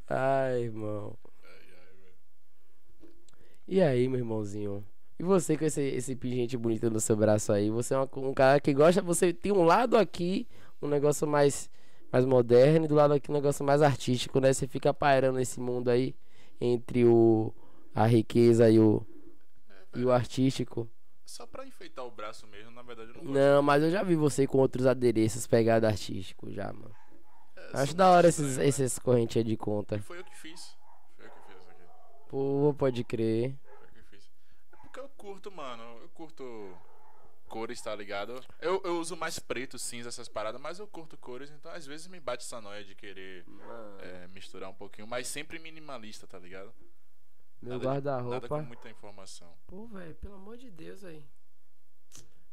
[0.09, 1.17] Ai, irmão.
[3.65, 4.83] E aí, meu irmãozinho?
[5.17, 7.69] E você com esse, esse pingente bonito no seu braço aí?
[7.69, 9.01] Você é uma- um cara que gosta.
[9.01, 10.45] Você tem um lado aqui,
[10.81, 11.69] um negócio mais,
[12.11, 14.51] mais moderno, e do lado aqui um negócio mais artístico, né?
[14.51, 16.13] Você fica pairando esse mundo aí
[16.59, 17.53] entre o
[17.95, 19.05] a riqueza e o,
[19.95, 20.89] e o artístico.
[21.25, 23.33] Só pra enfeitar o braço mesmo, na verdade eu não gosto.
[23.33, 26.93] Não, mas eu já vi você com outros adereços pegado artístico já, mano.
[27.55, 29.99] É, Acho da hora esses, estranho, esses correntinhas de E conta.
[30.01, 30.75] foi eu que fiz.
[31.15, 31.81] Foi eu que fiz isso aqui.
[32.29, 33.55] Pô, pode crer.
[33.63, 34.29] Foi eu que fiz.
[34.71, 35.83] É porque eu curto, mano.
[36.01, 36.77] Eu curto
[37.47, 38.43] cores, tá ligado?
[38.59, 42.07] Eu, eu uso mais preto, cinza, essas paradas, mas eu curto cores, então às vezes
[42.07, 43.45] me bate essa noia de querer
[43.99, 46.73] é, misturar um pouquinho, mas sempre minimalista, tá ligado?
[47.63, 48.61] Meu de- Nada com guarda-roupa.
[48.63, 49.53] muita informação.
[49.67, 51.23] Pô, velho, pelo amor de Deus aí.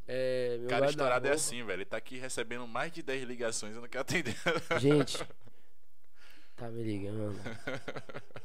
[0.07, 1.77] É, meu Cara, estourado é guarda-roupa- assim, velho.
[1.79, 4.35] Ele tá aqui recebendo mais de 10 ligações, eu não quero atender.
[4.81, 5.19] Gente,
[6.57, 7.39] tá me ligando.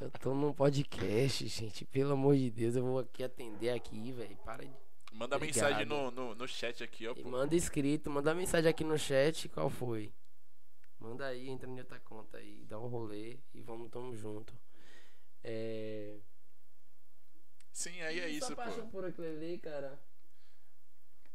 [0.00, 1.84] Eu tô num podcast, gente.
[1.86, 4.36] Pelo amor de Deus, eu vou aqui atender aqui, velho.
[4.44, 4.70] Para de.
[5.12, 5.56] Manda Obrigado.
[5.64, 7.14] mensagem no, no, no chat aqui, ó.
[7.16, 10.12] E manda escrito, manda mensagem aqui no chat qual foi.
[11.00, 14.52] Manda aí, entra na outra conta aí, dá um rolê e vamos, tamo junto.
[15.42, 16.16] É.
[17.76, 18.56] Sim, aí é isso, pô.
[18.56, 19.98] paixão por aquilo ali, cara.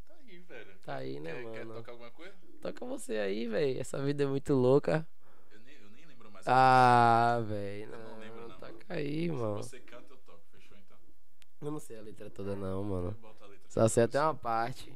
[0.08, 0.78] Tá aí, velho.
[0.82, 1.74] Tá aí, né, quer, quer mano?
[1.78, 2.34] tocar alguma coisa?
[2.60, 3.80] Toca você aí, velho.
[3.80, 5.06] Essa vida é muito louca.
[5.52, 6.44] Eu nem, eu nem lembro mais.
[6.48, 7.92] Ah, velho.
[7.92, 8.58] Eu não lembro, não.
[8.58, 9.56] Toca aí, Se mano.
[9.62, 10.42] você canta, eu toco.
[10.50, 10.98] Fechou então?
[11.60, 13.16] Eu não sei a letra toda, não, mano.
[13.48, 13.60] Letra.
[13.68, 14.92] Só sei até uma parte.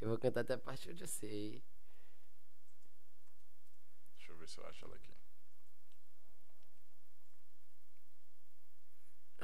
[0.00, 1.62] Eu vou cantar até a parte onde eu sei.
[4.16, 5.12] Deixa eu ver se eu acho ela aqui.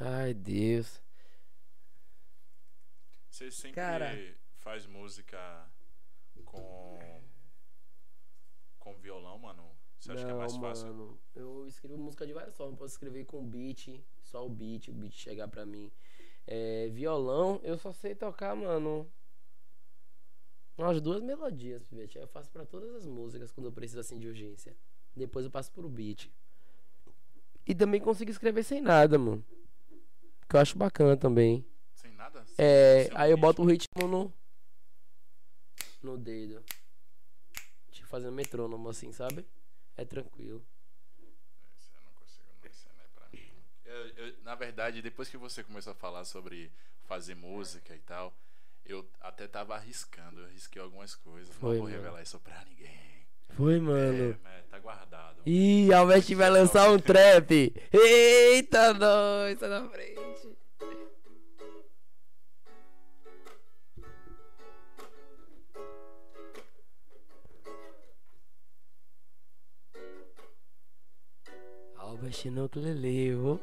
[0.00, 1.00] Ai, Deus.
[3.38, 4.18] Você sempre Cara.
[4.56, 5.70] faz música
[6.44, 6.98] com.
[8.80, 9.62] com violão, mano?
[9.96, 10.88] Você acha que é mais fácil?
[10.88, 11.20] mano.
[11.36, 12.76] Eu escrevo música de várias formas.
[12.76, 15.88] Posso escrever com beat, só o beat, o beat chegar pra mim.
[16.48, 19.08] É, violão, eu só sei tocar, mano.
[20.76, 22.18] Umas duas melodias, pivete.
[22.18, 24.76] Eu faço pra todas as músicas quando eu preciso assim de urgência.
[25.14, 26.28] Depois eu passo pro beat.
[27.64, 29.44] E também consigo escrever sem nada, mano.
[30.48, 31.64] Que eu acho bacana também.
[32.18, 32.44] Nada?
[32.58, 34.32] É, aí eu boto o ritmo no
[36.02, 36.62] no dedo.
[37.92, 39.46] Tipo fazendo metrônomo assim, sabe?
[39.96, 40.62] É tranquilo.
[41.20, 42.68] Eu não consigo, não.
[42.70, 43.50] Esse não é pra mim.
[43.84, 46.70] Eu- eu- na verdade, depois que você começou a falar sobre
[47.06, 48.34] fazer música e tal,
[48.84, 50.40] eu até tava arriscando.
[50.40, 51.54] Eu arrisquei algumas coisas.
[51.56, 51.96] Foi, não vou mano.
[51.96, 53.26] revelar isso pra ninguém.
[53.50, 54.38] Foi, mano.
[54.44, 55.42] É, tá guardado.
[55.46, 57.72] Ih, Alvete vai lançar um trap.
[57.92, 60.56] Eita, nós, tá na frente.
[72.50, 73.58] No ukulele, vô.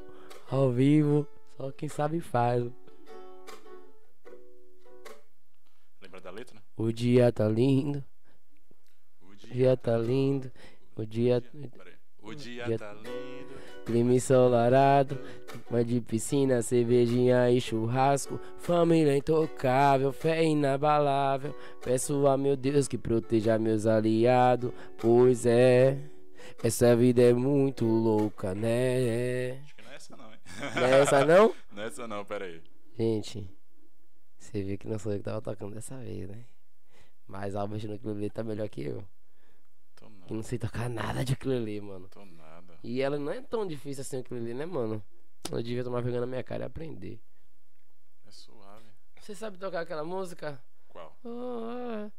[0.49, 1.27] ao vivo,
[1.57, 2.63] só quem sabe faz.
[6.01, 6.61] Lembra da letra?
[6.77, 8.03] O dia tá lindo,
[9.21, 10.51] O o dia tá lindo,
[10.95, 11.43] o dia.
[12.21, 13.55] O dia dia- tá lindo.
[13.85, 15.19] Clima ensolarado,
[15.69, 18.39] uma de piscina, cervejinha e churrasco.
[18.57, 21.53] Família intocável, fé inabalável.
[21.83, 24.71] Peço a meu Deus que proteja meus aliados.
[24.97, 25.99] Pois é,
[26.63, 29.59] essa vida é muito louca, né?
[29.63, 30.39] Acho que não é essa não, hein?
[30.75, 31.55] Não é essa não?
[31.71, 32.61] Não é essa não, peraí.
[32.97, 33.49] Gente,
[34.37, 36.45] você viu que não sou eu que tava tocando dessa vez, né?
[37.27, 39.03] Mas Albert no ukulele tá melhor que eu.
[39.95, 40.33] Tô Eu nada.
[40.33, 42.07] não sei tocar nada de ukulele, mano.
[42.09, 42.75] Tô nada.
[42.83, 45.03] E ela não é tão difícil assim o ukulele, né, mano?
[45.51, 47.19] Eu devia tomar vergonha na minha cara e aprender.
[48.27, 48.85] É suave.
[49.19, 50.61] Você sabe tocar aquela música?
[50.87, 51.15] Qual?
[51.23, 52.09] Oh,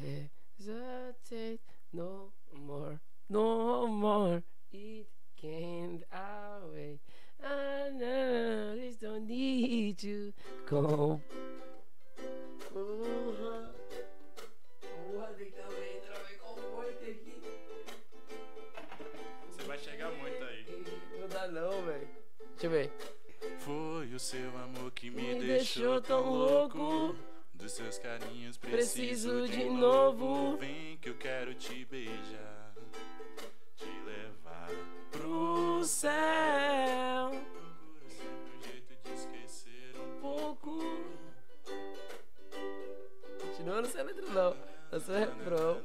[0.00, 1.60] I hesitate
[1.92, 2.98] no more,
[3.32, 4.42] no more.
[4.72, 5.06] It
[5.40, 7.00] can't away.
[7.42, 10.32] I know this don't need to
[10.66, 11.20] come.
[12.72, 13.74] Porra.
[14.80, 17.42] Porra, tem que também também com muito aqui.
[19.50, 20.66] Você vai chegar muito aí.
[21.20, 22.08] Não dá não, velho.
[22.52, 22.90] Deixa eu ver.
[23.58, 26.78] Foi o seu amor que me, Me deixou, deixou tão louco.
[26.78, 27.16] louco.
[27.54, 30.26] Dos seus carinhos preciso, Preciso de, de novo.
[30.26, 30.56] novo.
[30.58, 32.61] Vem que eu quero te beijar,
[35.32, 37.30] pro céu.
[37.30, 40.78] Procuro sempre um jeito de esquecer um pouco.
[43.40, 44.54] Continuando sem letra não.
[44.92, 45.80] É só refrão.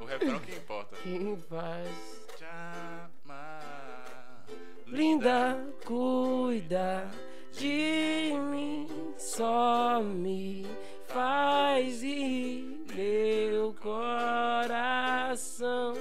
[0.00, 0.94] O refrão que importa.
[1.02, 1.88] Quem faz
[2.36, 4.46] Te amar,
[4.86, 7.10] linda cuida
[7.52, 8.86] de mim,
[9.16, 10.66] só me
[11.06, 15.94] faz ir meu coração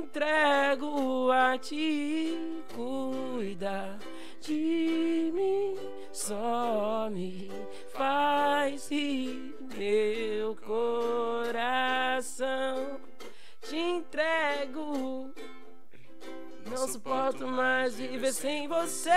[0.00, 3.98] entrego a ti, cuida
[4.40, 5.76] de mim,
[6.10, 7.50] só me
[7.92, 11.78] faz rir, meu coração.
[13.60, 15.32] Te entrego
[16.80, 19.10] não suporto mais viver sem você.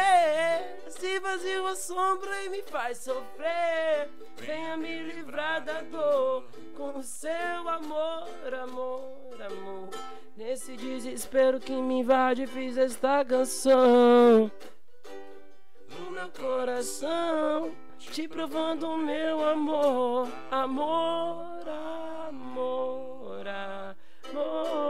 [0.89, 4.09] Se vazio assombra e me faz sofrer.
[4.35, 6.43] Venha me livrar da dor
[6.75, 9.89] com o seu amor, amor, amor.
[10.35, 14.51] Nesse desespero que me invade, fiz esta canção.
[15.99, 21.63] No meu coração, te provando o meu amor, amor,
[22.27, 24.83] amor, amor.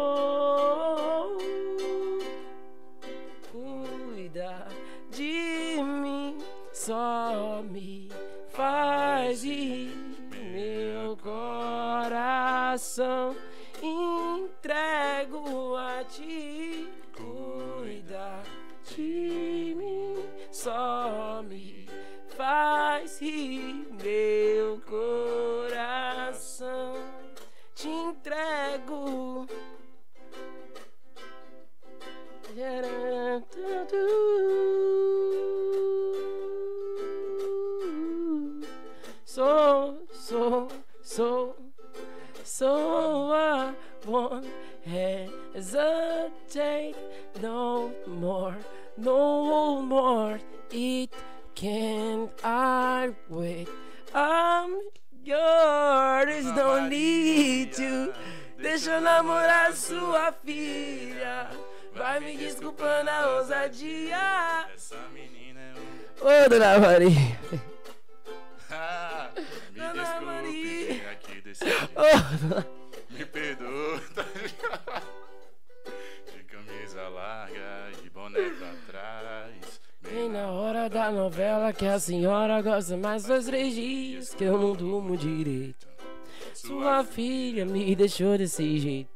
[6.86, 8.10] Só me
[8.50, 9.96] faz ir
[10.30, 12.54] meu coração
[13.82, 16.90] entrego a ti.
[17.16, 18.44] Cuida
[18.90, 21.88] de mim, só me
[22.36, 25.86] faz rir meu coração.
[27.76, 29.48] Te entrego.
[39.34, 40.70] So, so,
[41.02, 41.56] so,
[42.44, 43.74] so I
[44.06, 44.46] won't
[44.86, 46.94] hesitate
[47.42, 48.56] no more,
[48.96, 50.40] no more.
[50.70, 51.10] It
[51.56, 53.70] can't I wait.
[54.14, 54.78] I'm
[55.24, 58.14] yours, don't need to.
[58.62, 61.50] Deixa eu namorar sua filha.
[61.96, 64.68] Vai me desculpando a ousadia.
[64.76, 66.46] Essa menina é um.
[66.46, 67.73] Ô, dona Maria.
[68.86, 69.30] Ah,
[69.72, 71.12] me Dona desculpe, Maria.
[71.12, 71.64] aqui desse
[71.96, 72.68] Ô, dona-
[73.12, 74.26] Me perdoa, tá?
[76.36, 79.82] De camisa larga e boné pra trás.
[80.02, 84.58] Bem na hora da novela que a senhora gosta mais faz três dias que eu
[84.58, 85.88] não durmo direito.
[86.54, 89.13] Sua filha me deixou desse jeito.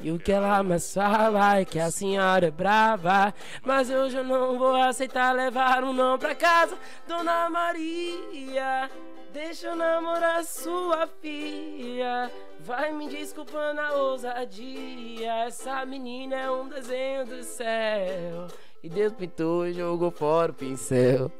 [0.00, 3.34] E o que ela mais fala é que a senhora é brava.
[3.64, 6.78] Mas eu já não vou aceitar levar um não pra casa.
[7.06, 8.88] Dona Maria,
[9.32, 12.30] deixa eu namorar sua filha.
[12.60, 15.46] Vai me desculpando a ousadia.
[15.46, 18.46] Essa menina é um desenho do céu.
[18.80, 21.32] E Deus pintou e jogou fora o pincel.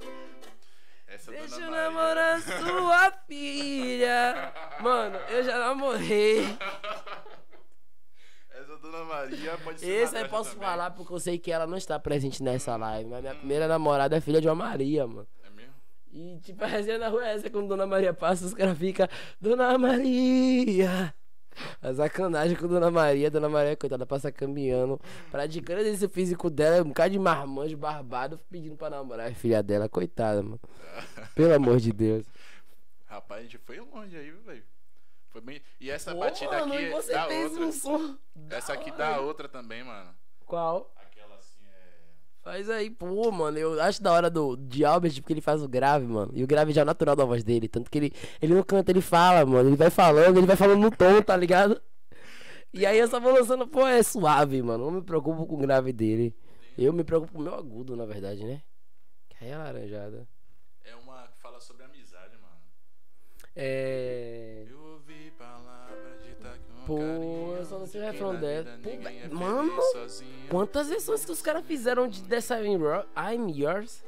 [1.07, 4.53] Essa Deixa eu namorar sua filha.
[4.81, 6.59] Mano, eu já namorei.
[8.91, 9.87] Dona Maria pode ser.
[9.87, 10.69] Esse aí posso também.
[10.69, 13.09] falar porque eu sei que ela não está presente nessa live.
[13.11, 15.27] Mas minha primeira namorada é filha de uma Maria, mano.
[15.45, 15.75] É mesmo?
[16.11, 19.07] E tipo, a resenha na rua é essa, quando Dona Maria passa, os caras ficam,
[19.41, 21.15] Dona Maria.
[21.83, 25.01] A sacanagem com Dona Maria, Dona Maria, coitada, passa caminhando,
[25.31, 29.89] praticando esse físico dela, um bocado de marmanjo, barbado, pedindo pra namorar a filha dela,
[29.89, 30.61] coitada, mano.
[31.35, 32.25] Pelo amor de Deus.
[33.07, 34.63] Rapaz, a gente foi longe aí, velho.
[35.39, 35.63] Foi bem.
[35.81, 37.67] E essa Pô, batida mano, aqui e você dá fez outra.
[37.67, 38.19] um som.
[38.51, 40.11] Essa aqui dá outra também, mano.
[40.45, 40.93] Qual?
[40.97, 41.95] Aquela assim é.
[42.43, 43.57] Faz aí, pô, mano.
[43.57, 46.33] Eu acho da hora do de Albert porque ele faz o grave, mano.
[46.35, 47.69] E o grave já é o natural da voz dele.
[47.69, 48.13] Tanto que ele,
[48.43, 49.69] ele não canta, ele fala, mano.
[49.69, 51.81] Ele vai falando, ele vai falando no tom, tá ligado?
[52.75, 54.87] E aí eu só vou lançando, pô, é suave, mano.
[54.87, 56.35] Não me preocupo com o grave dele.
[56.77, 58.61] Eu me preocupo com o meu agudo, na verdade, né?
[59.29, 60.29] Que aí é laranjada.
[60.85, 62.57] É uma que fala sobre amizade, mano.
[63.55, 64.67] É.
[64.69, 66.35] Eu ouvi palavras de
[66.87, 68.79] Pô, carinho, eu só não sei o refrão dela.
[68.85, 69.73] é mano.
[70.49, 74.05] Quantas versões que os caras fizeram de dessa I'm Yours?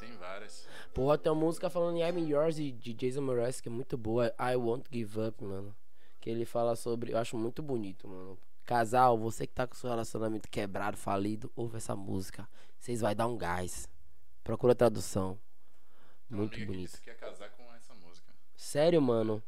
[0.00, 0.66] Tem várias.
[0.92, 4.34] Porra, tem uma música falando em I'm Yours de, Jason Mraz que é muito boa.
[4.40, 5.74] I Won't Give Up, mano.
[6.20, 7.12] Que ele fala sobre.
[7.12, 8.38] Eu acho muito bonito, mano.
[8.64, 12.48] Casal, você que tá com seu relacionamento quebrado, falido, ouve essa música.
[12.78, 13.88] Vocês vai dar um gás.
[14.42, 15.38] Procura tradução.
[16.30, 17.00] Uma Muito bonito.
[17.02, 17.63] que casar com.
[18.64, 19.42] Sério, mano.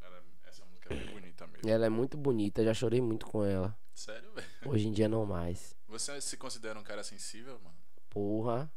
[0.00, 1.68] Ela- essa música é bem bonita mesmo.
[1.68, 2.62] Ela é muito bonita.
[2.64, 3.76] Já chorei muito com ela.
[3.92, 4.46] Sério, velho?
[4.64, 5.74] Hoje em dia não mais.
[5.88, 7.76] Você se considera um cara sensível, mano?
[8.08, 8.72] Porra.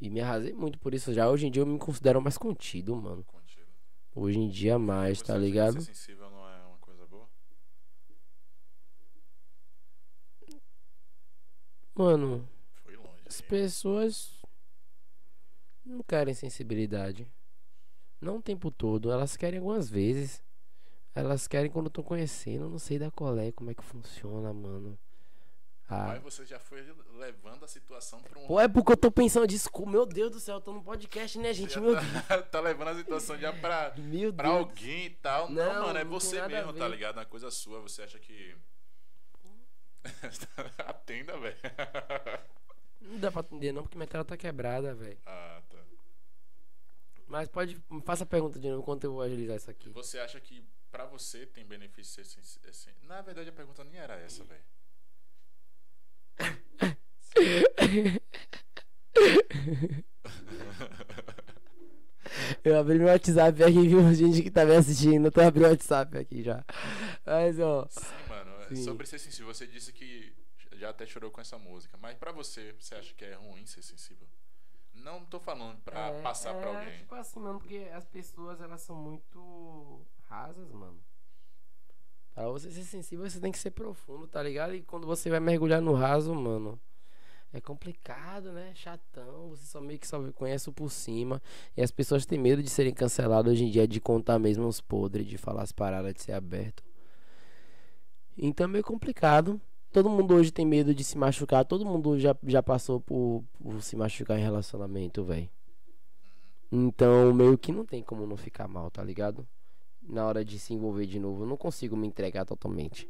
[0.00, 1.28] E me arrasei muito por isso já.
[1.28, 3.22] Hoje em dia eu me considero mais contido, mano.
[3.24, 3.70] Contigo.
[4.14, 5.74] Hoje em dia mais, Você tá ligado?
[5.82, 7.28] Ser sensível não é uma coisa boa?
[11.94, 12.48] Mano,
[12.82, 13.22] Foi longe.
[13.28, 13.46] as hein?
[13.48, 14.32] pessoas
[15.84, 17.30] não querem sensibilidade.
[18.22, 19.10] Não o tempo todo.
[19.10, 20.40] Elas querem algumas vezes.
[21.12, 22.70] Elas querem quando estão conhecendo.
[22.70, 24.96] Não sei da colé como é que funciona, mano.
[25.88, 26.06] Ah.
[26.06, 26.82] Mas você já foi
[27.18, 28.46] levando a situação pra um.
[28.46, 31.36] Pô, é porque eu tô pensando, desculpa, meu Deus do céu, eu tô no podcast,
[31.38, 31.78] né, gente?
[31.78, 32.46] Meu tá, Deus.
[32.50, 34.58] tá levando a situação já pra, Meu pra Deus.
[34.60, 35.50] alguém e tal.
[35.50, 37.16] Não, Não, mano, é não você mesmo, tá ligado?
[37.16, 37.80] Uma coisa sua.
[37.80, 38.56] Você acha que.
[40.78, 41.56] Atenda, velho.
[43.00, 45.18] Não dá pra atender não, porque minha tela tá quebrada, velho.
[45.26, 45.78] Ah, tá.
[47.26, 47.80] Mas pode.
[48.04, 49.88] Faça a pergunta de novo enquanto eu vou agilizar isso aqui.
[49.90, 53.82] Você acha que pra você tem benefício ser sen- é sen- Na verdade, a pergunta
[53.84, 54.62] nem era essa, velho.
[62.64, 65.26] Eu abri meu WhatsApp aqui e vi gente que tá me assistindo.
[65.26, 66.64] Eu tô abrindo o WhatsApp aqui já.
[67.26, 67.86] Mas, ó.
[67.90, 68.50] Sim, mano.
[68.62, 68.84] é Sim.
[68.84, 70.32] Sobre ser sensível, você disse que
[70.74, 71.96] já até chorou com essa música.
[71.98, 74.26] Mas pra você, você acha que é ruim ser sensível?
[75.02, 76.98] Não tô falando pra é, passar pra é, alguém.
[76.98, 80.98] Tipo assim, mano, porque as pessoas elas são muito rasas, mano.
[82.34, 84.74] Pra você ser sensível, você tem que ser profundo, tá ligado?
[84.74, 86.80] E quando você vai mergulhar no raso, mano,
[87.52, 88.72] é complicado, né?
[88.74, 91.42] Chatão, você só meio que só conhece o por cima.
[91.76, 94.80] E as pessoas têm medo de serem canceladas hoje em dia, de contar mesmo os
[94.80, 96.82] podres, de falar as paradas, de ser aberto.
[98.38, 99.60] Então é meio complicado.
[99.92, 101.66] Todo mundo hoje tem medo de se machucar.
[101.66, 105.50] Todo mundo já, já passou por, por se machucar em relacionamento, velho.
[106.70, 109.46] Então, meio que não tem como não ficar mal, tá ligado?
[110.02, 113.06] Na hora de se envolver de novo, eu não consigo me entregar totalmente.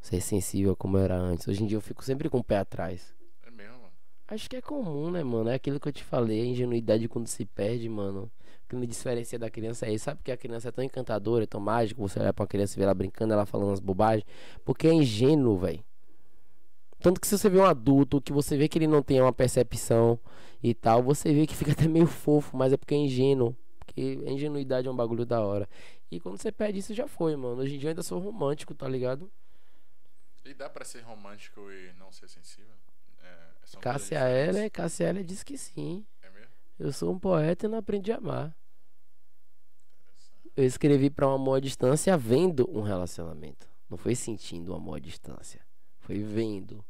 [0.00, 1.48] Ser sensível como eu era antes.
[1.48, 3.12] Hoje em dia eu fico sempre com o pé atrás.
[3.44, 3.92] É mesmo, mano.
[4.28, 5.50] Acho que é comum, né, mano?
[5.50, 8.30] É aquilo que eu te falei, a ingenuidade quando se perde, mano.
[8.64, 10.04] O que me diferencia da criança é isso.
[10.04, 12.76] Sabe que a criança é tão encantadora, é tão mágica, você olhar pra uma criança
[12.76, 14.24] e ver ela brincando, ela falando as bobagens.
[14.64, 15.82] Porque é ingênuo, velho.
[17.00, 19.32] Tanto que se você vê um adulto, que você vê que ele não tem uma
[19.32, 20.18] percepção
[20.62, 23.56] e tal, você vê que fica até meio fofo, mas é porque é ingênuo.
[23.78, 25.68] Porque a ingenuidade é um bagulho da hora.
[26.10, 27.60] E quando você perde isso, já foi, mano.
[27.60, 29.30] Hoje em dia eu ainda sou romântico, tá ligado?
[30.44, 32.72] E dá pra ser romântico e não ser sensível?
[33.22, 34.56] É, coisas Cássia diferentes.
[34.56, 36.06] Eller, Cássia Eller diz que sim.
[36.22, 36.48] É mesmo?
[36.78, 38.56] Eu sou um poeta e não aprendi a amar.
[40.56, 43.68] Eu escrevi pra um amor à distância vendo um relacionamento.
[43.88, 45.60] Não foi sentindo um amor à distância.
[46.00, 46.82] Foi vendo,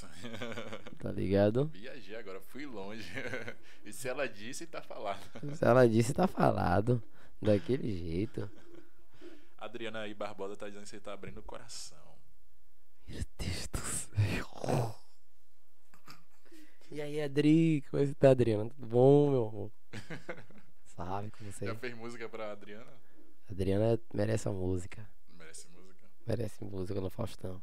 [0.00, 0.96] Interessante.
[0.98, 1.66] tá ligado?
[1.66, 3.04] Viajei agora, fui longe.
[3.84, 5.20] e se ela disse, tá falado.
[5.54, 7.02] Se ela disse, tá falado.
[7.40, 8.50] Daquele jeito.
[9.58, 11.98] Adriana aí Barbosa tá dizendo que você tá abrindo o coração.
[13.06, 14.96] Meu Deus do céu.
[16.90, 17.84] E aí, Adri?
[17.90, 18.68] Como é que tá, Adriana?
[18.70, 19.72] Tudo bom, meu amor?
[20.84, 21.76] Sabe como você Já é.
[21.76, 22.92] fez música pra Adriana?
[23.48, 25.08] Adriana merece a música.
[25.36, 26.06] Merece música.
[26.26, 27.62] Merece música no Faustão.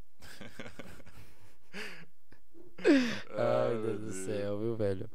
[2.80, 5.10] Ai, Deus do céu, viu, velho?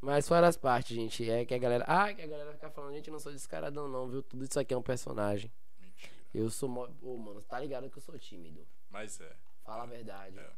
[0.00, 1.84] Mas fora as partes, gente, é que a galera.
[1.86, 4.22] Ah, que a galera fica falando, gente, eu não sou descaradão, não, viu?
[4.22, 5.52] Tudo isso aqui é um personagem.
[5.80, 6.12] Mentira.
[6.34, 6.88] Eu sou mó.
[7.00, 8.66] Ô, mano, tá ligado que eu sou tímido.
[8.90, 9.36] Mas é.
[9.64, 10.38] Fala a verdade.
[10.38, 10.52] É.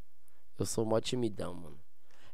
[0.58, 1.78] Eu sou mó timidão, mano.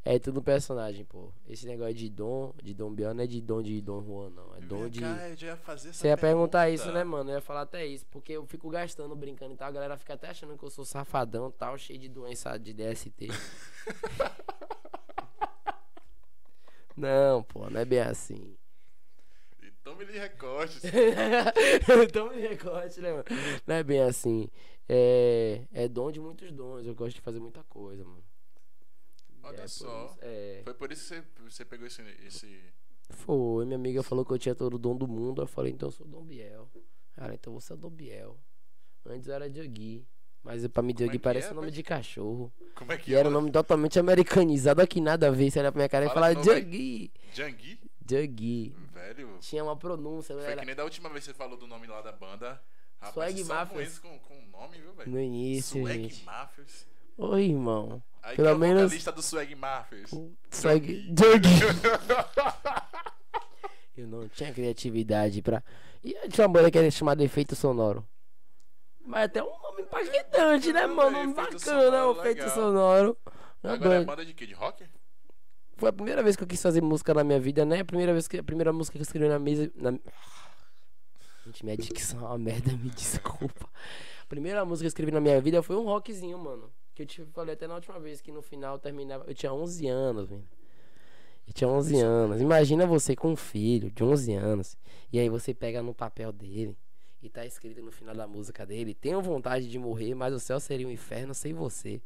[0.02, 1.31] É tudo personagem, pô.
[1.47, 4.55] Esse negócio de dom, de Dom Biel não é de dom de Dom Juan, não.
[4.56, 5.01] É dom de.
[5.01, 6.82] cá, eu já ia fazer essa Você ia perguntar pergunta.
[6.82, 7.28] isso, né, mano?
[7.31, 8.06] Eu ia falar até isso.
[8.06, 9.68] Porque eu fico gastando, brincando e tal.
[9.68, 13.28] A galera fica até achando que eu sou safadão tal, cheio de doença de DST.
[16.97, 18.56] não, pô, não é bem assim.
[19.62, 20.81] E tome lhe recorte.
[22.09, 23.24] então me recorte, né, mano?
[23.66, 24.48] Não é bem assim.
[24.89, 26.86] É, é dom de muitos dons.
[26.86, 28.30] Eu gosto de fazer muita coisa, mano.
[29.51, 30.06] Olha É por só.
[30.06, 30.60] isso- É.
[30.64, 32.60] Foi por isso que você, você pegou esse, esse.
[33.10, 35.43] Foi, minha amiga falou que eu tinha todo o dom do mundo.
[35.43, 36.68] Eu falei, então eu sou Dom Biel.
[37.12, 38.39] Cara, então você é Dom Biel.
[39.05, 40.06] Antes eu era Jugui.
[40.43, 41.70] Mas pra mim, Como é que parece é, nome pai?
[41.72, 42.52] de cachorro.
[42.74, 43.31] Como é que E era é?
[43.31, 44.81] um nome totalmente americanizado.
[44.81, 45.51] Aqui nada a ver.
[45.51, 46.62] Você olha pra minha cara e Fala fala de novo aí.
[46.62, 47.12] Jugui.
[47.35, 47.81] Jangui?
[48.09, 48.77] Jugui.
[48.93, 49.39] Velho.
[49.40, 50.35] Tinha uma pronúncia.
[50.36, 52.62] Foi Era que nem da última vez que você falou do nome lá da banda.
[53.01, 53.98] Rapaz, Swag Mafias.
[53.98, 55.10] com, com nome, viu, velho?
[55.10, 56.24] no início, Swag gente.
[56.24, 56.86] Mafias.
[57.22, 58.02] Oi, irmão.
[58.22, 60.10] Aí Pelo é menos- vocalista do Swag Mafias.
[60.51, 61.06] Swag.
[61.09, 61.51] Jugui.
[63.97, 65.62] Eu não tinha criatividade pra.
[66.02, 68.06] E tinha uma banda que era chamada Efeito Sonoro.
[69.05, 71.16] Mas até um nome impactante, né, mano?
[71.18, 73.18] efeito bacana, sonoro, o efeito sonoro.
[73.62, 74.47] Uma Agora é banda- banda de quê?
[74.47, 74.84] De rock?
[75.76, 77.80] Foi a primeira vez que eu quis fazer música na minha vida, né?
[77.80, 79.70] A primeira vez que a primeira música que eu escrevi na mesa.
[79.74, 79.92] Na...
[81.47, 83.68] Gente, minha dicção é uma merda, me desculpa.
[84.22, 86.70] A primeira música que eu escrevi na minha vida foi um rockzinho, mano.
[87.01, 89.24] Que eu te falei até na última vez que no final terminava.
[89.27, 90.44] Eu tinha 11 anos, velho.
[91.47, 92.40] Eu tinha 11 anos.
[92.43, 94.77] Imagina você com um filho de 11 anos.
[95.10, 96.77] E aí você pega no papel dele.
[97.22, 100.60] E tá escrito no final da música dele: Tenho vontade de morrer, mas o céu
[100.60, 102.02] seria um inferno sem você.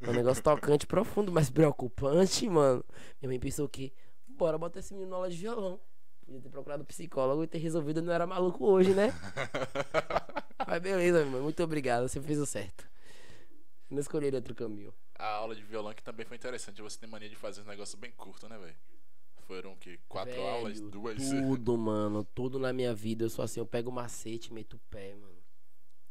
[0.00, 2.82] É um negócio tocante, profundo, mas preocupante, mano.
[3.20, 3.92] Minha mãe pensou que,
[4.26, 5.78] bora botar esse menino na aula de violão.
[6.24, 9.12] Podia ter procurado psicólogo e ter resolvido, não era maluco hoje, né?
[10.66, 11.42] Mas beleza, meu irmão.
[11.42, 12.87] Muito obrigado, você fez o certo.
[13.90, 14.92] Não escolhi outro caminho.
[15.14, 16.82] A aula de violão que também foi interessante.
[16.82, 18.76] Você tem mania de fazer um negócio bem curto, né, velho?
[19.46, 19.98] Foram o quê?
[20.08, 20.80] Quatro Velho, aulas?
[20.80, 21.16] Duas?
[21.30, 22.22] Tudo, mano.
[22.34, 23.24] Tudo na minha vida.
[23.24, 25.38] Eu sou assim, eu pego o macete e meto o pé, mano.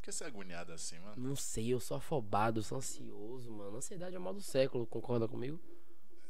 [0.01, 1.13] que você é agoniado assim, mano?
[1.17, 3.77] Não sei, eu sou afobado, sou ansioso, mano.
[3.77, 5.59] Ansiedade é o mal do século, concorda comigo?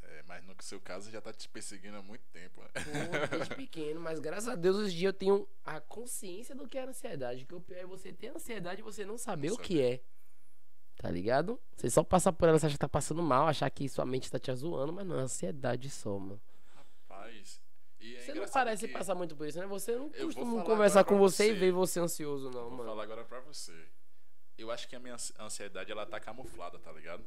[0.03, 2.61] É, mas no seu caso já tá te perseguindo há muito tempo.
[2.61, 2.69] né?
[2.73, 6.67] Pô, desde pequeno, mas graças a Deus hoje em dia eu tenho a consciência do
[6.67, 7.45] que é ansiedade.
[7.45, 10.01] Que o pior é você ter ansiedade e você não saber Não o que é.
[10.97, 11.59] Tá ligado?
[11.75, 14.31] Você só passar por ela, você acha que tá passando mal, achar que sua mente
[14.31, 16.41] tá te zoando, mas não, é ansiedade só, mano.
[16.75, 17.61] Rapaz.
[17.99, 19.65] É Você não parece passar muito por isso, né?
[19.67, 21.59] Você não Eu vou costuma conversar com pra você, e você.
[21.59, 22.85] ver você ansioso, não, Vou mano.
[22.89, 23.87] falar agora pra você.
[24.57, 27.23] Eu acho que a minha ansi- ansiedade ela tá camuflada, tá ligado?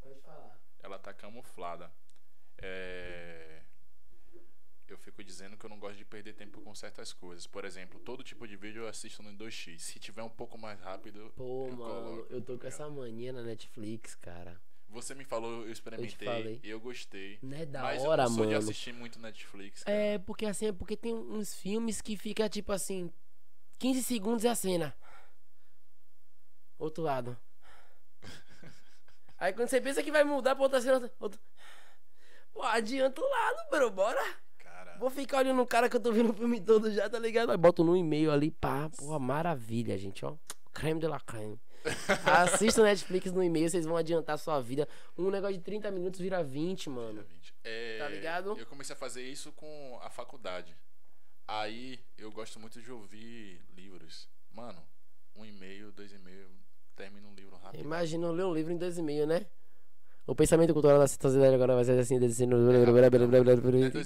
[0.00, 0.58] Pode falar.
[0.82, 1.92] Ela tá camuflada.
[2.58, 3.57] É...
[4.88, 7.46] Eu fico dizendo que eu não gosto de perder tempo com certas coisas.
[7.46, 9.78] Por exemplo, todo tipo de vídeo eu assisto no 2x.
[9.78, 12.84] Se tiver um pouco mais rápido, Pô, eu mano, coloco, eu tô tá com essa
[12.84, 12.98] ligado?
[13.00, 14.58] mania na Netflix, cara.
[14.88, 16.60] Você me falou, eu experimentei, falei.
[16.64, 17.38] eu gostei.
[17.42, 18.64] Não é da mas hora, eu não sou de mano.
[18.64, 19.84] assistir muito Netflix.
[19.84, 19.94] cara.
[19.94, 23.12] É, porque assim, é porque tem uns filmes que fica tipo assim,
[23.78, 24.96] 15 segundos é a cena.
[26.78, 27.36] Outro lado.
[29.36, 31.38] Aí quando você pensa que vai mudar pra outra cena, outro...
[32.54, 34.36] Pô, adianta o lado, bro, bora.
[34.98, 37.50] Vou ficar olhando o cara que eu tô vendo o filme todo já, tá ligado?
[37.50, 40.36] Aí boto no e-mail ali, pá, porra, maravilha, gente, ó.
[40.72, 41.58] Creme de la creme.
[42.26, 44.88] Assista o Netflix no e-mail, vocês vão adiantar a sua vida.
[45.16, 47.22] Um negócio de 30 minutos vira 20, mano.
[47.22, 47.54] 20.
[47.64, 48.58] É, Tá ligado?
[48.58, 50.76] Eu comecei a fazer isso com a faculdade.
[51.46, 54.28] Aí eu gosto muito de ouvir livros.
[54.52, 54.82] Mano,
[55.34, 56.46] um e-mail, dois e-mail,
[56.94, 57.80] termina um livro rápido.
[57.80, 59.46] Imagina eu ler um livro em dois e meio, né?
[60.28, 62.44] O pensamento cultural da sociedade agora vai ser assim, desse...
[62.44, 62.46] É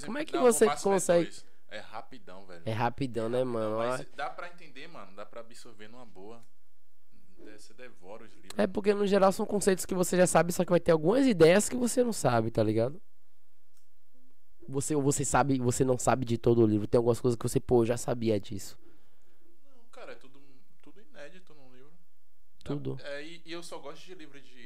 [0.05, 1.29] Como é que não, você é consegue?
[1.69, 2.61] É rapidão, velho.
[2.65, 3.79] É rapidão, né, mano?
[3.79, 5.13] Mas dá pra entender, mano.
[5.17, 6.41] Dá pra absorver numa boa.
[7.57, 8.57] Você devora os livros.
[8.57, 11.27] É porque no geral são conceitos que você já sabe, só que vai ter algumas
[11.27, 13.01] ideias que você não sabe, tá ligado?
[14.69, 16.87] Você, ou você sabe, você não sabe de todo o livro.
[16.87, 18.79] Tem algumas coisas que você, pô, já sabia disso.
[19.65, 20.39] Não, cara, é tudo,
[20.81, 21.91] tudo inédito num livro.
[22.63, 22.97] Tudo.
[23.03, 24.62] É, e, e eu só gosto de livro de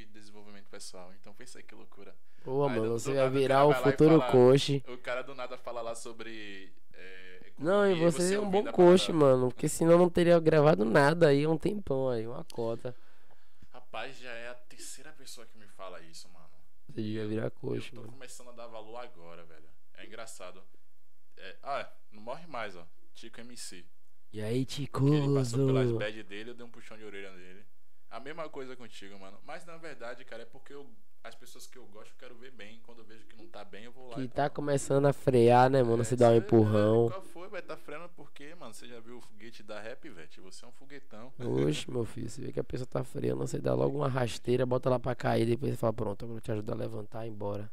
[0.68, 1.12] pessoal.
[1.20, 2.14] Então pensa aí que loucura.
[2.44, 4.82] Pô, Aí, mano, você vai o virar o e futuro fala- coach.
[4.88, 6.72] O cara do nada fala lá sobre.
[6.94, 9.48] é, Não, e economia, você é um bom coach, mano.
[9.48, 12.94] Porque senão eu não teria gravado nada aí há um tempão aí, uma cota.
[13.72, 16.46] Rapaz, já é a terceira pessoa que me fala isso, mano.
[16.86, 18.12] Você devia virar coach, eu tô mano.
[18.12, 19.68] começando a dar valor agora, velho.
[19.96, 20.62] É engraçado.
[21.36, 22.86] É, ah, não morre mais, ó.
[23.14, 23.84] Tico MC.
[24.32, 24.88] E aí, Que ele
[25.34, 25.98] passou pelas Ticoso?
[25.98, 27.64] bad dele, eu dei um puxão de orelha nele.
[28.10, 29.38] A mesma coisa contigo, mano.
[29.44, 30.88] Mas na verdade, cara, é porque eu,
[31.22, 32.80] as pessoas que eu gosto eu quero ver bem.
[32.84, 34.14] Quando eu vejo que não tá bem, eu vou lá.
[34.14, 36.02] Que e tá começando a frear, né, mano?
[36.02, 37.08] É, Você dá um empurrão.
[37.10, 37.48] Qual foi?
[37.48, 38.72] Vai tá freando por quê, mano?
[38.72, 40.28] Você já viu o foguete da rap, velho?
[40.42, 41.32] Você é um foguetão.
[41.38, 44.64] Oxe, meu filho, você vê que a pessoa tá freando, você dá logo uma rasteira,
[44.64, 47.28] bota lá pra cair, depois você fala, pronto, eu vou te ajudar a levantar e
[47.28, 47.70] ir embora.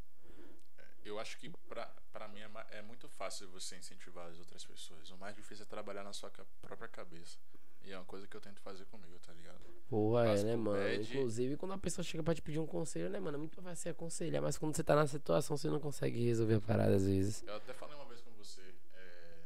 [1.03, 5.10] Eu acho que pra, pra mim é, é muito fácil você incentivar as outras pessoas.
[5.12, 6.32] O mais difícil é trabalhar na sua
[6.62, 7.38] própria cabeça.
[7.86, 9.60] E é uma coisa que eu tento fazer comigo, tá ligado?
[9.88, 10.94] Porra, é, né, mano?
[10.95, 13.38] Inclusive, quando a pessoa chega pra te pedir um conselho, né, mano?
[13.38, 16.56] É muito fácil você aconselhar, mas quando você tá na situação, você não consegue resolver
[16.56, 17.44] a parada às vezes.
[17.45, 18.62] Eu até falei uma vez com você
[18.95, 19.38] é,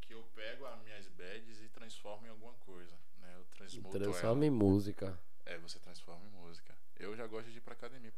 [0.00, 3.32] que eu pego as minhas bads e transformo em alguma coisa, né?
[3.36, 4.46] Eu transmuto Transforma ela.
[4.46, 5.16] em música.
[5.44, 6.74] É, você transforma em música.
[6.98, 8.10] Eu já gosto de ir pra academia.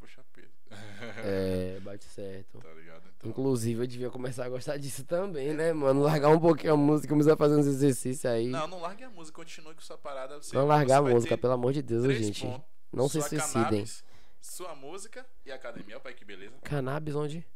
[1.25, 2.59] É, bate certo.
[2.59, 3.03] tá ligado?
[3.17, 6.03] Então, Inclusive, eu devia começar a gostar disso também, né, mano?
[6.03, 8.49] Largar um pouquinho a música, começar a fazer uns exercícios aí.
[8.49, 10.41] não, não largue a música, continue com sua parada.
[10.41, 12.47] Você, Não largar a música, pelo amor de Deus, gente.
[12.47, 12.63] pontos.
[12.93, 13.53] Não se suicidem.
[13.53, 14.05] cannabis,
[14.41, 16.01] sua música e academia.
[16.01, 16.55] Pai, que beleza.
[16.63, 17.47] Cannabis onde?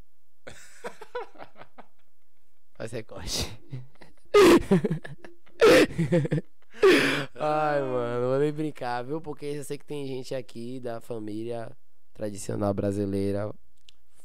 [2.75, 3.59] Faz recorte.
[7.35, 9.21] Ai, mano, vou nem brincar, viu?
[9.21, 11.71] Porque eu sei que tem gente aqui da família
[12.15, 13.53] tradicional brasileira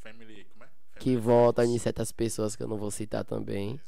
[0.00, 0.68] Family, como é?
[0.98, 1.74] que Family vota Friends.
[1.74, 3.80] em certas pessoas que eu não vou citar também.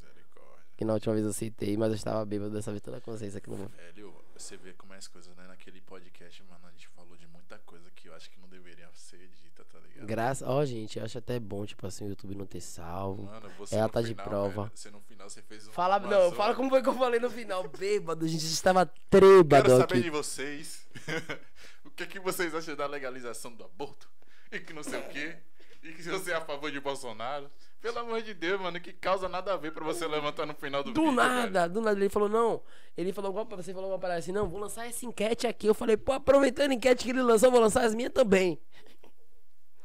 [0.77, 3.39] Que na última vez eu citei, mas eu estava bêbado dessa vez toda a consciência
[3.40, 3.68] que eu não vou.
[3.77, 5.44] Velho, você vê como é as coisas, né?
[5.47, 8.89] Naquele podcast, mano, a gente falou de muita coisa que eu acho que não deveria
[8.94, 10.06] ser dita, tá ligado?
[10.06, 10.48] Graças.
[10.48, 13.24] Ó, gente, eu acho até bom, tipo assim, o YouTube não ter salvo.
[13.24, 14.62] Mano, você Ela tá de final, prova.
[14.64, 15.72] velho, você no final, você fez um.
[15.72, 16.36] Fala, não, zona.
[16.36, 17.68] fala como foi que eu falei no final.
[17.68, 20.02] Bêbado, a gente estava Quero trêbado saber aqui.
[20.02, 20.89] de vocês.
[21.90, 24.08] o que, que vocês acham da legalização do aborto?
[24.52, 25.36] E que não sei o quê.
[25.82, 27.50] E que você é a favor de Bolsonaro.
[27.80, 30.82] Pelo amor de Deus, mano, que causa nada a ver pra você levantar no final
[30.84, 31.14] do, Do vídeo.
[31.16, 31.98] nada, do nada.
[31.98, 32.62] Ele falou, não.
[32.96, 35.66] Ele falou igual pra você, falou uma parada assim, não, vou lançar essa enquete aqui.
[35.66, 38.60] Eu falei, pô, aproveitando a enquete que ele lançou, vou lançar as minhas também.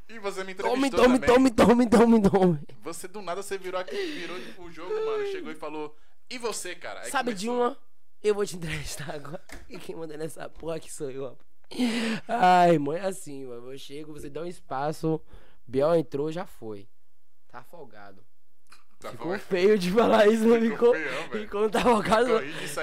[0.10, 1.52] E você me Tome, entrevistou tome, também.
[1.54, 2.60] tome, tome, tome, tome.
[2.84, 5.26] Você do nada, você virou aqui, virou o jogo, mano.
[5.32, 5.96] Chegou e falou,
[6.30, 7.02] e você, cara?
[7.02, 7.68] Aí Sabe de começou.
[7.70, 7.78] uma?
[8.22, 9.42] Eu vou te entrevistar agora.
[9.70, 11.55] E quem manda nessa porra aqui sou eu, rapaz.
[12.28, 13.72] Ai, é assim, mano.
[13.72, 15.22] Eu chego, você dá um espaço,
[15.68, 16.88] Biel entrou, já foi.
[17.48, 18.24] Tá folgado.
[19.00, 20.94] Tá Ficou feio de falar isso, não ficou?
[20.94, 21.44] feião, velho.
[21.44, 22.30] Ficou, tava caso.
[22.32, 22.80] Corrige isso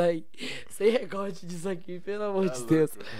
[0.00, 0.26] aí.
[0.70, 2.94] Sem recorte disso aqui, pelo amor Tá de Deus.
[2.94, 3.10] louco.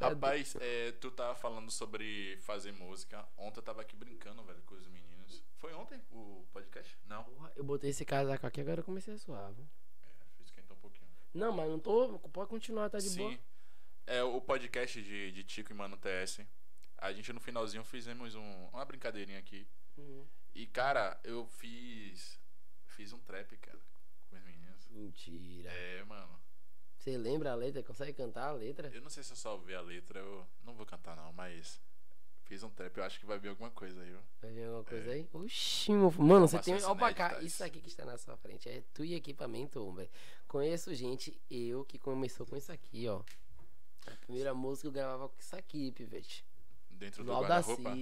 [0.00, 3.26] Rapaz, é, tu tava falando sobre fazer música.
[3.36, 5.42] Ontem eu tava aqui brincando, velho, com os meninos.
[5.56, 6.96] Foi ontem o podcast?
[7.08, 7.26] Não.
[7.56, 9.50] Eu botei esse casaco aqui, agora eu comecei a suar.
[9.52, 9.64] viu?
[10.04, 11.10] É, fiz esquentar um pouquinho.
[11.38, 12.18] Não, mas não tô.
[12.18, 13.18] Pode continuar, tá de Sim.
[13.18, 13.38] boa.
[14.06, 16.40] É o podcast de, de Tico e Mano TS.
[16.96, 19.66] A gente no finalzinho fizemos um- uma brincadeirinha aqui.
[19.96, 20.26] Uhum.
[20.54, 22.40] E, cara, eu fiz.
[22.86, 23.78] Fiz um trap, cara,
[24.28, 24.88] com os meninos.
[24.90, 25.70] Mentira.
[25.70, 26.40] É, mano.
[26.96, 27.82] Você lembra a letra?
[27.84, 28.88] Consegue cantar a letra?
[28.92, 31.80] Eu não sei se eu salvei a letra, eu não vou cantar não, mas.
[32.48, 34.20] Fiz um trap, eu acho que vai vir alguma coisa aí, ó.
[34.40, 35.12] Vai vir alguma coisa É.
[35.14, 35.28] aí?
[35.34, 36.10] Oxi, meu...
[36.12, 36.74] Mano, você tem.
[36.82, 37.42] Olha pra cá.
[37.42, 40.08] Isso aqui que está na sua frente é tu e equipamento, velho.
[40.46, 43.20] Conheço gente, eu que começou com isso aqui, ó.
[44.06, 46.42] A primeira música eu gravava com isso aqui, pivete.
[46.88, 47.94] Dentro do guarda-roupa.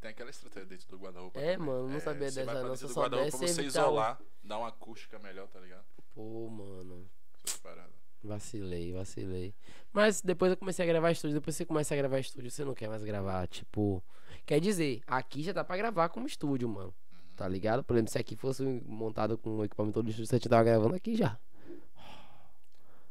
[0.00, 1.40] Tem aquela estratégia dentro do guarda-roupa.
[1.40, 1.66] É, também.
[1.68, 4.68] mano, não sabia você dessa não, dentro do guarda-roupa você evitar o- isolar, dar uma
[4.68, 5.84] acústica melhor, tá ligado?
[6.12, 7.08] Pô, mano.
[7.44, 7.94] Essas paradas.
[8.26, 9.54] Vacilei, vacilei.
[9.92, 11.34] Mas depois eu comecei a gravar estúdio.
[11.34, 14.02] Depois você começa a gravar estúdio, você não quer mais gravar, tipo.
[14.44, 16.94] Quer dizer, aqui já dá pra gravar como estúdio, mano.
[17.34, 17.84] Tá ligado?
[17.84, 21.14] Por exemplo, se aqui fosse montado com o equipamento todo estúdio, você tava gravando aqui
[21.16, 21.38] já.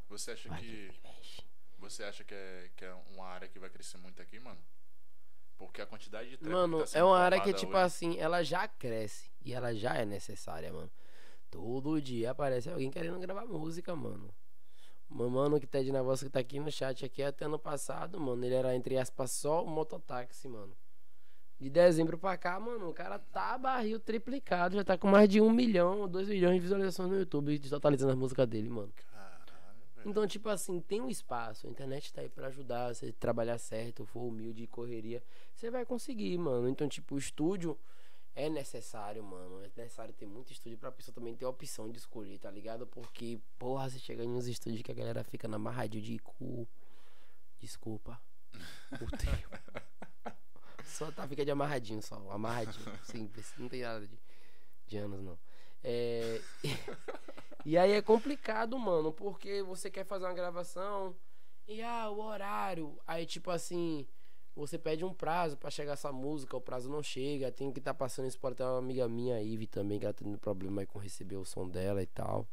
[0.09, 0.91] Você acha Vai, que.
[1.79, 4.59] Você acha que é, que é uma área que vai crescer muito aqui, mano?
[5.57, 8.67] Porque a quantidade de Mano, tá é uma área que, tipo hoje- assim, ela já
[8.67, 9.29] cresce.
[9.43, 10.91] E ela já é necessária, mano.
[11.49, 14.33] Todo dia aparece alguém querendo gravar música, mano.
[15.09, 18.43] Mano que tá de negócio que tá aqui no chat aqui até ano passado, mano.
[18.43, 20.75] Ele era, entre aspas, só o mototáxi, mano.
[21.57, 24.75] De dezembro pra cá, mano, o cara tá barril triplicado.
[24.75, 28.17] Já tá com mais de um milhão, dois milhões de visualizações no YouTube, totalizando as
[28.17, 28.91] músicas dele, mano.
[29.09, 29.35] Caralho.
[30.05, 31.65] Então, tipo assim, tem um espaço.
[31.65, 32.93] A internet tá aí pra ajudar.
[32.93, 35.23] Você trabalhar certo, for humilde e correria,
[35.53, 36.67] você vai conseguir, mano.
[36.67, 37.77] Então, tipo, o estúdio
[38.35, 39.63] é necessário, mano.
[39.63, 42.85] É necessário ter muito estúdio pra pessoa também ter a opção de escolher, tá ligado?
[42.85, 46.67] Porque, porra, você chega em uns estúdios que a galera fica na marradinho de cu.
[47.59, 48.21] Desculpa.
[49.01, 49.55] O termo.
[50.85, 52.15] Só tá, fica de amarradinho só.
[52.31, 52.85] Amarradinho.
[53.03, 53.53] Simples.
[53.57, 54.17] Não tem nada de,
[54.87, 55.37] de anos, não.
[55.83, 56.39] É.
[57.65, 61.15] E aí é complicado, mano, porque você quer fazer uma gravação
[61.67, 62.97] e ah, o horário.
[63.05, 64.07] Aí, tipo assim,
[64.55, 67.93] você pede um prazo pra chegar essa música, o prazo não chega, tem que estar
[67.93, 70.37] tá passando isso para ter uma amiga minha, a Ivy, também, que ela tá tendo
[70.37, 72.47] problema aí com receber o som dela e tal.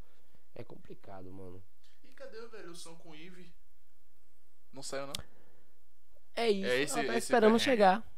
[0.55, 1.63] É complicado, mano.
[2.05, 3.53] E cadê, velho, o som com Eve?
[4.73, 5.13] Não saiu, não?
[6.35, 7.65] É isso, É esse- ela tá esse esperando perrengue.
[7.65, 8.13] chegar.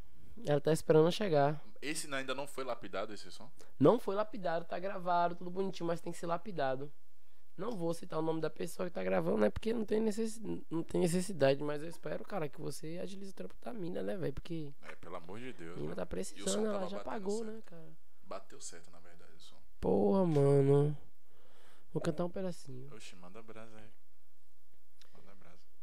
[0.45, 1.63] Ela tá esperando chegar.
[1.81, 3.49] Esse ainda não foi lapidado, esse som?
[3.79, 6.91] Não foi lapidado, tá gravado, tudo bonitinho, mas tem que ser lapidado.
[7.57, 9.49] Não vou citar o nome da pessoa que tá gravando, né?
[9.49, 10.39] Porque não tem, necess...
[10.69, 14.17] não tem necessidade, mas eu espero, cara, que você agilize o trampo da mina, né,
[14.17, 14.33] velho?
[14.33, 15.77] Porque É, pelo amor de Deus.
[15.77, 17.51] a mina tá precisando, ela já pagou, certo.
[17.51, 17.87] né, cara?
[18.23, 19.55] Bateu certo, na verdade, o som.
[19.79, 20.97] Porra, mano.
[21.93, 22.93] Vou cantar um pedacinho.
[22.93, 23.89] Oxi, manda brasa aí.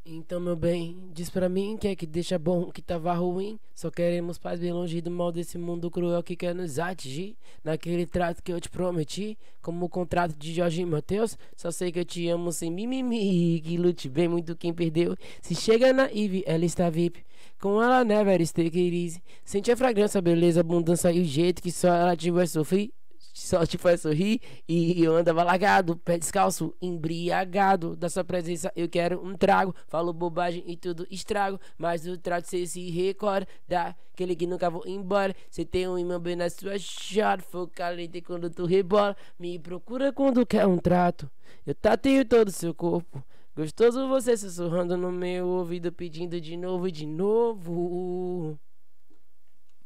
[0.05, 3.57] Então, meu bem, diz pra mim que é que deixa bom o que tava ruim.
[3.73, 7.37] Só queremos paz bem longe do mal desse mundo cruel que quer nos atingir.
[7.63, 11.39] Naquele trato que eu te prometi, como o contrato de Jorge e Matheus.
[11.57, 13.61] Só sei que eu te amo sem mimimi.
[13.61, 15.17] Que lute bem muito quem perdeu.
[15.41, 17.25] Se chega na Eve, ela está VIP.
[17.61, 19.23] Com ela, never stay easy.
[19.45, 22.91] Sente a fragrância, beleza, abundância e o jeito que só ela te vai sofrer.
[23.33, 27.97] Só te faz sorrir e eu andava largado, pé descalço, embriagado.
[27.97, 29.75] Da sua presença eu quero um trago.
[29.89, 31.59] Falo bobagem e tudo estrago.
[31.79, 35.35] Mas o trato cê se recorda daquele que nunca vou embora.
[35.51, 37.43] Cê tem um imã bem na sua chave.
[37.43, 39.17] Foca lenta quando tu rebola.
[39.39, 41.31] Me procura quando quer um trato.
[41.67, 43.25] Eu tateio todo o seu corpo.
[43.55, 48.59] Gostoso você sussurrando no meu ouvido, pedindo de novo e de novo.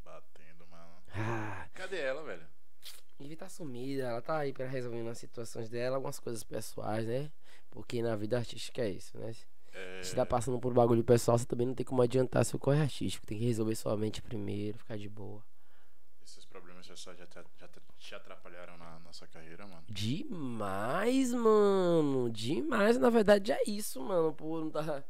[0.05, 0.93] Batendo, mano.
[1.13, 1.67] Ah.
[1.75, 2.45] Cadê ela, velho?
[3.27, 7.31] Ivy tá sumida, ela tá aí pra resolvendo as situações dela, algumas coisas pessoais, né?
[7.70, 9.35] Porque na vida artística é isso, né?
[9.73, 10.03] É...
[10.03, 13.27] Se tá passando por bagulho pessoal, você também não tem como adiantar seu corre artístico.
[13.27, 15.43] Tem que resolver sua mente primeiro, ficar de boa.
[16.24, 19.82] Esses problemas pessoais já te, já te- te atrapalharam na nossa carreira, mano.
[19.89, 22.31] Demais, mano.
[22.31, 22.97] Demais.
[22.98, 24.32] Na verdade é isso, mano.
[24.32, 25.05] Pô, não tá.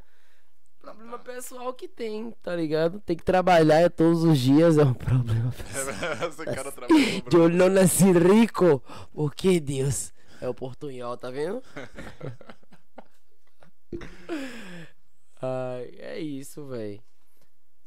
[0.86, 1.24] Problema Tá.
[1.24, 3.00] pessoal que tem, tá ligado?
[3.00, 6.28] Tem que trabalhar é todos os dias, é um problema pessoal.
[6.28, 7.00] Esse cara trabalhou
[7.32, 8.80] no Eu não nasci rico,
[9.12, 11.60] porque Deus é o portunhol, tá vendo?
[15.42, 17.00] Ai, é isso, velho.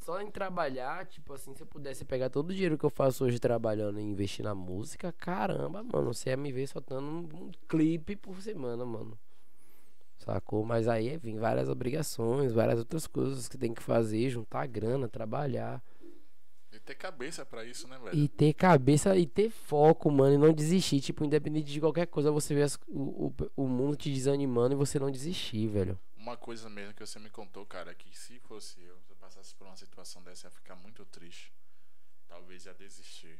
[0.01, 3.23] Só em trabalhar, tipo assim, se eu pudesse pegar todo o dinheiro que eu faço
[3.23, 7.51] hoje trabalhando e investir na música, caramba, mano, você ia me ver soltando um, um
[7.67, 9.17] clipe por semana, mano.
[10.19, 10.63] Sacou?
[10.65, 15.81] Mas aí vem várias obrigações, várias outras coisas que tem que fazer, juntar grana, trabalhar.
[16.71, 18.15] E ter cabeça pra isso, né, velho?
[18.15, 21.01] E ter cabeça e ter foco, mano, e não desistir.
[21.01, 24.77] Tipo, independente de qualquer coisa, você vê as- o, o, o mundo te desanimando e
[24.77, 25.97] você não desistir, velho.
[26.15, 29.15] Uma coisa mesmo que você me contou, cara, é que se fosse eu, se eu
[29.15, 31.51] passasse por uma situação dessa, ia ficar muito triste.
[32.27, 33.39] Talvez ia desistir.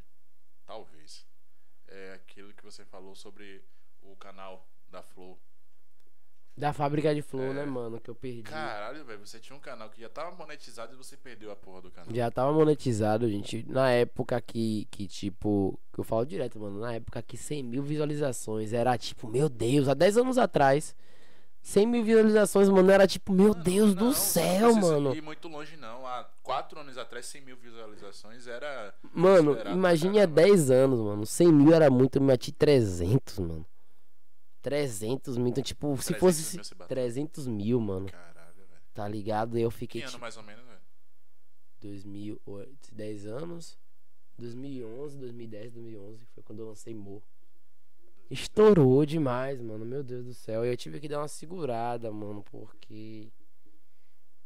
[0.65, 1.25] Talvez.
[1.87, 3.61] É aquilo que você falou sobre
[4.01, 5.37] o canal da Flow.
[6.59, 7.53] Da fábrica de flor, É.
[7.53, 8.41] né, mano, que eu perdi.
[8.41, 11.81] Caralho, velho, você tinha um canal que já tava monetizado e você perdeu a porra
[11.83, 12.13] do canal.
[12.13, 13.65] Já tava monetizado, gente.
[13.69, 16.81] Na época que, que, tipo, que eu falo direto, mano.
[16.81, 20.93] Na época que 100 mil visualizações era tipo, meu Deus, há 10 anos atrás.
[21.61, 25.15] 100 mil visualizações, mano, era tipo, meu Mano, Deus não, do céu, Não mano.
[25.15, 26.05] ir muito longe, não.
[26.05, 28.93] Há quatro anos atrás, 100 mil visualizações era.
[29.13, 30.55] Mano, imagine há pra caramba.
[30.57, 31.25] 10 anos, mano.
[31.25, 33.65] 100 mil era muito, eu meti 300, mano.
[34.61, 36.87] 300 mil, então, tipo, se 300 fosse mil bateu.
[36.87, 38.81] 300 mil, mano, Caralho, velho.
[38.93, 39.57] tá ligado?
[39.57, 40.79] Eu Que fiquei, ano tipo, mais ou menos, velho?
[41.81, 43.77] 2008, 10 anos.
[44.37, 47.21] 2011, 2010, 2011 foi quando eu lancei Mo.
[48.29, 49.85] Estourou demais, mano.
[49.85, 50.63] Meu Deus do céu.
[50.63, 53.31] Eu tive que dar uma segurada, mano, porque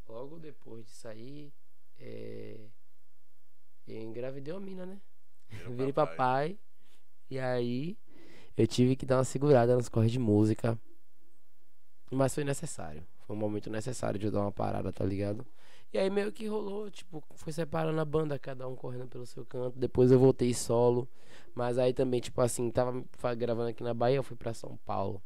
[0.08, 1.52] logo depois de sair,
[1.98, 2.58] é...
[3.86, 5.00] eu engravidei uma mina, né?
[5.68, 6.16] Virei papai.
[6.16, 6.58] papai.
[7.30, 7.96] E aí
[8.56, 10.78] eu tive que dar uma segurada nas corres de música.
[12.10, 13.02] Mas foi necessário.
[13.26, 15.44] Foi um momento necessário de eu dar uma parada, tá ligado?
[15.92, 19.44] E aí meio que rolou, tipo, foi separando a banda, cada um correndo pelo seu
[19.44, 19.78] canto.
[19.78, 21.08] Depois eu voltei solo.
[21.54, 23.04] Mas aí também, tipo assim, tava
[23.36, 25.22] gravando aqui na Bahia, eu fui pra São Paulo.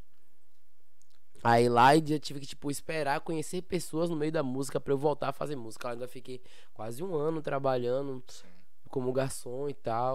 [1.43, 4.97] Aí lá eu tive que, tipo, esperar conhecer pessoas no meio da música pra eu
[4.97, 5.87] voltar a fazer música.
[5.87, 6.41] Eu ainda fiquei
[6.73, 8.23] quase um ano trabalhando
[8.89, 10.07] como garçom e tal.